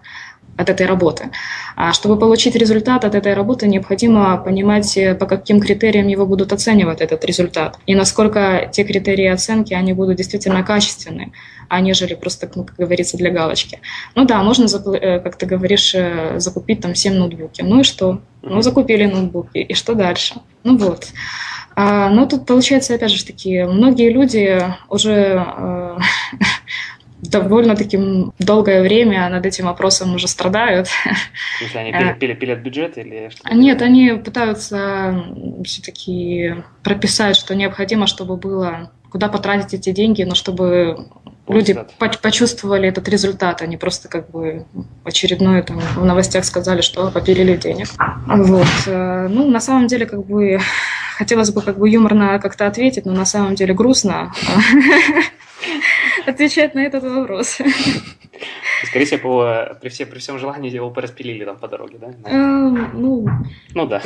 от 0.57 0.69
этой 0.69 0.87
работы. 0.87 1.29
А 1.75 1.93
чтобы 1.93 2.17
получить 2.17 2.55
результат 2.55 3.05
от 3.05 3.15
этой 3.15 3.33
работы, 3.33 3.67
необходимо 3.67 4.37
понимать, 4.37 4.97
э, 4.97 5.13
по 5.15 5.25
каким 5.25 5.59
критериям 5.59 6.07
его 6.07 6.25
будут 6.25 6.51
оценивать 6.51 7.01
этот 7.01 7.23
результат, 7.25 7.77
и 7.85 7.95
насколько 7.95 8.69
те 8.71 8.83
критерии 8.83 9.27
оценки, 9.27 9.73
они 9.73 9.93
будут 9.93 10.17
действительно 10.17 10.63
качественны, 10.63 11.31
а 11.69 11.79
нежели 11.79 12.15
просто, 12.15 12.49
ну, 12.55 12.63
как 12.63 12.75
говорится, 12.75 13.17
для 13.17 13.29
галочки. 13.29 13.79
Ну 14.15 14.25
да, 14.25 14.41
можно, 14.41 14.65
э, 14.65 15.19
как 15.19 15.35
ты 15.35 15.45
говоришь, 15.45 15.93
э, 15.93 16.39
закупить 16.39 16.81
там 16.81 16.95
7 16.95 17.13
ноутбуки. 17.13 17.61
Ну 17.61 17.81
и 17.81 17.83
что? 17.83 18.21
Ну, 18.41 18.61
закупили 18.61 19.05
ноутбуки, 19.05 19.57
и 19.59 19.73
что 19.73 19.93
дальше? 19.93 20.35
Ну 20.63 20.77
вот. 20.77 21.07
А, 21.75 22.09
ну, 22.09 22.25
тут 22.25 22.47
получается, 22.47 22.95
опять 22.95 23.11
же, 23.11 23.23
такие 23.23 23.67
многие 23.67 24.09
люди 24.09 24.63
уже 24.89 25.45
довольно-таки 27.21 27.99
долгое 28.39 28.81
время 28.81 29.29
над 29.29 29.45
этим 29.45 29.65
вопросом 29.65 30.15
уже 30.15 30.27
страдают. 30.27 30.87
В 30.87 31.59
смысле, 31.59 31.79
они 31.81 31.91
пилят, 31.91 32.19
пилят, 32.19 32.39
пилят 32.39 32.59
бюджет 32.59 32.97
или 32.97 33.29
что? 33.29 33.53
Нет, 33.53 33.81
они 33.81 34.11
пытаются 34.13 35.25
все-таки 35.63 36.55
прописать, 36.83 37.35
что 37.35 37.55
необходимо, 37.55 38.07
чтобы 38.07 38.37
было 38.37 38.91
куда 39.09 39.29
потратить 39.29 39.73
эти 39.73 39.91
деньги, 39.91 40.23
но 40.23 40.35
чтобы 40.35 41.07
люди 41.47 41.77
по 41.97 42.09
почувствовали 42.21 42.89
этот 42.89 43.07
результат, 43.07 43.61
они 43.61 43.77
просто 43.77 44.09
как 44.09 44.29
бы 44.29 44.65
очередное 45.03 45.63
там 45.63 45.79
в 45.79 46.05
новостях 46.05 46.45
сказали, 46.45 46.81
что 46.81 47.09
попилили 47.09 47.55
денег. 47.55 47.87
Вот. 48.27 48.67
Э, 48.85 49.27
ну, 49.29 49.49
на 49.49 49.59
самом 49.59 49.87
деле, 49.87 50.05
как 50.05 50.25
бы 50.25 50.59
хотелось 51.17 51.51
бы 51.51 51.61
как 51.61 51.77
бы 51.77 51.89
юморно 51.89 52.39
как-то 52.39 52.67
ответить, 52.67 53.05
но 53.05 53.13
на 53.13 53.25
самом 53.25 53.55
деле 53.55 53.73
грустно. 53.73 54.33
отвечать 56.27 56.75
на 56.75 56.81
этот 56.81 57.03
вопрос. 57.03 57.59
Скорее 58.85 59.05
всего, 59.05 59.67
при, 59.81 59.89
все, 59.89 60.05
при 60.05 60.19
всем 60.19 60.37
желании 60.37 60.71
его 60.71 60.89
пораспилили 60.91 61.43
там 61.45 61.57
по 61.57 61.67
дороге, 61.67 61.97
да? 61.99 62.07
Эм, 62.29 62.89
ну, 62.93 63.27
ну 63.73 63.87
да. 63.87 64.01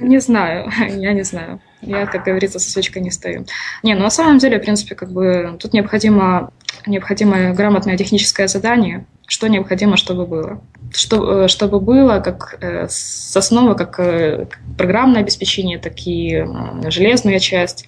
Не 0.00 0.18
знаю, 0.18 0.70
я 0.88 1.12
не 1.12 1.22
знаю. 1.22 1.60
Я, 1.82 2.06
как 2.06 2.24
говорится, 2.24 2.58
со 2.58 2.70
свечкой 2.70 3.02
не 3.02 3.10
стою. 3.10 3.44
Не, 3.82 3.94
ну 3.94 4.02
на 4.02 4.10
самом 4.10 4.38
деле, 4.38 4.58
в 4.58 4.62
принципе, 4.62 4.94
как 4.94 5.10
бы 5.10 5.56
тут 5.60 5.72
необходимо, 5.72 6.50
необходимо 6.86 7.52
грамотное 7.52 7.96
техническое 7.96 8.48
задание, 8.48 9.06
что 9.26 9.48
необходимо, 9.48 9.96
чтобы 9.96 10.26
было. 10.26 10.60
Что, 10.92 11.44
э, 11.44 11.48
чтобы 11.48 11.80
было 11.80 12.20
как 12.20 12.58
э, 12.60 12.86
с 12.88 13.36
основы, 13.36 13.74
как 13.74 14.00
э, 14.00 14.46
программное 14.78 15.20
обеспечение, 15.20 15.78
так 15.78 15.94
и 16.06 16.44
железная 16.88 17.38
часть, 17.38 17.86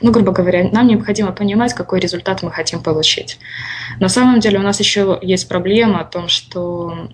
ну, 0.00 0.12
грубо 0.12 0.32
говоря, 0.32 0.68
нам 0.70 0.86
необходимо 0.86 1.32
понимать, 1.32 1.74
какой 1.74 2.00
результат 2.00 2.42
мы 2.42 2.50
хотим 2.50 2.82
получить. 2.82 3.38
На 4.00 4.08
самом 4.08 4.40
деле 4.40 4.58
у 4.58 4.62
нас 4.62 4.80
еще 4.80 5.18
есть 5.22 5.48
проблема 5.48 6.00
о 6.00 6.04
том, 6.04 6.28
что 6.28 7.08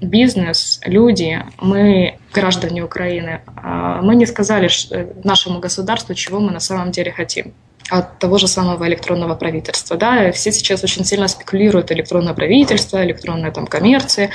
бизнес, 0.00 0.80
люди, 0.84 1.42
мы, 1.60 2.18
граждане 2.32 2.82
Украины, 2.82 3.42
а, 3.56 4.02
мы 4.02 4.16
не 4.16 4.26
сказали 4.26 4.68
нашему 5.22 5.60
государству, 5.60 6.14
чего 6.14 6.40
мы 6.40 6.50
на 6.50 6.60
самом 6.60 6.90
деле 6.90 7.12
хотим. 7.12 7.54
От 7.90 8.18
того 8.18 8.38
же 8.38 8.48
самого 8.48 8.86
электронного 8.88 9.34
правительства. 9.34 9.96
Да? 9.96 10.32
Все 10.32 10.52
сейчас 10.52 10.82
очень 10.84 11.04
сильно 11.04 11.28
спекулируют 11.28 11.92
электронное 11.92 12.32
правительство, 12.32 13.04
электронная 13.04 13.50
там, 13.50 13.66
коммерция, 13.66 14.30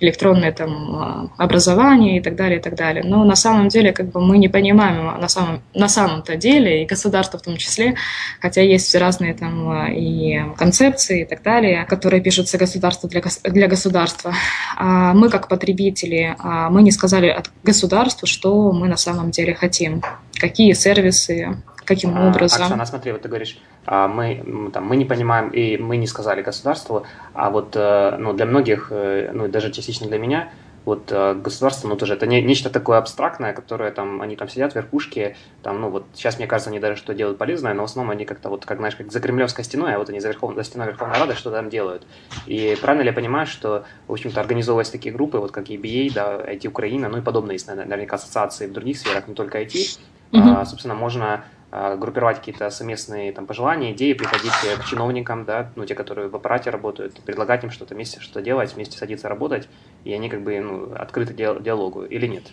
электронное 0.00 0.52
там, 0.52 0.94
а, 0.94 1.28
образование 1.36 2.18
и 2.18 2.20
так 2.20 2.36
далее, 2.36 2.60
и 2.60 2.62
так 2.62 2.76
далее. 2.76 3.02
Но 3.04 3.24
на 3.24 3.34
самом 3.34 3.68
деле 3.68 3.92
как 3.92 4.10
бы, 4.10 4.20
мы 4.20 4.38
не 4.38 4.48
понимаем 4.48 5.20
на, 5.20 5.28
самом, 5.28 5.62
на 5.74 5.88
самом-то 5.88 6.36
деле, 6.36 6.82
и 6.82 6.86
государство 6.86 7.38
в 7.38 7.42
том 7.42 7.56
числе, 7.56 7.96
хотя 8.40 8.62
есть 8.62 8.94
разные 8.94 9.34
там, 9.34 9.68
а, 9.68 9.88
и 9.90 10.40
концепции 10.56 11.22
и 11.22 11.24
так 11.24 11.42
далее, 11.42 11.84
которые 11.88 12.22
пишутся 12.22 12.56
государство 12.56 13.08
для, 13.08 13.22
для 13.44 13.66
государства. 13.66 14.32
А 14.76 15.12
мы 15.12 15.28
как 15.28 15.48
потребители, 15.48 16.36
а 16.38 16.70
мы 16.70 16.82
не 16.82 16.92
сказали 16.92 17.28
от 17.28 17.50
государству, 17.64 18.28
что 18.28 18.70
мы 18.70 18.86
на 18.86 18.96
самом 18.96 19.32
деле 19.32 19.54
хотим, 19.54 20.02
какие 20.38 20.72
сервисы, 20.72 21.56
Каким 21.94 22.16
а, 22.16 22.28
образом? 22.28 22.62
Оксана, 22.62 22.86
смотри, 22.86 23.12
вот 23.12 23.22
ты 23.22 23.28
говоришь, 23.28 23.58
а, 23.86 24.08
мы, 24.08 24.70
там, 24.72 24.86
мы 24.86 24.96
не 24.96 25.04
понимаем, 25.04 25.50
и 25.50 25.76
мы 25.76 25.96
не 25.96 26.06
сказали 26.06 26.42
государству, 26.42 27.04
а 27.34 27.50
вот 27.50 27.76
э, 27.76 28.16
ну, 28.18 28.32
для 28.32 28.46
многих, 28.46 28.88
э, 28.90 29.30
ну, 29.32 29.48
даже 29.48 29.70
частично 29.70 30.06
для 30.06 30.18
меня, 30.18 30.50
вот 30.84 31.12
э, 31.12 31.34
государство, 31.34 31.88
ну, 31.88 31.96
тоже 31.96 32.14
это 32.14 32.26
не, 32.26 32.42
нечто 32.42 32.68
такое 32.68 32.98
абстрактное, 32.98 33.52
которое 33.52 33.92
там, 33.92 34.20
они 34.20 34.36
там 34.36 34.48
сидят 34.48 34.72
в 34.72 34.76
верхушке, 34.76 35.36
там, 35.62 35.80
ну, 35.80 35.90
вот 35.90 36.06
сейчас, 36.14 36.38
мне 36.38 36.46
кажется, 36.46 36.70
они 36.70 36.80
даже 36.80 36.96
что 36.96 37.14
делают 37.14 37.38
полезное, 37.38 37.72
но 37.72 37.82
в 37.82 37.84
основном 37.84 38.10
они 38.10 38.24
как-то 38.24 38.48
вот, 38.48 38.66
как, 38.66 38.78
знаешь, 38.78 38.96
как 38.96 39.12
за 39.12 39.20
Кремлевской 39.20 39.64
стеной, 39.64 39.94
а 39.94 39.98
вот 39.98 40.08
они 40.08 40.18
за, 40.18 40.28
верхов, 40.28 40.54
за 40.54 40.64
стеной 40.64 40.88
Верховной 40.88 41.18
Рады 41.18 41.34
что 41.34 41.50
там 41.50 41.70
делают. 41.70 42.04
И 42.46 42.76
правильно 42.80 43.02
ли 43.02 43.08
я 43.08 43.14
понимаю, 43.14 43.46
что, 43.46 43.84
в 44.08 44.12
общем-то, 44.12 44.40
организовывать 44.40 44.90
такие 44.90 45.14
группы, 45.14 45.38
вот 45.38 45.52
как 45.52 45.68
EBA, 45.68 46.12
да, 46.12 46.36
IT 46.36 46.66
Украина, 46.66 47.08
ну 47.08 47.18
и 47.18 47.20
подобные 47.20 47.58
наверняка, 47.66 48.16
ассоциации 48.16 48.66
в 48.66 48.72
других 48.72 48.98
сферах, 48.98 49.28
не 49.28 49.34
только 49.34 49.62
IT, 49.62 49.98
mm-hmm. 50.32 50.54
а, 50.56 50.64
собственно, 50.64 50.94
можно 50.94 51.26
а, 51.34 51.44
группировать 51.72 52.38
какие-то 52.38 52.68
совместные 52.68 53.32
там, 53.32 53.46
пожелания, 53.46 53.92
идеи, 53.92 54.12
приходить 54.12 54.52
к 54.52 54.84
чиновникам, 54.84 55.46
да, 55.46 55.70
ну, 55.74 55.86
те, 55.86 55.94
которые 55.94 56.28
в 56.28 56.36
аппарате 56.36 56.68
работают, 56.68 57.14
предлагать 57.24 57.64
им 57.64 57.70
что-то 57.70 57.94
вместе, 57.94 58.20
что 58.20 58.42
делать, 58.42 58.74
вместе 58.74 58.98
садиться 58.98 59.28
работать, 59.28 59.68
и 60.04 60.12
они 60.12 60.28
как 60.28 60.42
бы 60.42 60.60
ну, 60.60 60.92
открыты 60.94 61.32
диалогу 61.32 62.04
или 62.04 62.26
нет. 62.26 62.44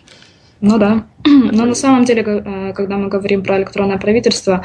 Ну 0.60 0.78
да. 0.78 1.04
Но 1.24 1.66
на 1.66 1.74
самом 1.74 2.04
деле, 2.04 2.22
э, 2.22 2.72
когда 2.72 2.96
мы 2.96 3.08
говорим 3.08 3.42
про 3.42 3.58
электронное 3.58 3.98
правительство, 3.98 4.64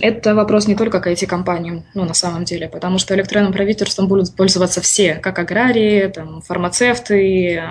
это 0.00 0.34
вопрос 0.34 0.66
не 0.66 0.74
только 0.74 1.00
к 1.00 1.06
IT-компаниям, 1.06 1.84
ну, 1.94 2.04
на 2.04 2.14
самом 2.14 2.44
деле, 2.44 2.68
потому 2.68 2.98
что 2.98 3.14
электронным 3.14 3.52
правительством 3.52 4.08
будут 4.08 4.34
пользоваться 4.34 4.80
все, 4.80 5.16
как 5.16 5.38
аграрии, 5.38 6.08
там, 6.08 6.42
фармацевты, 6.42 7.62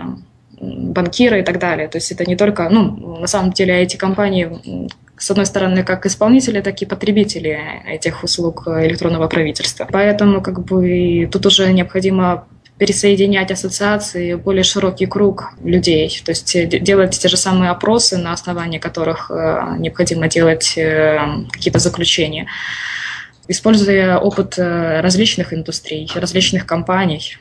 банкиры 0.61 1.39
и 1.39 1.43
так 1.43 1.59
далее. 1.59 1.87
То 1.87 1.97
есть 1.97 2.11
это 2.11 2.25
не 2.25 2.35
только, 2.35 2.69
ну, 2.69 3.19
на 3.19 3.27
самом 3.27 3.51
деле 3.51 3.83
IT-компании 3.83 4.89
с 5.19 5.29
одной 5.29 5.45
стороны, 5.45 5.83
как 5.83 6.05
исполнители, 6.05 6.61
так 6.61 6.81
и 6.81 6.85
потребители 6.85 7.59
этих 7.85 8.23
услуг 8.23 8.67
электронного 8.67 9.27
правительства. 9.27 9.87
Поэтому 9.91 10.41
как 10.41 10.63
бы 10.63 11.29
тут 11.31 11.45
уже 11.45 11.71
необходимо 11.73 12.47
пересоединять 12.79 13.51
ассоциации 13.51 14.35
более 14.35 14.63
широкий 14.63 15.05
круг 15.05 15.51
людей, 15.61 16.21
то 16.23 16.31
есть 16.31 16.69
делать 16.83 17.19
те 17.19 17.27
же 17.27 17.35
самые 17.35 17.71
опросы, 17.71 18.17
на 18.17 18.31
основании 18.31 18.79
которых 18.79 19.29
э, 19.29 19.75
необходимо 19.79 20.29
делать 20.29 20.77
э, 20.77 21.19
какие-то 21.51 21.79
заключения, 21.79 22.47
используя 23.49 24.17
опыт 24.17 24.57
э, 24.57 25.01
различных 25.01 25.53
индустрий, 25.53 26.09
различных 26.15 26.65
компаний. 26.65 27.37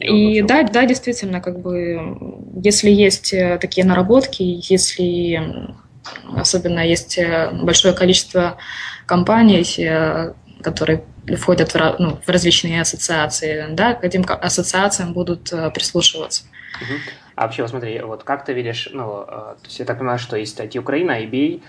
И 0.00 0.40
да, 0.42 0.62
да, 0.62 0.86
действительно, 0.86 1.40
как 1.42 1.60
бы, 1.60 2.16
если 2.56 2.90
есть 2.90 3.34
э, 3.34 3.58
такие 3.60 3.86
наработки, 3.86 4.42
если 4.42 5.74
особенно 6.34 6.80
есть 6.80 7.18
э, 7.18 7.50
большое 7.52 7.92
количество 7.94 8.56
компаний, 9.04 9.62
э, 9.78 10.32
которые 10.62 11.04
входят 11.36 11.74
в, 11.74 11.96
ну, 11.98 12.18
в 12.24 12.28
различные 12.28 12.80
ассоциации, 12.80 13.66
да, 13.72 13.92
к 13.92 14.02
этим 14.02 14.24
ассоциациям 14.26 15.12
будут 15.12 15.52
прислушиваться. 15.74 16.44
А 17.36 17.42
вообще, 17.42 17.62
вот 17.62 17.70
смотри, 17.70 18.00
вот 18.00 18.24
как 18.24 18.46
ты 18.46 18.54
видишь, 18.54 18.88
ну, 18.92 19.24
то 19.26 19.58
есть 19.64 19.78
я 19.78 19.84
так 19.84 19.98
понимаю, 19.98 20.18
что 20.18 20.36
есть 20.36 20.58
IT 20.58 20.78
Украина, 20.78 21.22
IBA, 21.22 21.60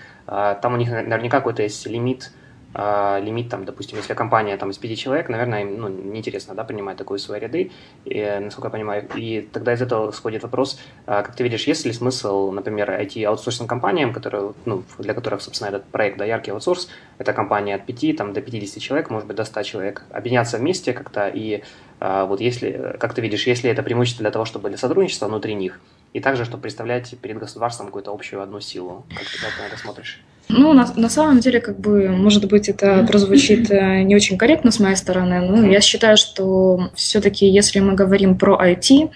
там 0.60 0.74
у 0.74 0.76
них 0.76 0.90
наверняка 0.90 1.38
какой-то 1.38 1.62
есть 1.62 1.86
лимит 1.86 2.30
а, 2.74 3.18
лимит, 3.20 3.48
там, 3.48 3.64
допустим, 3.64 3.98
если 3.98 4.14
компания 4.14 4.56
там, 4.56 4.70
из 4.70 4.78
пяти 4.78 4.96
человек, 4.96 5.28
наверное, 5.28 5.62
им 5.62 5.78
ну, 5.78 5.88
неинтересно 5.88 6.54
да, 6.54 6.64
принимать 6.64 6.96
такую 6.96 7.18
свои 7.18 7.40
ряды, 7.40 7.70
и, 8.04 8.38
насколько 8.40 8.68
я 8.68 8.70
понимаю. 8.70 9.08
И 9.14 9.48
тогда 9.52 9.74
из 9.74 9.82
этого 9.82 10.10
сходит 10.12 10.42
вопрос, 10.42 10.80
а, 11.06 11.22
как 11.22 11.36
ты 11.36 11.42
видишь, 11.42 11.66
есть 11.66 11.84
ли 11.84 11.92
смысл, 11.92 12.50
например, 12.50 12.90
IT-аутсорсинг 12.90 13.68
компаниям, 13.68 14.12
которые, 14.12 14.54
ну, 14.64 14.82
для 14.98 15.14
которых, 15.14 15.42
собственно, 15.42 15.68
этот 15.68 15.84
проект, 15.84 16.18
да, 16.18 16.24
яркий 16.24 16.50
аутсорс, 16.50 16.88
это 17.18 17.32
компания 17.32 17.74
от 17.74 17.86
5 17.86 18.16
там, 18.16 18.32
до 18.32 18.40
50 18.40 18.82
человек, 18.82 19.10
может 19.10 19.26
быть, 19.26 19.36
до 19.36 19.44
100 19.44 19.62
человек, 19.62 20.04
объединяться 20.10 20.58
вместе 20.58 20.92
как-то, 20.92 21.28
и 21.28 21.62
а, 22.00 22.24
вот 22.24 22.40
если, 22.40 22.96
как 22.98 23.14
ты 23.14 23.20
видишь, 23.20 23.46
если 23.46 23.70
это 23.70 23.82
преимущество 23.82 24.22
для 24.22 24.30
того, 24.30 24.44
чтобы 24.44 24.70
для 24.70 24.78
сотрудничества 24.78 25.26
внутри 25.26 25.54
них, 25.54 25.78
и 26.12 26.20
также, 26.20 26.44
чтобы 26.44 26.62
представлять 26.62 27.14
перед 27.20 27.38
государством 27.38 27.86
какую-то 27.86 28.12
общую 28.12 28.42
одну 28.42 28.60
силу. 28.60 29.04
Как 29.10 29.24
ты 29.24 29.38
как 29.40 29.58
на 29.58 29.66
это 29.66 29.78
смотришь? 29.78 30.20
Ну, 30.48 30.72
на, 30.72 30.92
на 30.96 31.08
самом 31.08 31.40
деле, 31.40 31.60
как 31.60 31.78
бы, 31.78 32.08
может 32.08 32.46
быть, 32.48 32.68
это 32.68 33.06
прозвучит 33.08 33.70
э, 33.70 34.02
не 34.02 34.14
очень 34.14 34.36
корректно 34.36 34.70
с 34.70 34.80
моей 34.80 34.96
стороны, 34.96 35.40
но 35.40 35.66
я 35.66 35.80
считаю, 35.80 36.16
что 36.16 36.90
все-таки, 36.94 37.46
если 37.46 37.80
мы 37.80 37.94
говорим 37.94 38.36
про 38.36 38.58
IT, 38.62 39.10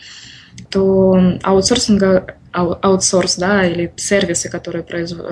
то 0.70 1.38
аутсорсинга 1.42 2.36
аутсорс, 2.56 3.36
да, 3.36 3.66
или 3.66 3.92
сервисы, 3.96 4.48
которые 4.48 4.84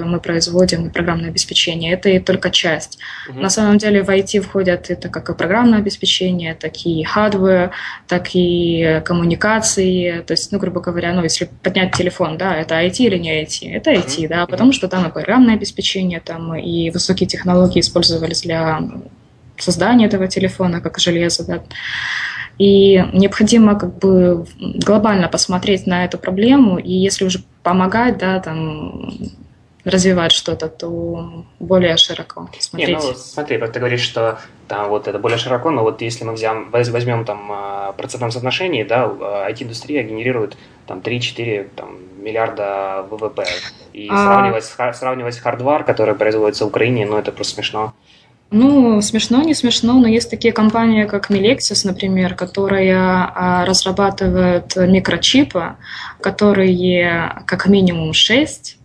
мы 0.05 0.20
производим, 0.20 0.91
программное 0.91 1.31
обеспечение, 1.31 1.95
это 1.95 2.11
и 2.11 2.18
только 2.18 2.51
часть. 2.51 2.99
Uh-huh. 3.29 3.41
На 3.41 3.49
самом 3.49 3.79
деле 3.79 4.03
в 4.03 4.11
IT 4.11 4.41
входят 4.41 4.91
это 4.91 5.09
как 5.09 5.31
и 5.31 5.35
программное 5.35 5.79
обеспечение, 5.79 6.55
так 6.55 6.85
и 6.85 7.05
hardware, 7.05 7.70
так 8.07 8.31
и 8.35 9.01
коммуникации. 9.05 10.20
То 10.20 10.33
есть, 10.33 10.53
ну, 10.53 10.59
грубо 10.59 10.81
говоря, 10.81 11.12
ну, 11.14 11.22
если 11.22 11.49
поднять 11.62 11.97
телефон, 11.97 12.37
да, 12.37 12.55
это 12.55 12.75
IT 12.75 12.97
или 12.99 13.16
не 13.16 13.43
IT? 13.43 13.72
Это 13.72 13.93
IT, 13.93 14.07
uh-huh. 14.07 14.29
да, 14.29 14.47
потому 14.47 14.72
что 14.72 14.89
там 14.89 15.09
и 15.09 15.12
программное 15.12 15.55
обеспечение, 15.55 16.20
там 16.20 16.55
и 16.55 16.91
высокие 16.91 17.27
технологии 17.27 17.81
использовались 17.81 18.43
для 18.43 18.81
создания 19.57 20.07
этого 20.07 20.29
телефона, 20.29 20.81
как 20.81 20.99
железо, 20.99 21.47
да. 21.47 21.62
И 22.59 23.05
необходимо 23.13 23.79
как 23.79 23.99
бы 23.99 24.47
глобально 24.59 25.29
посмотреть 25.29 25.87
на 25.87 26.05
эту 26.05 26.19
проблему, 26.19 26.79
и 26.79 26.93
если 26.93 27.25
уже 27.25 27.41
помогать, 27.63 28.19
да, 28.19 28.39
там, 28.41 29.11
развивать 29.85 30.33
что-то, 30.33 30.69
то 30.69 31.45
более 31.59 31.97
широко 31.97 32.49
смотреть. 32.59 32.89
Не, 32.89 32.95
ну, 32.95 33.15
смотри, 33.15 33.59
ты 33.59 33.79
говоришь, 33.79 34.01
что 34.01 34.39
там 34.67 34.89
вот 34.89 35.09
это 35.09 35.19
более 35.19 35.39
широко, 35.39 35.71
но 35.71 35.83
вот 35.83 36.01
если 36.01 36.25
мы 36.25 36.33
взяем, 36.33 36.71
возьмем 36.71 37.25
там 37.25 37.51
а, 37.53 37.93
процентном 37.93 38.31
соотношении, 38.31 38.83
да, 38.83 39.07
IT-индустрия 39.07 40.03
генерирует 40.03 40.57
там 40.87 41.01
3-4 41.01 41.69
там, 41.77 41.99
миллиарда 42.19 43.07
ВВП. 43.11 43.45
И 43.93 44.09
а... 44.11 44.17
сравнивать, 44.17 44.97
сравнивать 44.97 45.39
хардвар, 45.39 45.85
который 45.85 46.15
производится 46.15 46.65
в 46.65 46.69
Украине, 46.69 47.07
ну 47.07 47.19
это 47.19 47.31
просто 47.31 47.55
смешно. 47.55 47.95
Ну, 48.51 49.01
смешно, 49.03 49.43
не 49.43 49.55
смешно, 49.55 49.95
но 49.95 50.07
есть 50.07 50.31
такие 50.31 50.53
компании, 50.53 51.07
как 51.07 51.31
Melexis, 51.31 51.81
например, 51.85 52.35
которые 52.35 52.97
а, 52.97 53.65
разрабатывают 53.65 54.77
микрочипы, 54.77 55.77
которые 56.21 57.43
как 57.47 57.67
минимум 57.67 58.13
6 58.13 58.79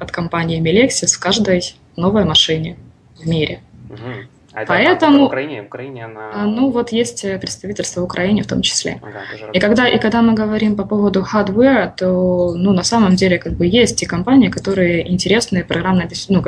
от 0.00 0.12
компании 0.12 0.60
Melexis 0.60 1.16
в 1.16 1.18
каждой 1.18 1.62
новой 1.96 2.24
машине 2.24 2.76
в 3.18 3.26
мире. 3.26 3.60
Угу. 3.88 4.35
А 4.56 4.62
это 4.62 4.72
Поэтому, 4.72 5.24
в 5.24 5.26
Украине, 5.26 5.62
в 5.62 5.66
Украине 5.66 6.06
она... 6.06 6.30
А, 6.32 6.46
ну, 6.46 6.70
вот 6.70 6.90
есть 6.90 7.20
представительство 7.40 8.00
в 8.00 8.04
Украине 8.04 8.42
в 8.42 8.46
том 8.46 8.62
числе. 8.62 8.98
Ага, 9.02 9.50
и, 9.52 9.60
когда, 9.60 9.86
и 9.86 9.98
когда 9.98 10.22
мы 10.22 10.32
говорим 10.32 10.76
по 10.76 10.84
поводу 10.84 11.20
hardware, 11.20 11.92
то, 11.94 12.54
ну, 12.56 12.72
на 12.72 12.82
самом 12.82 13.16
деле, 13.16 13.36
как 13.38 13.52
бы 13.52 13.66
есть 13.66 13.98
те 13.98 14.06
компании, 14.06 14.48
которые 14.48 15.12
интересные 15.12 15.62
программные 15.62 16.08
ну, 16.30 16.42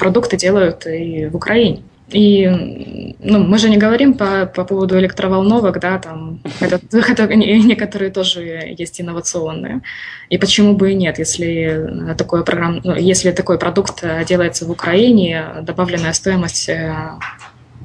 продукты 0.00 0.36
делают 0.36 0.86
и 0.86 1.26
в 1.26 1.36
Украине. 1.36 1.84
И 2.12 3.14
ну, 3.20 3.38
мы 3.38 3.58
же 3.58 3.70
не 3.70 3.76
говорим 3.76 4.14
по, 4.14 4.46
по 4.46 4.64
поводу 4.64 4.98
электроволновок, 4.98 5.78
да, 5.80 5.98
там, 5.98 6.40
это, 6.60 6.80
это 6.92 7.34
некоторые 7.34 8.10
тоже 8.10 8.42
есть 8.78 9.00
инновационные. 9.00 9.80
И 10.28 10.38
почему 10.38 10.74
бы 10.74 10.92
и 10.92 10.94
нет, 10.94 11.18
если 11.18 12.14
такой, 12.16 12.44
программ, 12.44 12.80
ну, 12.84 12.94
если 12.94 13.30
такой 13.30 13.58
продукт 13.58 14.04
делается 14.26 14.66
в 14.66 14.70
Украине, 14.70 15.44
добавленная 15.62 16.12
стоимость 16.12 16.68
э, 16.68 16.94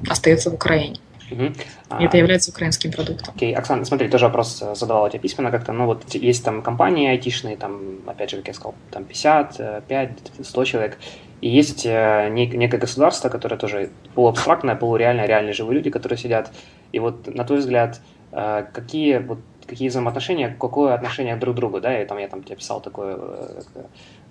остается 0.10 0.50
в 0.50 0.54
Украине. 0.54 0.98
Угу. 1.32 1.54
И 2.00 2.04
это 2.04 2.18
является 2.18 2.52
украинским 2.52 2.92
продуктом. 2.92 3.34
Окей, 3.36 3.54
okay. 3.54 3.58
Оксана, 3.58 3.86
смотри, 3.86 4.10
тоже 4.10 4.26
вопрос 4.26 4.64
задавала 4.76 5.10
тебе 5.10 5.20
письменно 5.20 5.52
как-то. 5.52 5.72
Ну 5.72 5.86
вот 5.86 6.14
есть 6.14 6.44
там 6.44 6.62
компании 6.62 7.10
айтишные, 7.10 7.58
там, 7.58 8.00
опять 8.06 8.30
же, 8.32 8.38
как 8.38 8.48
я 8.48 8.54
сказал, 8.54 8.76
там 8.92 9.06
50, 9.06 9.88
5, 9.88 10.10
100 10.44 10.66
человек. 10.66 10.98
И 11.42 11.50
есть 11.50 11.86
э, 11.86 12.30
некое 12.30 12.78
государство, 12.78 13.30
которое 13.30 13.58
тоже 13.58 13.90
полуабстрактное, 14.16 14.76
полуреальное, 14.76 15.28
реальные 15.28 15.54
живые 15.54 15.76
люди, 15.76 15.90
которые 15.90 16.18
сидят. 16.18 16.52
И 16.92 17.00
вот, 17.00 17.28
на 17.28 17.44
твой 17.44 17.60
взгляд, 17.60 18.02
э, 18.32 18.66
какие, 18.74 19.18
вот, 19.18 19.40
какие 19.68 19.90
взаимоотношения, 19.90 20.56
какое 20.60 20.94
отношение 20.94 21.36
друг 21.36 21.56
к 21.56 21.58
другу, 21.58 21.82
да, 21.82 22.02
и 22.02 22.06
там 22.06 22.18
я 22.18 22.28
там 22.28 22.44
тебе 22.44 22.56
писал 22.56 22.82
такое, 22.82 23.18
э, 23.18 23.62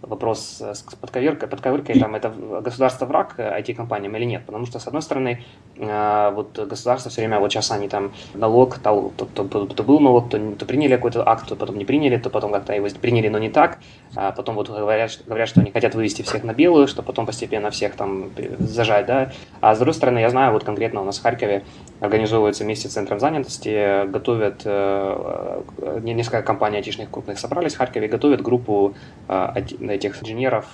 вопрос 0.07 0.61
с 0.61 0.83
подковыркой, 1.01 1.49
подковыркой 1.49 1.99
там 1.99 2.15
это 2.15 2.31
государство 2.61 3.07
враг 3.07 3.35
IT-компаниям 3.39 4.17
или 4.17 4.25
нет, 4.25 4.43
потому 4.47 4.67
что, 4.67 4.79
с 4.79 4.87
одной 4.87 5.03
стороны, 5.03 5.43
вот 5.77 6.59
государство 6.69 7.11
все 7.11 7.21
время, 7.21 7.41
вот 7.41 7.53
сейчас 7.53 7.71
они 7.71 7.89
там 7.89 8.13
налог, 8.35 8.79
то, 8.79 9.13
то, 9.17 9.27
то, 9.27 9.67
то 9.67 9.83
был 9.83 10.01
налог, 10.01 10.31
то, 10.31 10.39
то 10.53 10.67
приняли 10.67 10.97
какой-то 10.97 11.29
акт, 11.29 11.49
то 11.49 11.57
потом 11.57 11.79
не 11.79 11.85
приняли, 11.85 12.17
то 12.17 12.31
потом 12.31 12.53
как-то 12.53 12.73
его 12.73 12.89
приняли, 13.01 13.29
но 13.29 13.39
не 13.39 13.51
так, 13.51 13.79
а 14.15 14.33
потом 14.33 14.55
вот 14.55 14.69
говорят, 14.69 15.19
говорят, 15.27 15.49
что 15.49 15.61
они 15.61 15.71
хотят 15.71 15.95
вывести 15.95 16.23
всех 16.23 16.45
на 16.45 16.55
белую, 16.55 16.87
что 16.87 17.03
потом 17.03 17.27
постепенно 17.27 17.71
всех 17.71 17.95
там 17.95 18.31
зажать, 18.59 19.07
да, 19.07 19.33
а 19.61 19.75
с 19.75 19.79
другой 19.79 19.95
стороны, 19.95 20.19
я 20.19 20.31
знаю, 20.31 20.53
вот 20.53 20.65
конкретно 20.65 21.01
у 21.01 21.05
нас 21.05 21.19
в 21.19 21.23
Харькове 21.23 21.65
организовывается 22.01 22.65
вместе 22.65 22.89
с 22.89 22.93
Центром 22.93 23.19
занятости, 23.21 24.07
готовят, 24.07 24.63
э, 24.65 25.63
э, 25.79 26.01
несколько 26.03 26.43
компаний 26.43 26.79
айтишных 26.79 27.11
крупных 27.11 27.39
собрались 27.39 27.75
в 27.75 27.79
Харькове, 27.79 28.09
готовят 28.09 28.43
группу 28.43 28.95
э, 29.29 29.65
этих 29.95 30.23
инженеров, 30.23 30.67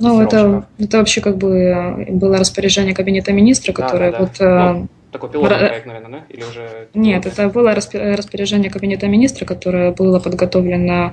Ну, 0.00 0.20
это, 0.20 0.66
это 0.78 0.98
вообще 0.98 1.20
как 1.20 1.36
бы 1.36 2.06
было 2.08 2.38
распоряжение 2.38 2.94
Кабинета 2.94 3.32
министра, 3.32 3.72
которое 3.72 4.12
да, 4.12 4.18
да, 4.18 4.30
да. 4.38 4.72
вот... 4.72 4.80
Ну, 4.80 4.88
такой 5.10 5.30
пилотный 5.30 5.58
проект, 5.58 5.86
наверное, 5.86 6.10
да? 6.10 6.24
Или 6.28 6.42
уже... 6.42 6.88
Нет, 6.94 7.24
это 7.24 7.48
было 7.48 7.74
распоряжение 7.74 8.70
Кабинета 8.70 9.06
министра, 9.06 9.46
которое 9.46 9.92
было 9.92 10.20
подготовлено 10.20 11.12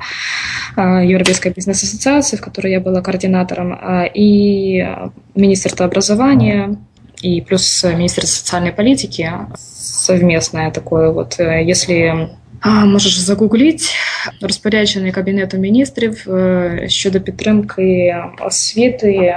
Европейской 0.75 1.53
бизнес-ассоциацией, 1.53 2.41
в 2.41 2.43
которой 2.43 2.71
я 2.71 2.81
была 2.81 3.01
координатором, 3.01 3.77
и 4.13 4.85
Министерство 5.33 5.85
образования, 5.85 6.77
и 7.21 7.41
плюс 7.41 7.83
Министерство 7.83 8.37
социальной 8.37 8.71
политики 8.71 9.31
совместное 10.05 10.71
такое 10.71 11.11
вот. 11.11 11.39
Э, 11.39 11.63
если 11.63 12.29
а, 12.61 12.85
можеш 12.85 13.17
загуглити 13.17 13.89
розпорядження 14.40 15.12
Кабінету 15.12 15.58
міністрів 15.58 16.26
щодо 16.86 17.20
підтримки 17.20 18.16
освіти 18.40 19.36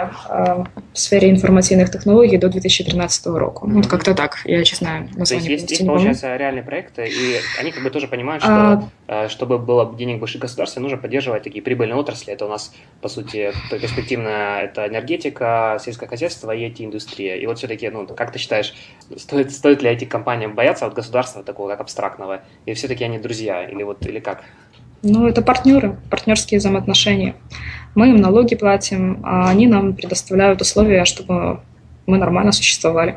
в 0.93 0.97
сфері 0.97 1.27
інформаційних 1.27 1.89
технологій 1.89 2.37
до 2.37 2.49
2013 2.49 3.27
року. 3.27 3.69
Вот 3.73 3.85
как-то 3.85 4.13
так, 4.13 4.37
я 4.45 4.63
честно 4.63 4.89
название 5.17 5.55
есть, 5.55 5.71
есть, 5.71 5.87
получается, 5.87 6.37
реальные 6.37 6.63
проекты, 6.63 7.07
и 7.07 7.39
они 7.59 7.71
как 7.71 7.83
бы 7.83 7.89
тоже 7.89 8.07
понимают, 8.07 8.43
что 8.43 8.51
а... 8.51 8.83
чтобы 9.28 9.58
было 9.58 9.94
денег 9.96 10.18
больше 10.18 10.38
государства, 10.38 10.80
нужно 10.80 10.98
поддерживать 10.98 11.42
такие 11.42 11.62
прибыльные 11.62 11.96
отрасли. 11.96 12.32
Это 12.32 12.44
у 12.44 12.48
нас, 12.48 12.74
по 13.00 13.08
сути, 13.08 13.52
перспективно 13.70 14.60
это 14.60 14.86
энергетика, 14.86 15.78
сельское 15.80 16.06
хозяйство 16.06 16.50
и 16.50 16.68
IT-индустрия. 16.68 17.36
И 17.36 17.46
вот 17.46 17.58
все-таки, 17.58 17.88
ну, 17.88 18.06
как 18.06 18.32
ты 18.32 18.38
считаешь, 18.38 18.74
стоит, 19.16 19.52
стоит 19.52 19.82
ли 19.82 19.90
этим 19.90 20.08
компаниям 20.08 20.54
бояться 20.54 20.84
от 20.84 20.94
государства 20.94 21.42
такого, 21.42 21.70
как 21.70 21.80
абстрактного? 21.80 22.42
И 22.66 22.74
все-таки 22.74 23.04
они 23.04 23.18
друзья 23.18 23.64
или 23.64 23.82
вот 23.82 24.04
или 24.06 24.18
как? 24.18 24.44
Ну, 25.02 25.26
это 25.26 25.42
партнеры, 25.42 25.96
партнерские 26.10 26.58
взаимоотношения. 26.58 27.34
Мы 27.94 28.10
им 28.10 28.16
налоги 28.16 28.56
платим, 28.56 29.20
а 29.24 29.48
они 29.48 29.66
нам 29.66 29.94
предоставляют 29.94 30.60
условия, 30.60 31.04
чтобы 31.04 31.60
мы 32.06 32.18
нормально 32.18 32.52
существовали. 32.52 33.16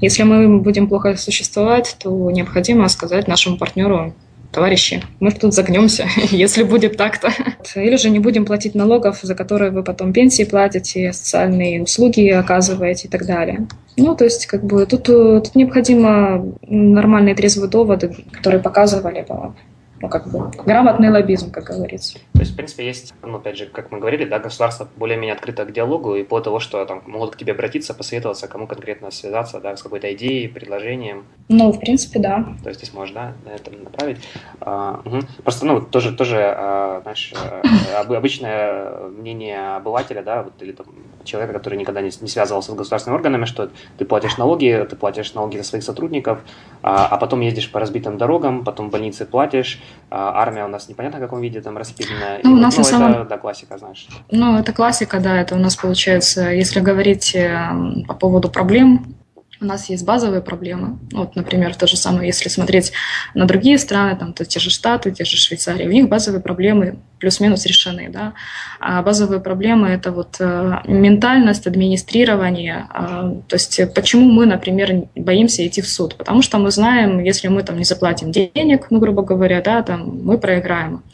Если 0.00 0.24
мы 0.24 0.58
будем 0.58 0.88
плохо 0.88 1.16
существовать, 1.16 1.96
то 2.00 2.30
необходимо 2.30 2.88
сказать 2.88 3.28
нашему 3.28 3.56
партнеру, 3.56 4.14
товарищи, 4.52 5.02
мы 5.18 5.32
тут 5.32 5.54
загнемся, 5.54 6.06
если 6.30 6.62
будет 6.62 6.96
так-то. 6.96 7.32
Или 7.74 7.96
же 7.96 8.10
не 8.10 8.18
будем 8.18 8.44
платить 8.44 8.74
налогов, 8.74 9.18
за 9.22 9.34
которые 9.34 9.70
вы 9.70 9.82
потом 9.82 10.12
пенсии 10.12 10.44
платите, 10.44 11.12
социальные 11.12 11.82
услуги 11.82 12.28
оказываете 12.28 13.08
и 13.08 13.10
так 13.10 13.26
далее. 13.26 13.66
Ну, 13.96 14.14
то 14.14 14.24
есть, 14.24 14.46
как 14.46 14.64
бы, 14.64 14.86
тут, 14.86 15.04
тут 15.04 15.54
необходимо 15.54 16.46
нормальные 16.62 17.34
трезвые 17.34 17.68
доводы, 17.68 18.14
которые 18.32 18.60
показывали 18.60 19.22
бы 19.28 19.54
ну, 20.02 20.08
как 20.08 20.28
бы, 20.28 20.50
грамотный 20.66 21.10
лоббизм, 21.10 21.50
как 21.52 21.66
говорится. 21.66 22.18
То 22.42 22.44
есть, 22.44 22.54
в 22.54 22.56
принципе, 22.56 22.86
есть, 22.86 23.14
ну, 23.22 23.36
опять 23.36 23.56
же, 23.56 23.66
как 23.66 23.92
мы 23.92 24.00
говорили, 24.00 24.24
да, 24.24 24.40
государство 24.40 24.88
более-менее 24.96 25.34
открыто 25.34 25.64
к 25.64 25.72
диалогу, 25.72 26.16
и 26.16 26.24
по 26.24 26.40
того, 26.40 26.58
что 26.58 26.84
там 26.86 27.04
могут 27.06 27.36
к 27.36 27.38
тебе 27.38 27.52
обратиться, 27.52 27.94
посоветоваться, 27.94 28.48
кому 28.48 28.66
конкретно 28.66 29.12
связаться, 29.12 29.60
да, 29.60 29.76
с 29.76 29.82
какой-то 29.84 30.12
идеей, 30.12 30.48
предложением. 30.48 31.24
Ну, 31.48 31.70
в 31.70 31.78
принципе, 31.78 32.18
да. 32.18 32.56
То 32.64 32.70
есть, 32.70 32.80
ты 32.80 32.86
сможешь, 32.86 33.14
да, 33.14 33.34
на 33.44 33.50
это 33.50 33.70
направить. 33.70 34.28
А, 34.60 35.02
угу. 35.04 35.20
Просто, 35.44 35.66
ну, 35.66 35.82
тоже, 35.82 36.16
тоже, 36.16 36.42
а, 36.42 37.02
знаешь, 37.02 37.32
а, 37.36 38.00
обычное 38.00 39.06
мнение 39.06 39.76
обывателя, 39.76 40.24
да, 40.24 40.42
вот, 40.42 40.60
или 40.62 40.72
там 40.72 40.86
человека, 41.24 41.54
который 41.54 41.78
никогда 41.78 42.00
не, 42.00 42.10
не 42.20 42.28
связывался 42.28 42.72
с 42.72 42.74
государственными 42.74 43.16
органами, 43.16 43.44
что 43.44 43.70
ты 43.98 44.04
платишь 44.04 44.36
налоги, 44.38 44.86
ты 44.88 44.96
платишь 44.96 45.34
налоги 45.34 45.56
за 45.56 45.64
своих 45.64 45.84
сотрудников, 45.84 46.40
а, 46.82 47.06
а 47.06 47.16
потом 47.16 47.40
ездишь 47.40 47.70
по 47.70 47.80
разбитым 47.80 48.18
дорогам, 48.18 48.64
потом 48.64 48.88
в 48.88 48.90
больнице 48.90 49.24
платишь, 49.24 49.80
а, 50.10 50.40
армия 50.42 50.64
у 50.64 50.68
нас 50.68 50.88
непонятно 50.88 51.18
в 51.18 51.22
каком 51.22 51.40
виде 51.40 51.60
там 51.60 51.76
распределена. 51.76 52.38
Ну, 52.42 52.52
у 52.52 52.56
нас 52.56 52.76
ну, 52.76 52.82
на 52.82 52.84
самом... 52.84 53.12
это, 53.12 53.24
да, 53.24 53.38
классика, 53.38 53.78
знаешь. 53.78 54.06
Ну, 54.30 54.58
это 54.58 54.72
классика, 54.72 55.20
да, 55.20 55.40
это 55.40 55.54
у 55.54 55.58
нас 55.58 55.76
получается, 55.76 56.50
если 56.50 56.80
говорить 56.80 57.34
эм, 57.34 58.04
по 58.06 58.14
поводу 58.14 58.50
проблем 58.50 59.16
у 59.62 59.66
нас 59.66 59.88
есть 59.88 60.04
базовые 60.04 60.42
проблемы. 60.42 60.98
Вот, 61.12 61.36
например, 61.36 61.74
то 61.74 61.86
же 61.86 61.96
самое, 61.96 62.26
если 62.26 62.48
смотреть 62.48 62.92
на 63.34 63.46
другие 63.46 63.78
страны, 63.78 64.16
там, 64.16 64.32
то 64.32 64.44
те 64.44 64.60
же 64.60 64.70
Штаты, 64.70 65.12
те 65.12 65.24
же 65.24 65.36
Швейцарии, 65.36 65.86
у 65.86 65.92
них 65.92 66.08
базовые 66.08 66.42
проблемы 66.42 66.98
плюс-минус 67.18 67.64
решены. 67.66 68.08
Да? 68.10 68.34
А 68.80 69.00
базовые 69.02 69.40
проблемы– 69.40 69.88
это 69.90 70.10
вот 70.10 70.36
э, 70.40 70.80
ментальность, 70.86 71.66
администрирование. 71.68 72.88
Э, 72.92 73.34
то 73.46 73.54
есть 73.54 73.80
почему 73.94 74.30
мы, 74.30 74.44
например, 74.44 75.04
боимся 75.14 75.64
идти 75.66 75.80
в 75.80 75.88
суд? 75.88 76.16
Потому 76.16 76.42
что 76.42 76.58
мы 76.58 76.72
знаем, 76.72 77.20
если 77.20 77.46
мы 77.48 77.62
там 77.62 77.78
не 77.78 77.84
заплатим 77.84 78.32
денег, 78.32 78.88
ну, 78.90 78.98
грубо 78.98 79.22
говоря, 79.22 79.62
да, 79.62 79.82
там, 79.82 80.20
мы 80.24 80.36
проиграем. 80.38 81.04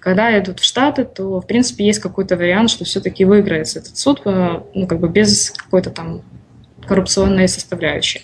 Когда 0.00 0.38
идут 0.38 0.60
в 0.60 0.64
Штаты, 0.64 1.04
то, 1.04 1.40
в 1.40 1.46
принципе, 1.46 1.86
есть 1.86 2.00
какой-то 2.00 2.36
вариант, 2.36 2.68
что 2.68 2.84
все-таки 2.84 3.24
выиграется 3.24 3.78
этот 3.78 3.96
суд, 3.96 4.20
э, 4.26 4.60
ну, 4.74 4.86
как 4.86 5.00
бы 5.00 5.08
без 5.08 5.50
какой-то 5.50 5.90
там 5.90 6.20
коррупционные 6.86 7.48
составляющие. 7.48 8.22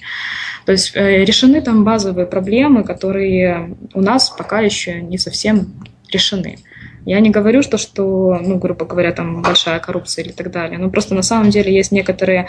То 0.67 0.73
есть 0.73 0.93
э, 0.95 1.25
решены 1.25 1.61
там 1.61 1.85
базовые 1.85 2.27
проблемы, 2.27 2.85
которые 2.85 3.77
у 3.95 4.01
нас 4.01 4.31
пока 4.31 4.61
еще 4.61 5.01
не 5.01 5.19
совсем 5.19 5.67
решены. 6.13 6.59
Я 7.07 7.21
не 7.21 7.31
говорю, 7.31 7.63
что, 7.63 7.79
что 7.79 8.39
ну, 8.41 8.59
грубо 8.59 8.85
говоря, 8.85 9.13
там 9.13 9.43
большая 9.43 9.81
коррупция 9.81 10.25
или 10.25 10.33
так 10.33 10.51
далее, 10.51 10.79
но 10.79 10.91
просто 10.91 11.15
на 11.15 11.23
самом 11.23 11.51
деле 11.51 11.75
есть 11.75 11.93
некоторые 11.93 12.49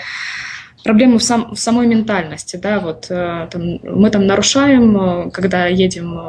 проблемы 0.83 1.19
в, 1.19 1.23
сам, 1.23 1.55
в 1.55 1.59
самой 1.59 1.87
ментальности, 1.87 2.57
да, 2.57 2.79
вот 2.79 3.07
э, 3.09 3.47
там, 3.49 3.79
мы 3.83 4.09
там 4.09 4.25
нарушаем, 4.25 4.97
э, 4.97 5.31
когда 5.31 5.67
едем 5.67 6.19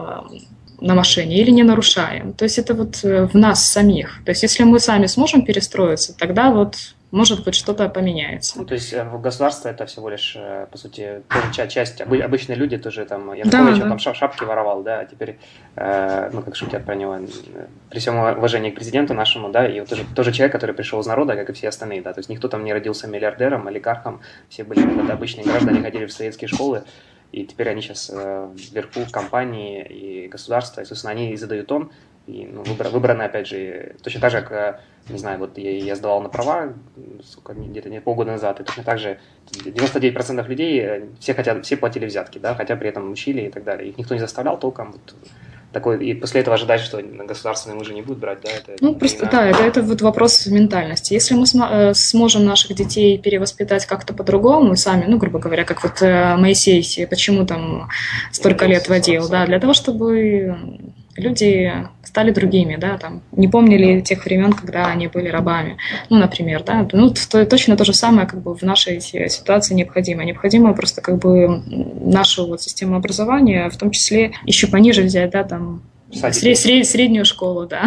на 0.80 0.94
машине 0.94 1.40
или 1.40 1.50
не 1.50 1.62
нарушаем. 1.62 2.32
То 2.32 2.44
есть 2.44 2.58
это 2.58 2.74
вот 2.74 3.02
в 3.02 3.34
нас 3.34 3.64
самих. 3.64 4.20
То 4.24 4.30
есть 4.30 4.42
если 4.42 4.64
мы 4.64 4.80
сами 4.80 5.06
сможем 5.06 5.44
перестроиться, 5.44 6.16
тогда 6.16 6.50
вот 6.50 6.76
может 7.12 7.44
быть, 7.44 7.54
что-то 7.54 7.88
поменяется. 7.90 8.58
Ну, 8.58 8.64
то 8.64 8.72
есть 8.72 8.92
э, 8.92 9.06
государство 9.18 9.68
это 9.68 9.84
всего 9.84 10.08
лишь, 10.08 10.34
э, 10.34 10.66
по 10.72 10.78
сути, 10.78 11.22
часть, 11.52 12.00
обычные 12.00 12.56
люди 12.56 12.78
тоже 12.78 13.04
там, 13.04 13.34
я 13.34 13.44
да, 13.44 13.70
да. 13.70 13.78
там 13.78 13.98
шапки 13.98 14.44
воровал, 14.44 14.82
да, 14.82 15.00
а 15.00 15.04
теперь, 15.04 15.38
э, 15.76 16.30
ну, 16.32 16.42
как 16.42 16.56
шутят 16.56 16.86
про 16.86 16.94
него, 16.94 17.18
при 17.90 17.98
всем 17.98 18.18
уважении 18.18 18.70
к 18.70 18.76
президенту 18.76 19.12
нашему, 19.12 19.50
да, 19.50 19.68
и 19.68 19.80
вот 19.80 19.90
тоже, 19.90 20.06
тоже 20.16 20.32
человек, 20.32 20.52
который 20.52 20.74
пришел 20.74 21.00
из 21.00 21.06
народа, 21.06 21.36
как 21.36 21.50
и 21.50 21.52
все 21.52 21.68
остальные, 21.68 22.00
да, 22.00 22.14
то 22.14 22.20
есть 22.20 22.30
никто 22.30 22.48
там 22.48 22.64
не 22.64 22.72
родился 22.72 23.06
миллиардером, 23.06 23.68
олигархом, 23.68 24.22
все 24.48 24.64
были 24.64 24.80
когда 24.80 25.12
обычные 25.12 25.44
граждане, 25.44 25.82
ходили 25.82 26.06
в 26.06 26.12
советские 26.12 26.48
школы, 26.48 26.84
и 27.30 27.44
теперь 27.44 27.68
они 27.68 27.82
сейчас 27.82 28.10
вверху 28.10 29.00
в 29.00 29.10
компании 29.10 29.84
и 29.84 30.28
государства, 30.28 30.80
и, 30.80 30.84
собственно, 30.86 31.12
они 31.12 31.32
и 31.32 31.36
задают 31.36 31.66
тон, 31.66 31.90
и 32.26 32.48
ну, 32.52 32.62
выбраны, 32.64 33.22
опять 33.22 33.48
же, 33.48 33.94
точно 34.02 34.20
так 34.20 34.30
же, 34.30 34.42
как, 34.42 34.80
не 35.08 35.18
знаю, 35.18 35.38
вот 35.38 35.58
я, 35.58 35.76
я 35.76 35.96
сдавал 35.96 36.20
на 36.20 36.28
права 36.28 36.72
где-то 37.48 37.90
не 37.90 38.00
полгода 38.00 38.32
назад, 38.32 38.60
и 38.60 38.64
точно 38.64 38.84
так 38.84 38.98
же 38.98 39.18
99% 39.50 40.46
людей, 40.48 40.80
э, 40.80 41.02
все 41.18 41.34
хотят, 41.34 41.64
все 41.64 41.76
платили 41.76 42.06
взятки, 42.06 42.38
да, 42.38 42.54
хотя 42.54 42.76
при 42.76 42.88
этом 42.88 43.10
учили 43.10 43.42
и 43.42 43.50
так 43.50 43.64
далее. 43.64 43.90
Их 43.90 43.98
никто 43.98 44.14
не 44.14 44.20
заставлял 44.20 44.58
толком. 44.58 44.92
Вот, 44.92 45.14
такой, 45.72 46.04
и 46.04 46.14
после 46.14 46.42
этого 46.42 46.54
ожидать, 46.54 46.80
что 46.80 46.98
на 46.98 47.24
государственные 47.24 47.78
мы 47.78 47.84
же 47.84 47.94
не 47.94 48.02
будут 48.02 48.18
брать, 48.18 48.38
да? 48.42 48.50
Это 48.50 48.76
ну, 48.80 48.94
просто, 48.94 49.26
да, 49.30 49.46
это, 49.46 49.62
это 49.62 49.82
вот 49.82 50.02
вопрос 50.02 50.46
ментальности. 50.46 51.14
Если 51.14 51.34
мы 51.34 51.46
см- 51.46 51.72
э, 51.72 51.94
сможем 51.94 52.44
наших 52.44 52.76
детей 52.76 53.18
перевоспитать 53.18 53.86
как-то 53.86 54.14
по-другому, 54.14 54.76
сами, 54.76 55.06
ну, 55.08 55.16
грубо 55.16 55.38
говоря, 55.38 55.64
как 55.64 55.82
вот 55.82 56.02
э, 56.02 56.36
Моисей, 56.36 57.06
почему 57.06 57.46
там 57.46 57.88
столько 58.30 58.66
лет 58.66 58.88
водил, 58.88 59.28
да, 59.28 59.46
для 59.46 59.58
того, 59.58 59.72
чтобы 59.72 60.56
люди 61.16 61.72
стали 62.02 62.30
другими, 62.30 62.76
да, 62.76 62.98
там, 62.98 63.22
не 63.32 63.48
помнили 63.48 64.00
тех 64.00 64.24
времен, 64.24 64.52
когда 64.52 64.86
они 64.86 65.08
были 65.08 65.28
рабами, 65.28 65.76
ну, 66.10 66.18
например, 66.18 66.62
да, 66.62 66.88
ну, 66.92 67.10
то, 67.10 67.46
точно 67.46 67.76
то 67.76 67.84
же 67.84 67.92
самое, 67.92 68.26
как 68.26 68.42
бы, 68.42 68.54
в 68.54 68.62
нашей 68.62 69.00
ситуации 69.00 69.74
необходимо. 69.74 70.24
Необходимо 70.24 70.74
просто, 70.74 71.00
как 71.00 71.18
бы, 71.18 71.62
нашу 72.00 72.46
вот 72.46 72.62
систему 72.62 72.96
образования, 72.96 73.68
в 73.70 73.76
том 73.76 73.90
числе 73.90 74.32
еще 74.44 74.66
пониже 74.66 75.02
взять, 75.02 75.30
да, 75.30 75.44
там, 75.44 75.82
сред, 76.12 76.58
сред, 76.58 76.86
среднюю 76.86 77.24
школу, 77.24 77.66
да, 77.66 77.84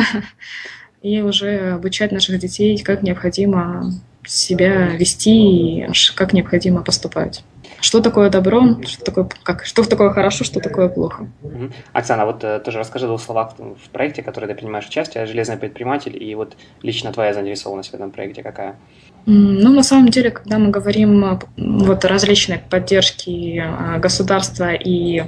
и 1.01 1.21
уже 1.21 1.73
обучать 1.73 2.11
наших 2.11 2.39
детей, 2.39 2.77
как 2.79 3.03
необходимо 3.03 3.91
себя 4.25 4.87
вести 4.95 5.81
и 5.81 5.87
как 6.15 6.33
необходимо 6.33 6.81
поступать. 6.81 7.43
Что 7.85 8.01
такое 8.01 8.31
добро, 8.31 8.81
что 8.87 9.05
такое, 9.05 9.29
как, 9.43 9.63
что 9.63 9.87
такое 9.87 10.09
хорошо, 10.09 10.43
что 10.43 10.59
такое 10.59 10.89
плохо. 10.89 11.27
Угу. 11.43 11.69
Оксана, 11.93 12.25
вот 12.25 12.43
э, 12.43 12.59
тоже 12.59 12.79
расскажи 12.79 13.05
двух 13.05 13.21
словах 13.21 13.53
в 13.59 13.89
проекте, 13.91 14.23
в 14.23 14.25
который 14.25 14.49
ты 14.49 14.55
принимаешь 14.55 14.87
участие, 14.87 15.27
«Железный 15.27 15.55
предприниматель», 15.55 16.17
и 16.19 16.33
вот 16.33 16.57
лично 16.81 17.13
твоя 17.13 17.31
заинтересованность 17.35 17.91
в 17.91 17.93
этом 17.93 18.09
проекте 18.09 18.41
какая? 18.41 18.75
Ну, 19.27 19.71
на 19.71 19.83
самом 19.83 20.09
деле, 20.09 20.31
когда 20.31 20.57
мы 20.57 20.71
говорим 20.71 21.39
вот, 21.57 22.05
о 22.05 22.07
различной 22.07 22.57
поддержке 22.57 23.63
государства 23.99 24.73
и 24.73 25.25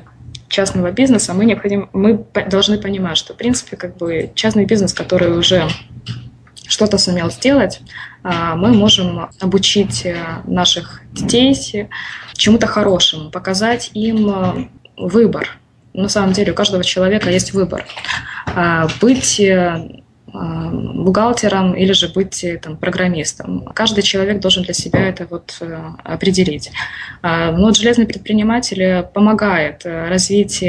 частного 0.47 0.91
бизнеса, 0.91 1.35
мы, 1.35 1.45
необходим, 1.45 1.91
мы 1.93 2.25
должны 2.49 2.79
понимать, 2.79 3.17
что, 3.17 3.35
в 3.35 3.37
принципе, 3.37 3.77
как 3.77 3.97
бы 3.97 4.31
частный 4.33 4.65
бизнес, 4.65 4.95
который 4.95 5.37
уже 5.37 5.69
что-то 6.67 6.97
сумел 6.97 7.29
сделать, 7.29 7.81
мы 8.55 8.73
можем 8.73 9.29
обучить 9.39 10.05
э, 10.05 10.17
наших 10.45 11.01
детей 11.13 11.55
чему-то 12.33 12.67
хорошему, 12.67 13.31
показать 13.31 13.91
им 13.93 14.29
э, 14.29 14.67
выбор. 14.97 15.57
На 15.93 16.09
самом 16.09 16.33
деле 16.33 16.51
у 16.51 16.55
каждого 16.55 16.83
человека 16.83 17.29
есть 17.29 17.53
выбор. 17.53 17.85
А, 18.53 18.87
быть 19.01 19.39
э, 19.39 20.01
бухгалтером 20.33 21.73
или 21.73 21.93
же 21.93 22.09
быть 22.09 22.45
там, 22.61 22.75
программистом. 22.75 23.65
Каждый 23.73 24.03
человек 24.03 24.39
должен 24.41 24.63
для 24.63 24.73
себя 24.73 25.07
это 25.07 25.25
вот 25.29 25.59
определить. 26.03 26.71
А, 27.21 27.51
но 27.53 27.67
вот 27.67 27.77
железный 27.77 28.05
предприниматель 28.05 29.03
помогает 29.13 29.85
развить 29.85 30.63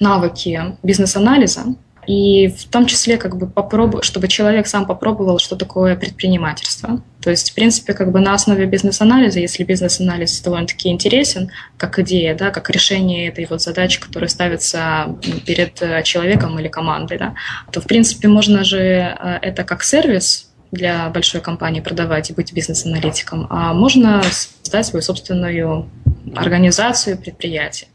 навыки 0.00 0.76
бизнес-анализа, 0.82 1.74
и 2.06 2.48
в 2.48 2.64
том 2.64 2.86
числе 2.86 3.16
как 3.16 3.36
бы 3.36 3.46
попробовать, 3.46 4.04
чтобы 4.04 4.28
человек 4.28 4.66
сам 4.66 4.86
попробовал, 4.86 5.38
что 5.38 5.56
такое 5.56 5.96
предпринимательство. 5.96 7.02
То 7.22 7.30
есть, 7.30 7.50
в 7.50 7.54
принципе, 7.54 7.92
как 7.92 8.12
бы 8.12 8.20
на 8.20 8.34
основе 8.34 8.64
бизнес-анализа, 8.64 9.40
если 9.40 9.62
бизнес-анализ 9.62 10.40
довольно-таки 10.40 10.88
интересен, 10.88 11.50
как 11.76 11.98
идея, 11.98 12.34
да, 12.34 12.50
как 12.50 12.70
решение 12.70 13.28
этой 13.28 13.46
вот 13.48 13.60
задачи, 13.60 14.00
которая 14.00 14.28
ставится 14.28 15.16
перед 15.46 15.80
э, 15.82 16.02
человеком 16.02 16.58
или 16.58 16.68
командой, 16.68 17.18
да, 17.18 17.34
то, 17.70 17.80
в 17.80 17.86
принципе, 17.86 18.28
можно 18.28 18.64
же 18.64 18.78
э, 18.78 19.38
это 19.42 19.64
как 19.64 19.82
сервис 19.82 20.50
для 20.72 21.08
большой 21.10 21.40
компании 21.40 21.80
продавать 21.80 22.30
и 22.30 22.32
быть 22.32 22.52
бизнес-аналитиком, 22.52 23.46
а 23.50 23.74
можно 23.74 24.22
создать 24.62 24.86
свою 24.86 25.02
собственную 25.02 25.90
организацию, 26.34 27.18
предприятие. 27.18 27.88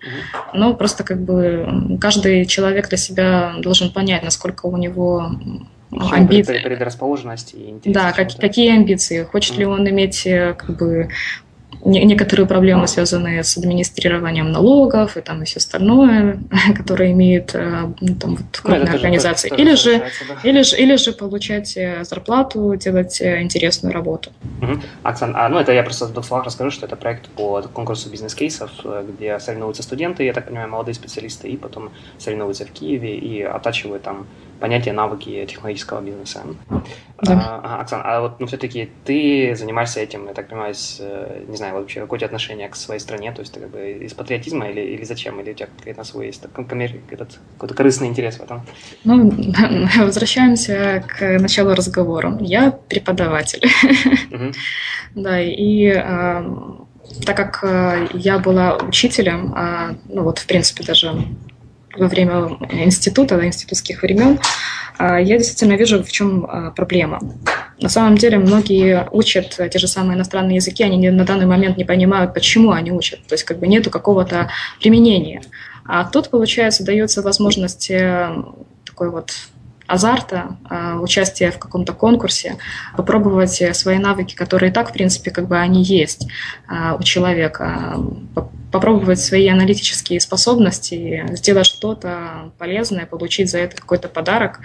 Но 0.54 0.74
просто 0.74 1.04
как 1.04 1.22
бы 1.22 1.98
каждый 2.02 2.46
человек 2.46 2.90
для 2.90 2.98
себя 2.98 3.56
должен 3.60 3.92
понять, 3.92 4.24
насколько 4.24 4.66
у 4.66 4.78
него 4.78 5.32
амбиции. 5.92 6.60
Предрасположенность 6.60 7.54
и 7.54 7.70
интерес. 7.70 7.94
Да, 7.94 8.12
как, 8.12 8.36
какие 8.36 8.76
амбиции. 8.76 9.24
Хочет 9.24 9.58
ли 9.58 9.66
он 9.66 9.88
иметь 9.90 10.26
э, 10.26 10.54
как 10.54 10.78
бы 10.78 11.10
некоторые 11.86 12.48
проблемы, 12.48 12.88
связанные 12.88 13.44
с 13.44 13.58
администрированием 13.58 14.52
налогов 14.52 15.18
и 15.18 15.22
там 15.22 15.44
и 15.44 15.46
все 15.46 15.58
остальное, 15.58 16.40
которые 16.76 17.12
имеют 17.12 17.54
э, 17.54 17.94
ну, 18.02 18.16
там, 18.16 18.32
вот, 18.32 18.40
ну, 18.40 18.62
крупные 18.64 18.90
ну, 18.90 18.96
организации. 18.96 19.50
Тоже, 19.50 19.62
или, 19.62 19.76
же, 19.76 20.00
да. 20.00 20.50
или, 20.50 20.62
же, 20.64 20.78
или 20.78 20.96
же 20.96 21.12
получать 21.12 21.78
э, 21.78 22.04
зарплату, 22.04 22.76
делать 22.76 23.22
э, 23.22 23.42
интересную 23.42 23.94
работу. 23.94 24.32
Угу. 24.62 24.82
Оксан, 25.04 25.34
а, 25.36 25.48
ну 25.48 25.60
это 25.60 25.72
я 25.72 25.84
просто 25.84 26.08
в 26.08 26.24
словах 26.24 26.46
расскажу, 26.46 26.72
что 26.72 26.88
это 26.88 26.96
проект 26.96 27.30
по 27.30 27.62
конкурсу 27.62 28.10
бизнес-кейсов, 28.10 28.72
где 29.08 29.40
соревнуются 29.40 29.84
студенты, 29.84 30.24
я 30.24 30.34
так 30.34 30.48
понимаю, 30.48 30.70
молодые 30.70 30.96
специалисты, 30.96 31.48
и 31.50 31.58
потом 31.58 31.92
соревнуются 32.18 32.66
в 32.66 32.72
Киеве 32.72 33.18
и 33.18 33.42
оттачивают 33.44 34.04
там 34.04 34.26
понятие, 34.60 34.94
навыки 34.94 35.46
технологического 35.46 36.02
бизнеса. 36.02 36.44
Да. 37.22 37.62
А, 37.64 37.82
Оксана, 37.82 38.04
а 38.04 38.22
вот 38.22 38.40
ну, 38.40 38.48
все-таки 38.48 38.90
ты 39.06 39.56
занимаешься 39.56 40.02
этим, 40.02 40.28
я 40.28 40.34
так 40.34 40.50
понимаю, 40.50 40.74
с, 40.74 40.98
э, 41.00 41.46
не 41.48 41.56
знаю, 41.56 41.76
вообще 41.76 42.02
какое 42.02 42.18
у 42.18 42.20
тебя 42.20 42.26
отношение 42.26 42.68
к 42.68 42.76
своей 42.76 43.00
стране, 43.00 43.32
то 43.32 43.42
есть 43.42 43.54
ты 43.54 43.62
как 43.62 43.70
бы 43.70 43.92
из 43.92 44.14
патриотизма 44.14 44.70
или, 44.70 44.82
или 44.82 45.04
зачем, 45.04 45.40
или 45.40 45.52
у 45.52 45.54
тебя 45.54 45.68
какой-то 45.78 46.04
свой 46.04 46.28
есть 46.28 46.44
этот, 46.44 47.40
какой-то 47.54 47.74
корыстный 47.74 48.08
интерес 48.08 48.38
в 48.38 48.44
этом? 48.44 48.66
Ну, 49.04 49.32
возвращаемся 49.98 51.04
к 51.08 51.40
началу 51.40 51.74
разговора. 51.74 52.38
Я 52.42 52.72
преподаватель. 52.72 53.64
Да, 55.16 55.40
и 55.40 55.94
так 57.26 57.38
как 57.38 57.60
э, 57.64 58.08
я 58.14 58.40
была 58.40 58.78
учителем, 58.78 59.54
а, 59.56 59.96
ну 60.10 60.24
вот, 60.24 60.40
в 60.40 60.46
принципе, 60.46 60.84
даже 60.84 61.14
во 61.98 62.08
время 62.08 62.58
института, 62.72 63.46
институтских 63.46 64.02
времен, 64.02 64.40
а, 64.98 65.20
я 65.20 65.38
действительно 65.38 65.74
вижу, 65.74 66.04
в 66.04 66.12
чем 66.12 66.46
а, 66.46 66.72
проблема. 66.72 67.20
На 67.80 67.90
самом 67.90 68.18
деле 68.18 68.38
многие 68.38 69.08
учат 69.12 69.60
те 69.72 69.80
же 69.80 69.88
самые 69.88 70.16
иностранные 70.16 70.56
языки, 70.56 70.84
они 70.84 71.10
на 71.10 71.26
данный 71.26 71.46
момент 71.46 71.78
не 71.78 71.84
понимают, 71.84 72.34
почему 72.34 72.72
они 72.72 72.92
учат. 72.92 73.26
То 73.28 73.34
есть 73.34 73.44
как 73.44 73.60
бы 73.60 73.68
нету 73.68 73.90
какого-то 73.90 74.50
применения. 74.80 75.42
А 75.86 76.06
тут, 76.06 76.30
получается, 76.30 76.84
дается 76.84 77.22
возможность 77.22 77.92
э, 77.92 78.30
такой 78.86 79.12
вот 79.12 79.34
азарта, 79.88 80.58
а, 80.70 81.00
участия 81.00 81.52
в 81.52 81.60
каком-то 81.60 81.94
конкурсе, 81.94 82.58
попробовать 82.98 83.62
свои 83.76 83.98
навыки, 83.98 84.36
которые 84.36 84.72
и 84.72 84.74
так, 84.74 84.90
в 84.90 84.94
принципе, 84.94 85.32
как 85.32 85.48
бы 85.48 85.58
они 85.58 85.84
есть 85.84 86.28
а, 86.68 86.96
у 86.96 87.04
человека, 87.04 87.98
попробовать 88.72 89.20
свои 89.20 89.48
аналитические 89.48 90.20
способности, 90.20 91.26
сделать 91.32 91.66
что-то 91.66 92.52
полезное, 92.58 93.06
получить 93.06 93.50
за 93.50 93.60
это 93.60 93.78
какой-то 93.78 94.10
подарок. 94.10 94.60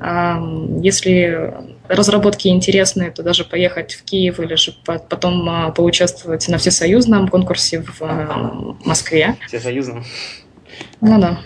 А, 0.00 0.42
если 0.80 1.54
разработки 1.88 2.48
интересные, 2.48 3.10
то 3.10 3.22
даже 3.22 3.44
поехать 3.44 3.94
в 3.94 4.04
Киев 4.04 4.40
или 4.40 4.54
же 4.54 4.74
потом 4.84 5.72
поучаствовать 5.74 6.48
на 6.48 6.58
всесоюзном 6.58 7.28
конкурсе 7.28 7.82
в 7.82 8.76
Москве. 8.84 9.36
Всесоюзном? 9.46 10.04
Ну 11.00 11.20
да. 11.20 11.38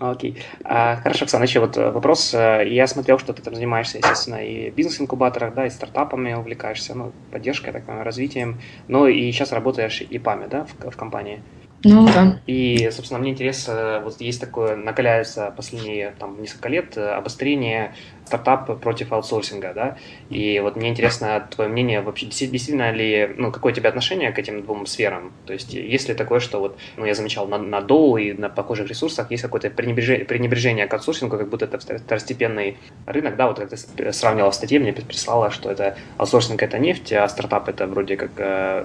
Окей. 0.00 0.42
А, 0.64 0.96
хорошо, 0.96 1.24
Оксана, 1.24 1.44
еще 1.44 1.60
вот 1.60 1.76
э, 1.76 1.90
вопрос. 1.90 2.34
Э, 2.34 2.64
я 2.66 2.86
смотрел, 2.86 3.18
что 3.18 3.32
ты 3.32 3.42
там 3.42 3.54
занимаешься, 3.54 3.98
естественно, 3.98 4.44
и 4.44 4.70
бизнес-инкубаторах, 4.70 5.54
да, 5.54 5.66
и 5.66 5.70
стартапами 5.70 6.32
увлекаешься, 6.34 6.94
ну, 6.94 7.12
поддержкой, 7.30 7.72
так, 7.72 7.84
развитием, 7.86 8.60
но 8.88 9.06
и 9.06 9.30
сейчас 9.30 9.52
работаешь 9.52 10.00
в 10.00 10.18
EPAM 10.18 10.38
е, 10.38 10.48
да, 10.48 10.64
в, 10.64 10.90
в 10.90 10.96
компании. 10.96 11.40
Ну 11.82 12.06
да. 12.06 12.40
И, 12.46 12.90
собственно, 12.92 13.20
мне 13.20 13.30
интересно, 13.30 14.02
вот 14.04 14.20
есть 14.20 14.40
такое, 14.40 14.76
накаляется 14.76 15.52
последние 15.56 16.12
там 16.18 16.40
несколько 16.40 16.68
лет 16.68 16.96
э, 16.96 17.10
обострение 17.12 17.94
стартап 18.30 18.80
против 18.80 19.12
аутсорсинга, 19.12 19.72
да, 19.74 19.96
и 20.30 20.60
вот 20.60 20.76
мне 20.76 20.88
интересно 20.88 21.48
твое 21.50 21.68
мнение, 21.68 22.00
вообще 22.00 22.26
действительно 22.26 22.92
ли, 22.92 23.34
ну, 23.36 23.50
какое 23.50 23.72
у 23.72 23.74
тебя 23.74 23.88
отношение 23.88 24.30
к 24.30 24.38
этим 24.38 24.62
двум 24.62 24.86
сферам, 24.86 25.32
то 25.46 25.52
есть 25.52 25.74
есть 25.74 26.08
ли 26.08 26.14
такое, 26.14 26.38
что 26.38 26.60
вот, 26.60 26.78
ну, 26.96 27.04
я 27.04 27.14
замечал 27.14 27.48
на, 27.48 27.58
на 27.58 27.80
DOU 27.80 28.20
и 28.22 28.32
на 28.32 28.48
похожих 28.48 28.88
ресурсах 28.88 29.30
есть 29.32 29.42
какое-то 29.42 29.70
пренебрежение, 29.70 30.24
пренебрежение 30.24 30.86
к 30.86 30.94
аутсорсингу, 30.94 31.38
как 31.38 31.48
будто 31.48 31.64
это 31.64 31.78
второстепенный 31.78 32.76
рынок, 33.06 33.36
да, 33.36 33.48
вот 33.48 33.58
как 33.58 33.70
ты 33.70 34.12
сравнивала 34.12 34.52
в 34.52 34.54
статье, 34.54 34.78
мне 34.78 34.92
прислала, 34.92 35.50
что 35.50 35.70
это 35.70 35.96
аутсорсинг 36.16 36.62
это 36.62 36.78
нефть, 36.78 37.12
а 37.12 37.28
стартап 37.28 37.68
это 37.68 37.88
вроде 37.88 38.16
как, 38.16 38.30
э, 38.36 38.84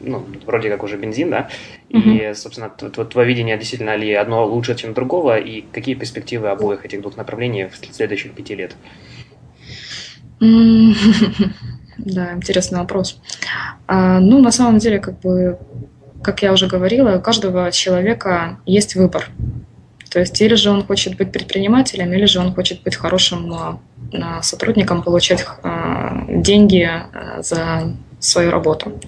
ну, 0.00 0.24
вроде 0.46 0.70
как 0.70 0.82
уже 0.82 0.96
бензин, 0.96 1.30
да, 1.30 1.48
mm-hmm. 1.90 2.30
и, 2.30 2.34
собственно, 2.34 2.68
твое 2.70 3.28
видение 3.28 3.56
действительно 3.58 3.96
ли 3.96 4.12
одно 4.12 4.46
лучше, 4.46 4.74
чем 4.74 4.94
другого, 4.94 5.38
и 5.38 5.62
какие 5.72 5.94
перспективы 5.94 6.48
обоих 6.48 6.84
этих 6.84 7.00
двух 7.02 7.16
направлений 7.16 7.66
в 7.66 7.76
следующих 7.94 8.32
пяти 8.32 8.54
лет? 8.54 8.76
Да, 11.98 12.32
интересный 12.32 12.78
вопрос. 12.78 13.20
А, 13.88 14.20
ну, 14.20 14.38
на 14.38 14.52
самом 14.52 14.78
деле, 14.78 15.00
как 15.00 15.18
бы, 15.18 15.58
как 16.22 16.42
я 16.42 16.52
уже 16.52 16.68
говорила, 16.68 17.16
у 17.16 17.20
каждого 17.20 17.72
человека 17.72 18.60
есть 18.66 18.94
выбор. 18.94 19.28
То 20.08 20.20
есть 20.20 20.40
или 20.40 20.54
же 20.54 20.70
он 20.70 20.84
хочет 20.84 21.16
быть 21.16 21.32
предпринимателем, 21.32 22.12
или 22.12 22.24
же 22.24 22.38
он 22.38 22.54
хочет 22.54 22.82
быть 22.84 22.94
хорошим 22.94 23.52
а, 23.52 24.42
сотрудником, 24.42 25.02
получать 25.02 25.44
а, 25.64 26.24
деньги 26.28 26.88
за 27.40 27.96
свою 28.20 28.50
работу. 28.50 29.00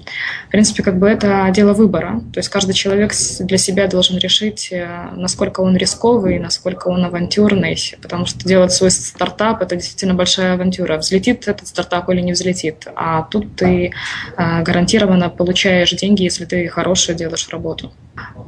В 0.49 0.51
принципе, 0.51 0.83
как 0.83 0.99
бы 0.99 1.09
это 1.09 1.49
дело 1.53 1.73
выбора. 1.73 2.23
То 2.33 2.39
есть 2.39 2.49
каждый 2.49 2.73
человек 2.73 3.13
для 3.41 3.59
себя 3.59 3.87
должен 3.87 4.19
решить, 4.19 4.69
э, 4.71 5.11
насколько 5.17 5.61
он 5.61 5.77
рисковый, 5.77 6.39
насколько 6.39 6.89
он 6.89 7.05
авантюрный, 7.05 7.77
потому 8.03 8.27
что 8.27 8.47
делать 8.47 8.73
свой 8.73 8.91
стартап– 8.91 9.63
это 9.63 9.77
действительно 9.77 10.15
большая 10.15 10.55
авантюра. 10.55 10.97
Взлетит 10.99 11.49
этот 11.49 11.69
стартап 11.69 12.09
или 12.11 12.21
не 12.21 12.33
взлетит. 12.33 12.87
А 12.95 13.23
тут 13.23 13.57
ты 13.57 13.93
э, 14.37 14.63
гарантированно 14.63 15.29
получаешь 15.29 15.91
деньги, 15.91 16.23
если 16.23 16.45
ты 16.45 16.69
хорошо 16.69 17.13
делаешь 17.13 17.49
работу. 17.51 17.93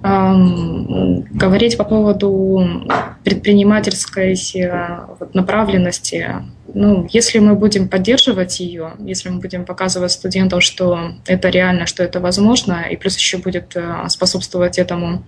Говорить 0.02 1.76
по 1.76 1.84
поводу 1.84 2.88
предпринимательской 3.24 4.34
э, 4.34 5.06
направленности. 5.32 6.28
Ну, 6.74 7.06
если 7.10 7.38
мы 7.38 7.54
будем 7.54 7.88
поддерживать 7.88 8.58
ее, 8.60 8.94
если 8.98 9.28
мы 9.28 9.40
будем 9.40 9.64
показывать 9.64 10.12
студентам, 10.12 10.60
что 10.60 11.12
это 11.26 11.50
реально, 11.50 11.86
что 11.86 12.02
это 12.02 12.18
возможно, 12.20 12.82
и 12.90 12.96
плюс 12.96 13.16
еще 13.16 13.38
будет 13.38 13.76
э, 13.76 14.08
способствовать 14.08 14.78
этому 14.78 15.22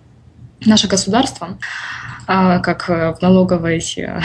наше 0.65 0.89
государство, 0.89 1.59
а, 2.27 2.59
как 2.59 2.89
в 2.89 3.19
налоговой 3.21 3.85
э, 3.97 4.21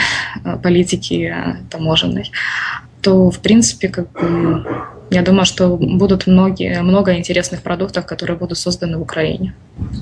политике 0.62 1.58
таможенной, 1.70 2.32
то, 3.02 3.30
в 3.30 3.38
принципе, 3.38 3.88
как 3.88 4.10
бы 4.12 4.64
я 5.10 5.22
думаю, 5.22 5.44
что 5.44 5.76
будут 5.76 6.28
многие, 6.28 6.82
много 6.82 7.16
интересных 7.16 7.62
продуктов, 7.62 8.06
которые 8.06 8.38
будут 8.38 8.58
созданы 8.58 8.96
в 8.96 9.02
Украине. 9.02 9.54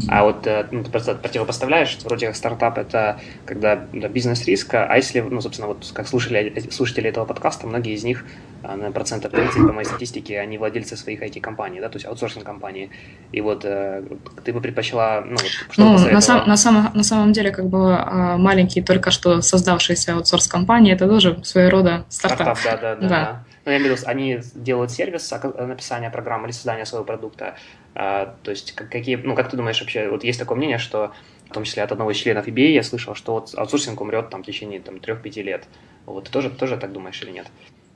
А 0.08 0.24
вот 0.24 0.46
э, 0.46 0.66
ну, 0.70 0.84
ты 0.84 0.90
просто 0.90 1.14
противопоставляешь, 1.14 1.88
что 1.88 2.04
вроде 2.06 2.26
как 2.26 2.36
стартап– 2.36 2.76
это 2.78 3.18
когда 3.46 3.86
да, 3.92 4.08
бизнес 4.08 4.44
риска, 4.44 4.86
а 4.86 4.96
если, 4.96 5.20
ну, 5.20 5.40
собственно, 5.40 5.68
вот 5.68 5.90
как 5.94 6.06
слушали, 6.06 6.62
слушатели 6.70 7.08
этого 7.08 7.24
подкаста, 7.24 7.66
многие 7.66 7.94
из 7.94 8.04
них, 8.04 8.26
э, 8.62 8.74
на 8.74 8.92
процентов 8.92 9.32
30, 9.32 9.66
по 9.66 9.72
моей 9.72 9.86
статистике, 9.86 10.40
они 10.40 10.58
владельцы 10.58 10.94
своих 10.96 11.22
IT-компаний, 11.22 11.80
да, 11.80 11.88
то 11.88 11.96
есть 11.96 12.06
аутсорсинг-компании. 12.06 12.90
И 13.32 13.40
вот 13.40 13.64
э, 13.64 14.02
ты 14.44 14.52
бы 14.52 14.60
предпочла, 14.60 15.22
ну, 15.24 15.38
что 15.38 15.82
ну, 15.82 15.98
на, 15.98 16.20
сам, 16.20 16.46
на, 16.46 16.56
самом, 16.58 16.90
на 16.94 17.02
самом 17.02 17.32
деле, 17.32 17.50
как 17.50 17.66
бы 17.66 17.98
маленькие, 18.36 18.84
только 18.84 19.10
что 19.10 19.40
создавшиеся 19.40 20.14
аутсорс-компании, 20.14 20.92
это 20.92 21.08
тоже 21.08 21.42
своего 21.44 21.70
рода 21.70 22.04
стартап. 22.10 22.58
Стартап, 22.58 22.80
да, 22.82 22.96
да, 22.96 23.00
да. 23.00 23.08
да. 23.08 23.44
Ну, 23.68 23.72
я 23.72 23.80
имею 23.80 23.94
в 23.94 23.98
виду, 23.98 24.08
они 24.08 24.40
делают 24.54 24.90
сервис 24.90 25.30
написания 25.58 26.08
программы 26.08 26.46
или 26.46 26.52
создания 26.52 26.86
своего 26.86 27.04
продукта. 27.04 27.58
А, 27.94 28.34
то 28.42 28.50
есть, 28.50 28.72
какие, 28.72 29.16
ну, 29.16 29.34
как 29.34 29.50
ты 29.50 29.58
думаешь 29.58 29.78
вообще, 29.78 30.08
вот 30.08 30.24
есть 30.24 30.38
такое 30.38 30.56
мнение, 30.56 30.78
что, 30.78 31.12
в 31.50 31.52
том 31.52 31.64
числе 31.64 31.82
от 31.82 31.92
одного 31.92 32.10
из 32.10 32.16
членов 32.16 32.48
EBA, 32.48 32.70
я 32.70 32.82
слышал, 32.82 33.14
что 33.14 33.34
вот 33.34 33.52
аутсорсинг 33.54 34.00
умрет 34.00 34.30
там 34.30 34.42
в 34.42 34.46
течение 34.46 34.80
там, 34.80 34.94
3-5 34.94 35.42
лет. 35.42 35.64
Вот 36.06 36.24
ты 36.24 36.30
тоже, 36.30 36.48
тоже 36.48 36.78
так 36.78 36.94
думаешь 36.94 37.20
или 37.22 37.30
нет? 37.30 37.46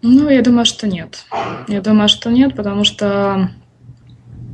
Ну, 0.02 0.28
я 0.28 0.42
думаю, 0.42 0.66
что 0.66 0.86
нет. 0.86 1.24
Я 1.68 1.80
думаю, 1.80 2.10
что 2.10 2.30
нет, 2.30 2.54
потому 2.54 2.84
что 2.84 3.48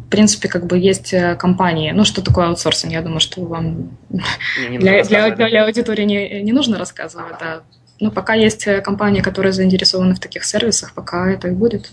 в 0.06 0.10
принципе, 0.10 0.48
как 0.48 0.66
бы 0.66 0.78
есть 0.78 1.12
э, 1.12 1.34
компании. 1.34 1.90
Ну, 1.90 2.04
что 2.04 2.22
такое 2.22 2.46
аутсорсинг? 2.46 2.92
Я 2.92 3.02
думаю, 3.02 3.18
что 3.18 3.42
вам 3.42 3.90
не, 4.08 4.22
не 4.68 4.78
для, 4.78 5.02
для, 5.02 5.30
для 5.30 5.64
аудитории 5.64 6.04
не, 6.04 6.42
не 6.44 6.52
нужно 6.52 6.78
рассказывать. 6.78 7.34
Да. 7.40 7.62
Ну, 8.00 8.10
пока 8.10 8.34
есть 8.34 8.66
э, 8.66 8.80
компании, 8.80 9.20
которые 9.20 9.52
заинтересованы 9.52 10.14
в 10.14 10.20
таких 10.20 10.44
сервисах, 10.44 10.94
пока 10.94 11.30
это 11.30 11.48
и 11.48 11.52
будет. 11.52 11.90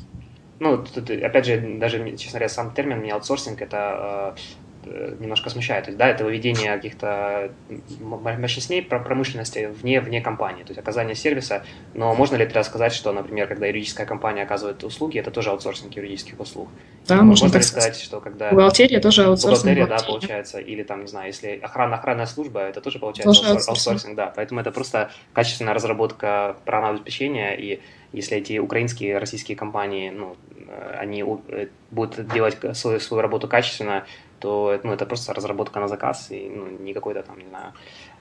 Ну, 0.59 0.77
тут, 0.77 1.09
опять 1.09 1.45
же, 1.45 1.77
даже, 1.79 1.97
честно 2.11 2.39
говоря, 2.39 2.49
сам 2.49 2.73
термин 2.73 2.99
мне 2.99 3.11
аутсорсинг 3.13 3.61
это 3.61 4.35
э, 4.37 4.39
немножко 4.85 5.49
смущает. 5.49 5.85
То 5.85 5.91
есть, 5.91 5.97
да, 5.97 6.07
это 6.07 6.23
выведение 6.23 6.75
каких-то 6.75 7.51
мощностей 7.99 8.81
промышленности 8.81 9.69
вне, 9.81 10.01
вне 10.01 10.21
компании, 10.21 10.63
то 10.63 10.69
есть 10.69 10.79
оказание 10.79 11.15
сервиса. 11.15 11.63
Но 11.93 12.13
можно 12.15 12.35
ли 12.35 12.45
тогда 12.45 12.63
сказать, 12.63 12.93
что, 12.93 13.11
например, 13.11 13.47
когда 13.47 13.67
юридическая 13.67 14.05
компания 14.05 14.43
оказывает 14.43 14.83
услуги, 14.83 15.19
это 15.19 15.31
тоже 15.31 15.49
аутсорсинг 15.49 15.95
юридических 15.95 16.39
услуг? 16.39 16.69
Да, 17.07 17.15
можно, 17.15 17.29
можно 17.29 17.49
так 17.49 17.63
сказать, 17.63 17.97
что 17.97 18.19
когда... 18.19 18.49
Бухгалтерия 18.51 18.99
тоже 18.99 19.25
аутсорсинг. 19.25 19.63
Бухгалтерия, 19.63 19.87
да, 19.87 20.03
получается. 20.05 20.59
Или 20.59 20.83
там, 20.83 21.01
не 21.01 21.07
знаю, 21.07 21.27
если 21.27 21.59
охрана, 21.61 21.95
охранная 21.95 22.25
служба, 22.25 22.61
это 22.61 22.81
тоже 22.81 22.99
получается 22.99 23.41
тоже 23.41 23.53
аутсорсинг. 23.53 23.69
аутсорсинг. 23.69 24.15
Да, 24.15 24.33
поэтому 24.35 24.61
это 24.61 24.71
просто 24.71 25.11
качественная 25.33 25.73
разработка 25.73 26.57
программного 26.65 26.95
обеспечения 26.95 27.55
и 27.55 27.81
если 28.15 28.37
эти 28.37 28.57
украинские, 28.59 29.17
российские 29.17 29.57
компании, 29.57 30.09
ну, 30.09 30.37
э, 30.67 30.97
они 30.99 31.23
э, 31.23 31.67
будут 31.91 32.31
делать 32.31 32.57
свою, 32.73 32.99
свою 32.99 33.21
работу 33.21 33.47
качественно, 33.47 34.05
то 34.39 34.79
ну, 34.83 34.93
это 34.93 35.05
просто 35.05 35.33
разработка 35.33 35.79
на 35.79 35.87
заказ, 35.87 36.27
и 36.31 36.49
ну, 36.49 36.67
не 36.67 36.93
какой-то 36.93 37.23
там, 37.23 37.37
не 37.39 37.47
знаю, 37.47 37.73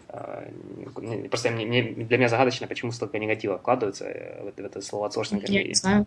э, 0.09 1.29
Просто 1.29 1.51
мне, 1.51 1.67
мне, 1.67 1.83
для 1.83 2.19
меня 2.19 2.29
загадочно, 2.29 2.67
почему 2.67 2.93
столько 2.93 3.19
негатива 3.19 3.59
вкладывается 3.59 4.05
в, 4.05 4.61
в 4.61 4.65
это 4.65 4.81
слово 4.81 5.07
аутсорсинг. 5.07 5.49
Я 5.49 5.65
не 5.65 5.75
знаю. 5.75 6.07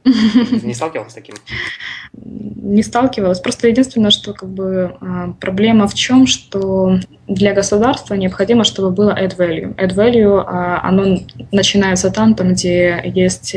Не 0.64 0.74
сталкивалась 0.74 1.12
с 1.12 1.16
таким? 1.16 1.36
Не 2.14 2.84
сталкивалась. 2.84 3.40
Просто 3.40 3.68
единственное, 3.68 4.12
что 4.12 4.34
как 4.34 4.50
бы 4.50 4.98
проблема 5.40 5.88
в 5.88 5.94
чем, 5.94 6.28
что 6.28 7.00
для 7.28 7.54
государства 7.54 8.16
необходимо, 8.16 8.64
чтобы 8.64 8.92
было 8.92 9.12
add 9.12 9.38
value. 9.38 9.74
Add 9.76 9.96
value, 9.96 10.44
оно 10.84 11.20
начинается 11.52 12.12
там, 12.12 12.36
там, 12.36 12.54
где 12.54 13.02
есть 13.06 13.56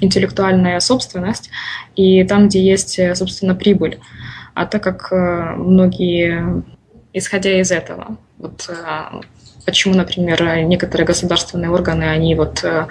интеллектуальная 0.00 0.80
собственность 0.80 1.50
и 1.94 2.24
там, 2.24 2.48
где 2.48 2.60
есть, 2.60 2.98
собственно, 3.14 3.54
прибыль. 3.54 3.98
А 4.56 4.64
так 4.64 4.82
как 4.82 5.12
э, 5.12 5.54
многие, 5.54 6.62
исходя 7.12 7.60
из 7.60 7.70
этого, 7.70 8.16
вот 8.38 8.70
э, 8.70 9.20
почему, 9.66 9.94
например, 9.94 10.64
некоторые 10.64 11.06
государственные 11.06 11.70
органы, 11.70 12.04
они 12.04 12.34
вот 12.34 12.64
э, 12.64 12.86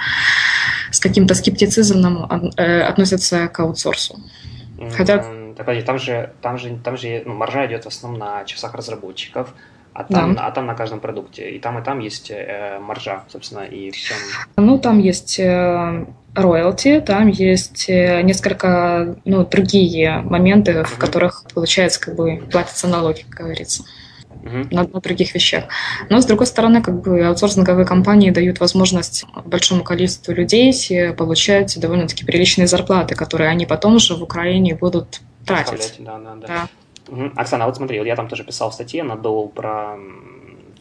с 0.91 0.99
каким-то 0.99 1.33
скептицизмом 1.33 2.29
относятся 2.55 3.47
к 3.47 3.59
аутсорсу. 3.61 4.15
Хотя... 4.95 5.25
Так, 5.57 5.65
там 5.85 5.97
же, 5.97 6.33
там 6.41 6.57
же, 6.59 6.77
там 6.83 6.97
же 6.97 7.23
ну, 7.25 7.33
маржа 7.33 7.65
идет 7.65 7.85
в 7.85 7.87
основном 7.87 8.19
на 8.19 8.45
часах 8.45 8.75
разработчиков, 8.75 9.51
а 9.93 10.03
там, 10.03 10.35
да. 10.35 10.45
а 10.45 10.51
там 10.51 10.67
на 10.67 10.75
каждом 10.75 10.99
продукте. 10.99 11.49
И 11.49 11.59
там, 11.59 11.79
и 11.79 11.81
там 11.81 11.97
есть 11.97 12.29
э, 12.29 12.77
маржа, 12.79 13.23
собственно, 13.29 13.61
и 13.61 13.89
в 13.89 13.97
чем... 13.97 14.17
Ну, 14.57 14.77
там 14.77 14.99
есть 14.99 15.39
роялти, 16.35 17.01
там 17.01 17.27
есть 17.27 17.89
э, 17.89 18.21
несколько 18.21 19.17
ну, 19.25 19.45
другие 19.45 20.19
моменты, 20.21 20.83
в 20.83 20.97
которых, 20.97 21.45
получается, 21.53 21.99
как 21.99 22.15
бы 22.15 22.43
платятся 22.51 22.87
налоги, 22.87 23.25
как 23.29 23.45
говорится. 23.45 23.83
На, 24.43 24.83
на 24.83 25.01
других 25.01 25.33
вещах. 25.33 25.63
Но, 26.09 26.21
с 26.21 26.25
другой 26.27 26.45
стороны, 26.45 26.83
как 26.83 27.01
бы 27.01 27.25
аутсорсинговые 27.25 27.87
компании 27.87 28.29
дают 28.29 28.59
возможность 28.59 29.25
большому 29.43 29.83
количеству 29.83 30.33
людей 30.33 30.71
получать 31.13 31.79
довольно-таки 31.79 32.25
приличные 32.25 32.67
зарплаты, 32.67 33.15
которые 33.15 33.49
они 33.49 33.65
потом 33.65 33.95
уже 33.95 34.13
в 34.13 34.21
Украине 34.21 34.75
будут 34.75 35.21
тратить. 35.47 35.95
Да, 35.97 36.19
да, 36.19 36.35
да. 36.35 36.47
да. 36.47 36.69
Угу. 37.07 37.31
Оксана, 37.35 37.65
а 37.65 37.67
вот 37.67 37.77
смотри, 37.77 37.99
вот 37.99 38.05
я 38.05 38.15
там 38.15 38.27
тоже 38.27 38.43
писал 38.43 38.71
в 38.71 38.73
статье 38.73 39.03
на 39.03 39.15
Доу 39.15 39.47
про 39.49 39.97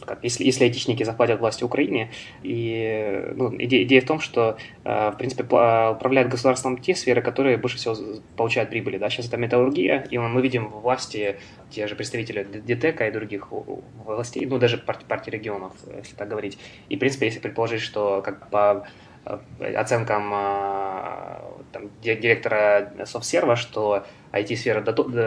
как, 0.05 0.19
если, 0.23 0.45
если 0.45 0.65
айтишники 0.65 1.03
захватят 1.03 1.41
власть 1.41 1.63
в 1.63 1.65
Украине, 1.65 2.11
и 2.43 3.33
ну, 3.35 3.55
идея, 3.59 3.85
идея 3.85 4.01
в 4.01 4.07
том, 4.07 4.21
что, 4.21 4.57
э, 4.85 5.11
в 5.11 5.17
принципе, 5.17 5.45
управляют 5.45 6.31
государством 6.31 6.79
те 6.79 6.95
сферы, 6.95 7.23
которые 7.23 7.57
больше 7.57 7.77
всего 7.77 7.97
получают 8.37 8.71
прибыли. 8.71 8.99
Да? 8.99 9.11
Сейчас 9.11 9.29
это 9.29 9.37
металлургия, 9.37 10.07
и 10.11 10.19
мы 10.19 10.43
видим 10.43 10.69
в 10.69 10.81
власти 10.81 11.37
те 11.71 11.87
же 11.87 11.97
представители 11.97 12.43
ДТЭКа 12.43 13.09
и 13.09 13.11
других 13.11 13.49
властей, 13.51 14.47
ну, 14.47 14.59
даже 14.59 14.79
партии, 14.79 15.31
регионов, 15.31 15.73
если 15.97 16.17
так 16.17 16.29
говорить. 16.29 16.59
И, 16.89 16.97
в 16.97 16.99
принципе, 16.99 17.27
если 17.27 17.41
предположить, 17.41 17.81
что 17.81 18.23
как 18.23 18.51
по 18.51 18.59
э, 18.77 18.89
оценкам 19.25 20.33
э, 20.35 21.39
там, 21.73 21.91
директора 22.03 22.93
софтсерва, 23.07 23.57
что 23.57 24.05
IT-сфера 24.33 24.81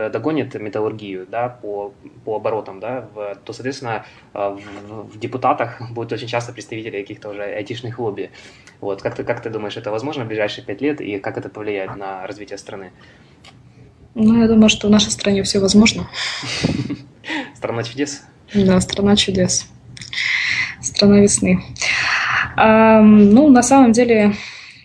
догонит 0.09 0.53
металлургию 0.55 1.25
да, 1.29 1.49
по, 1.49 1.93
по 2.25 2.35
оборотам, 2.35 2.79
да, 2.79 3.07
в, 3.13 3.35
то, 3.43 3.53
соответственно, 3.53 4.05
э, 4.33 4.57
в, 4.87 5.13
в 5.13 5.19
депутатах 5.19 5.81
будет 5.91 6.11
очень 6.11 6.27
часто 6.27 6.53
представители 6.53 7.01
каких-то 7.01 7.29
уже 7.29 7.43
айтишных 7.43 7.99
лобби. 7.99 8.31
Вот, 8.81 9.01
как, 9.01 9.15
ты, 9.15 9.23
как 9.23 9.41
ты 9.41 9.49
думаешь, 9.49 9.77
это 9.77 9.91
возможно 9.91 10.25
в 10.25 10.27
ближайшие 10.27 10.63
пять 10.63 10.81
лет, 10.81 11.01
и 11.01 11.19
как 11.19 11.37
это 11.37 11.49
повлияет 11.49 11.95
на 11.95 12.25
развитие 12.27 12.57
страны? 12.57 12.91
Ну, 14.13 14.41
я 14.41 14.47
думаю, 14.47 14.69
что 14.69 14.87
в 14.87 14.91
нашей 14.91 15.11
стране 15.11 15.43
все 15.43 15.59
возможно. 15.59 16.07
Страна 17.55 17.83
чудес? 17.83 18.23
Да, 18.53 18.79
страна 18.81 19.15
чудес. 19.15 19.67
Страна 20.81 21.19
весны. 21.19 21.61
Ну, 22.55 23.49
на 23.49 23.63
самом 23.63 23.91
деле, 23.91 24.33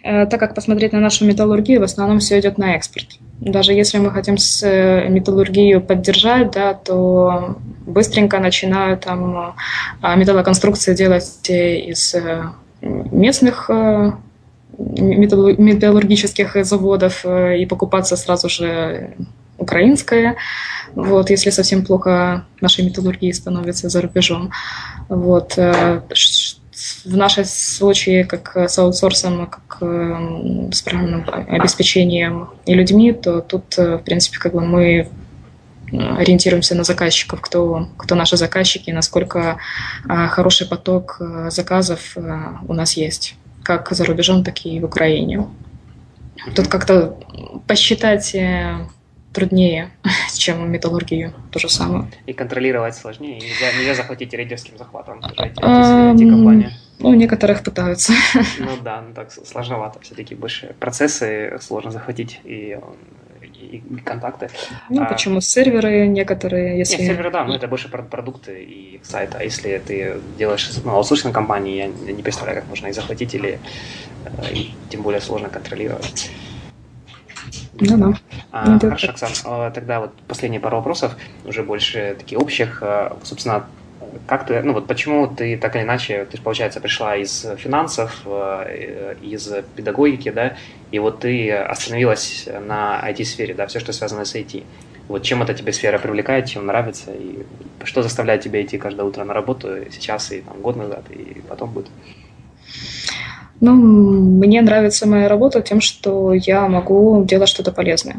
э, 0.03 0.27
так 0.27 0.41
как 0.41 0.55
посмотреть 0.55 0.93
на 0.93 1.01
нашу 1.01 1.25
металлургию, 1.25 1.81
в 1.81 1.85
основном 1.85 2.19
все 2.19 2.39
идет 2.41 2.59
на 2.59 2.75
экспорт. 2.75 3.07
Даже 3.41 3.73
если 3.73 3.99
мы 3.99 4.11
хотим 4.11 4.39
с 4.39 4.63
э, 4.63 5.09
металлургию 5.09 5.81
поддержать, 5.81 6.51
да, 6.53 6.75
то 6.75 7.57
быстренько 7.87 8.39
начинают 8.39 9.01
там 9.01 9.55
а, 10.01 10.17
металлоконструкции 10.17 10.95
делать 10.95 11.51
из 11.51 12.15
э, 12.15 12.45
местных 12.81 13.71
металлургических 14.79 16.65
заводов 16.65 17.25
и 17.27 17.67
покупаться 17.67 18.17
сразу 18.17 18.49
же 18.49 19.15
украинское. 19.59 20.37
Вот, 20.95 21.31
если 21.31 21.51
совсем 21.51 21.85
плохо 21.85 22.45
нашей 22.61 22.85
металлургии 22.85 23.33
становится 23.33 23.89
за 23.89 24.01
рубежом. 24.01 24.51
Вот, 25.09 25.59
в 27.05 27.17
нашем 27.17 27.45
случае, 27.45 28.25
как 28.25 28.57
с 28.57 28.79
аутсорсом, 28.79 29.47
как 29.47 29.79
с 30.73 30.83
правильным 30.83 31.25
обеспечением 31.49 32.51
и 32.67 32.75
людьми, 32.75 33.13
то 33.13 33.41
тут, 33.41 33.77
в 33.77 33.99
принципе, 33.99 34.39
как 34.39 34.55
бы 34.55 34.61
мы 34.61 35.09
ориентируемся 35.91 36.75
на 36.75 36.85
заказчиков, 36.85 37.41
кто, 37.41 37.89
кто 37.97 38.15
наши 38.15 38.37
заказчики, 38.37 38.91
насколько 38.91 39.59
хороший 40.07 40.67
поток 40.67 41.21
заказов 41.49 42.17
у 42.17 42.73
нас 42.73 42.97
есть, 42.97 43.35
как 43.63 43.91
за 43.91 44.05
рубежом, 44.05 44.45
так 44.45 44.65
и 44.65 44.81
в 44.81 44.85
Украине. 44.85 45.47
Тут 46.55 46.69
как-то 46.69 47.17
посчитать 47.67 48.35
э, 48.35 48.87
труднее, 49.33 49.91
чем 50.35 50.71
металлургию, 50.71 51.33
то 51.51 51.59
же 51.59 51.69
самое. 51.69 52.11
И 52.27 52.33
контролировать 52.33 52.97
сложнее, 52.97 53.37
нельзя, 53.37 53.73
нельзя 53.79 53.95
захватить 53.95 54.33
рейдерским 54.33 54.77
захватом, 54.77 55.21
IT-компания. 55.21 56.73
Ну, 57.03 57.15
некоторых 57.15 57.63
пытаются. 57.63 58.13
Ну 58.59 58.77
да, 58.83 59.03
ну 59.07 59.15
так 59.15 59.33
сложновато, 59.33 60.01
все-таки 60.01 60.35
больше 60.35 60.75
процессы 60.79 61.59
сложно 61.61 61.91
захватить 61.91 62.41
и 62.45 62.79
и 63.73 63.83
контакты. 64.05 64.51
Ну, 64.91 65.03
а, 65.03 65.07
почему 65.07 65.41
серверы 65.41 66.07
некоторые, 66.07 66.79
если... 66.79 66.97
Нет, 66.97 67.07
серверы, 67.07 67.31
да, 67.31 67.45
но 67.45 67.55
это 67.55 67.69
больше 67.69 67.89
продукты 67.89 68.63
и 68.63 69.01
сайт. 69.05 69.35
А 69.35 69.45
если 69.45 69.79
ты 69.79 70.21
делаешь 70.37 70.69
ну, 70.85 70.93
аутсорсинг 70.93 71.35
компании, 71.35 71.77
я 71.77 71.87
не 72.13 72.23
представляю, 72.23 72.61
как 72.61 72.69
можно 72.69 72.89
их 72.89 72.95
захватить 72.95 73.35
или 73.35 73.61
э, 74.25 74.53
и 74.53 74.75
тем 74.91 75.03
более 75.03 75.21
сложно 75.21 75.49
контролировать. 75.49 76.31
Ну 77.75 77.97
да. 77.97 78.19
А, 78.51 78.69
ну, 78.69 78.81
хорошо, 78.81 79.11
Оксан, 79.11 79.31
а, 79.45 79.71
тогда 79.71 80.01
вот 80.01 80.13
последние 80.29 80.61
пару 80.61 80.77
вопросов, 80.77 81.17
уже 81.45 81.63
больше 81.63 82.17
таких 82.19 82.39
общих. 82.39 82.83
А, 82.83 83.17
собственно, 83.23 83.67
как 84.27 84.47
ты, 84.47 84.63
ну 84.63 84.73
вот 84.73 84.87
почему 84.87 85.27
ты 85.27 85.57
так 85.57 85.77
или 85.77 85.83
иначе, 85.83 86.27
ты, 86.31 86.41
получается, 86.41 86.81
пришла 86.81 87.17
из 87.17 87.47
финансов, 87.59 88.23
э, 88.27 89.17
из 89.23 89.51
педагогики, 89.77 90.31
да, 90.31 90.57
и 90.91 90.99
вот 90.99 91.21
ты 91.21 91.53
остановилась 91.53 92.49
на 92.67 93.01
IT-сфере, 93.11 93.55
да, 93.55 93.67
все, 93.67 93.81
что 93.81 93.93
связано 93.93 94.25
с 94.25 94.35
IT. 94.35 94.65
Вот 95.09 95.23
чем 95.23 95.43
эта 95.43 95.55
тебе 95.55 95.73
сфера 95.73 95.99
привлекает, 95.99 96.47
чем 96.47 96.67
нравится, 96.67 97.13
и 97.13 97.45
что 97.85 98.03
заставляет 98.03 98.43
тебя 98.43 98.63
идти 98.63 98.79
каждое 98.79 99.03
утро 99.03 99.25
на 99.25 99.35
работу 99.35 99.69
сейчас 99.91 100.33
и 100.33 100.41
там, 100.41 100.61
год 100.61 100.77
назад, 100.77 101.05
и 101.11 101.43
потом 101.49 101.73
будет? 101.73 101.91
Ну, 103.61 103.75
мне 103.75 104.61
нравится 104.61 105.07
моя 105.07 105.29
работа 105.29 105.63
тем, 105.63 105.81
что 105.81 106.33
я 106.33 106.67
могу 106.67 107.25
делать 107.25 107.49
что-то 107.49 107.73
полезное. 107.73 108.17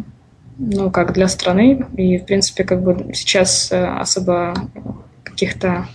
Ну, 0.58 0.92
как 0.92 1.14
для 1.14 1.28
страны. 1.28 1.86
И, 1.98 2.18
в 2.18 2.26
принципе, 2.26 2.64
как 2.64 2.82
бы 2.82 3.14
сейчас 3.14 3.72
э, 3.72 3.84
особо 3.84 4.54
каких-то 5.34 5.88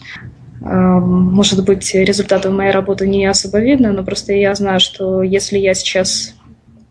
может 0.60 1.64
быть, 1.64 1.94
результатов 1.94 2.52
моей 2.52 2.72
работы 2.72 3.06
не 3.06 3.26
особо 3.26 3.60
видно, 3.60 3.92
но 3.92 4.02
просто 4.02 4.32
я 4.32 4.54
знаю, 4.54 4.80
что 4.80 5.22
если 5.22 5.56
я 5.56 5.72
сейчас 5.74 6.34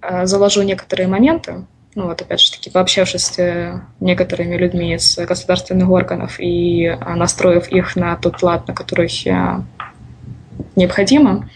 а, 0.01 0.25
заложу 0.25 0.61
некоторые 0.61 1.07
моменты, 1.07 1.65
ну 1.93 2.05
вот 2.05 2.21
опять 2.21 2.39
же 2.39 2.51
таки, 2.51 2.69
пообщавшись 2.69 3.23
с 3.23 3.39
э, 3.39 3.81
некоторыми 3.99 4.55
людьми 4.55 4.93
из 4.93 5.17
государственных 5.17 5.89
органов 5.89 6.39
и 6.39 6.85
а, 6.85 7.15
настроив 7.15 7.67
их 7.69 7.95
на 7.95 8.15
тот 8.15 8.41
лад, 8.41 8.67
на 8.67 8.73
который 8.73 9.09
необходимо, 10.75 11.49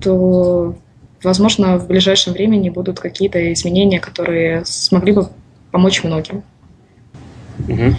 то, 0.00 0.76
возможно, 1.22 1.78
в 1.78 1.88
ближайшем 1.88 2.34
времени 2.34 2.68
будут 2.68 3.00
какие-то 3.00 3.52
изменения, 3.52 4.00
которые 4.00 4.64
смогли 4.66 5.12
бы 5.12 5.28
помочь 5.72 6.04
многим. 6.04 6.42
Угу. 7.66 7.96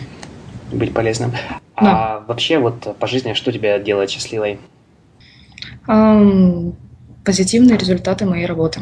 Быть 0.73 0.93
полезным. 0.93 1.33
Да. 1.81 2.15
А 2.17 2.19
вообще 2.27 2.57
вот 2.57 2.97
по 2.97 3.07
жизни 3.07 3.33
что 3.33 3.51
тебя 3.51 3.79
делает 3.79 4.09
счастливой? 4.09 4.59
Um, 5.87 6.73
позитивные 7.23 7.77
результаты 7.77 8.25
моей 8.25 8.45
работы. 8.45 8.81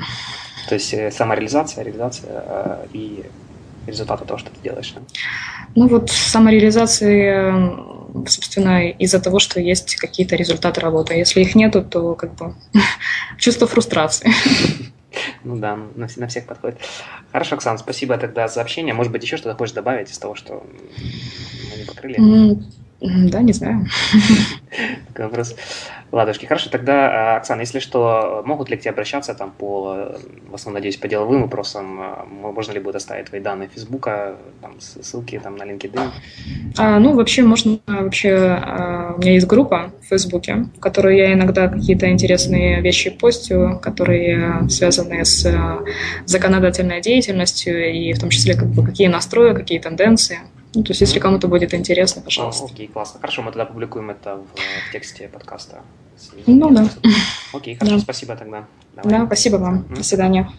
То 0.67 0.75
есть 0.75 0.93
э, 0.93 1.11
самореализация, 1.11 1.83
реализация 1.83 2.43
э, 2.45 2.85
и 2.93 3.23
результаты 3.87 4.25
того, 4.25 4.37
что 4.37 4.49
ты 4.49 4.61
делаешь. 4.63 4.93
Да? 4.95 5.01
Ну 5.75 5.87
вот 5.87 6.09
самореализация, 6.09 7.75
собственно, 8.27 8.89
из-за 8.89 9.19
того, 9.19 9.39
что 9.39 9.59
есть 9.59 9.95
какие-то 9.95 10.35
результаты 10.35 10.81
работы. 10.81 11.15
Если 11.15 11.41
их 11.41 11.55
нету, 11.55 11.83
то 11.83 12.15
как 12.15 12.35
бы 12.35 12.55
чувство 13.37 13.67
фрустрации. 13.67 14.31
Ну 15.43 15.57
да, 15.57 15.75
на, 15.75 16.07
на 16.15 16.27
всех 16.27 16.45
подходит. 16.45 16.79
Хорошо, 17.31 17.55
Оксана, 17.55 17.77
спасибо 17.77 18.17
тогда 18.17 18.47
за 18.47 18.61
общение. 18.61 18.93
Может 18.93 19.11
быть, 19.11 19.23
еще 19.23 19.37
что-то 19.37 19.55
хочешь 19.55 19.73
добавить 19.73 20.09
из 20.11 20.17
того, 20.17 20.35
что 20.35 20.63
мы 21.71 21.77
не 21.77 21.85
покрыли? 21.85 22.17
Да, 23.03 23.41
не 23.41 23.51
знаю. 23.51 23.85
Такой 25.07 25.25
вопрос. 25.25 25.55
Ладушки, 26.13 26.45
хорошо. 26.45 26.69
Тогда, 26.69 27.35
Оксана, 27.35 27.61
если 27.61 27.79
что, 27.79 28.43
могут 28.45 28.69
ли 28.69 28.77
к 28.77 28.81
тебе 28.81 28.91
обращаться 28.91 29.33
там 29.33 29.51
по, 29.51 30.15
в 30.47 30.55
основном, 30.55 30.75
надеюсь, 30.75 30.95
по 30.95 31.09
деловым 31.09 31.41
вопросам? 31.41 31.99
Можно 32.29 32.71
ли 32.71 32.79
будет 32.79 32.95
оставить 32.95 33.25
твои 33.25 33.41
данные 33.41 33.67
Фейсбука, 33.67 34.37
там, 34.61 34.79
ссылки 34.79 35.37
там, 35.37 35.57
на 35.57 35.63
LinkedIn? 35.63 35.99
А, 36.77 36.99
ну, 36.99 37.13
вообще, 37.13 37.41
можно, 37.41 37.79
вообще, 37.87 38.35
а, 38.35 39.15
у 39.17 39.21
меня 39.21 39.33
есть 39.33 39.47
группа 39.47 39.91
в 40.01 40.05
Фейсбуке, 40.07 40.67
в 40.77 40.79
которой 40.79 41.17
я 41.17 41.33
иногда 41.33 41.67
какие-то 41.67 42.09
интересные 42.09 42.79
вещи 42.79 43.09
постю, 43.09 43.79
которые 43.81 44.69
связаны 44.69 45.25
с 45.25 45.45
законодательной 46.25 47.01
деятельностью 47.01 47.93
и 47.93 48.13
в 48.13 48.19
том 48.19 48.29
числе 48.29 48.55
как 48.55 48.69
бы, 48.69 48.85
какие 48.85 49.07
настрои, 49.07 49.53
какие 49.53 49.79
тенденции. 49.79 50.39
Ну, 50.75 50.83
то 50.83 50.91
есть, 50.91 51.01
если 51.01 51.19
кому-то 51.19 51.47
будет 51.47 51.73
интересно, 51.73 52.21
пожалуйста. 52.21 52.65
Окей, 52.65 52.87
классно. 52.87 53.19
Хорошо, 53.19 53.43
мы 53.43 53.51
тогда 53.51 53.65
публикуем 53.65 54.09
это 54.09 54.37
в, 54.37 54.45
в 54.89 54.91
тексте 54.91 55.27
подкаста. 55.27 55.81
Ну 56.47 56.71
да. 56.71 56.89
Окей, 57.53 57.75
хорошо, 57.75 57.95
да. 57.95 58.01
спасибо 58.01 58.35
тогда. 58.35 58.65
Давай. 58.95 59.19
Да, 59.19 59.25
спасибо 59.27 59.57
вам. 59.57 59.85
До 59.89 60.03
свидания. 60.03 60.49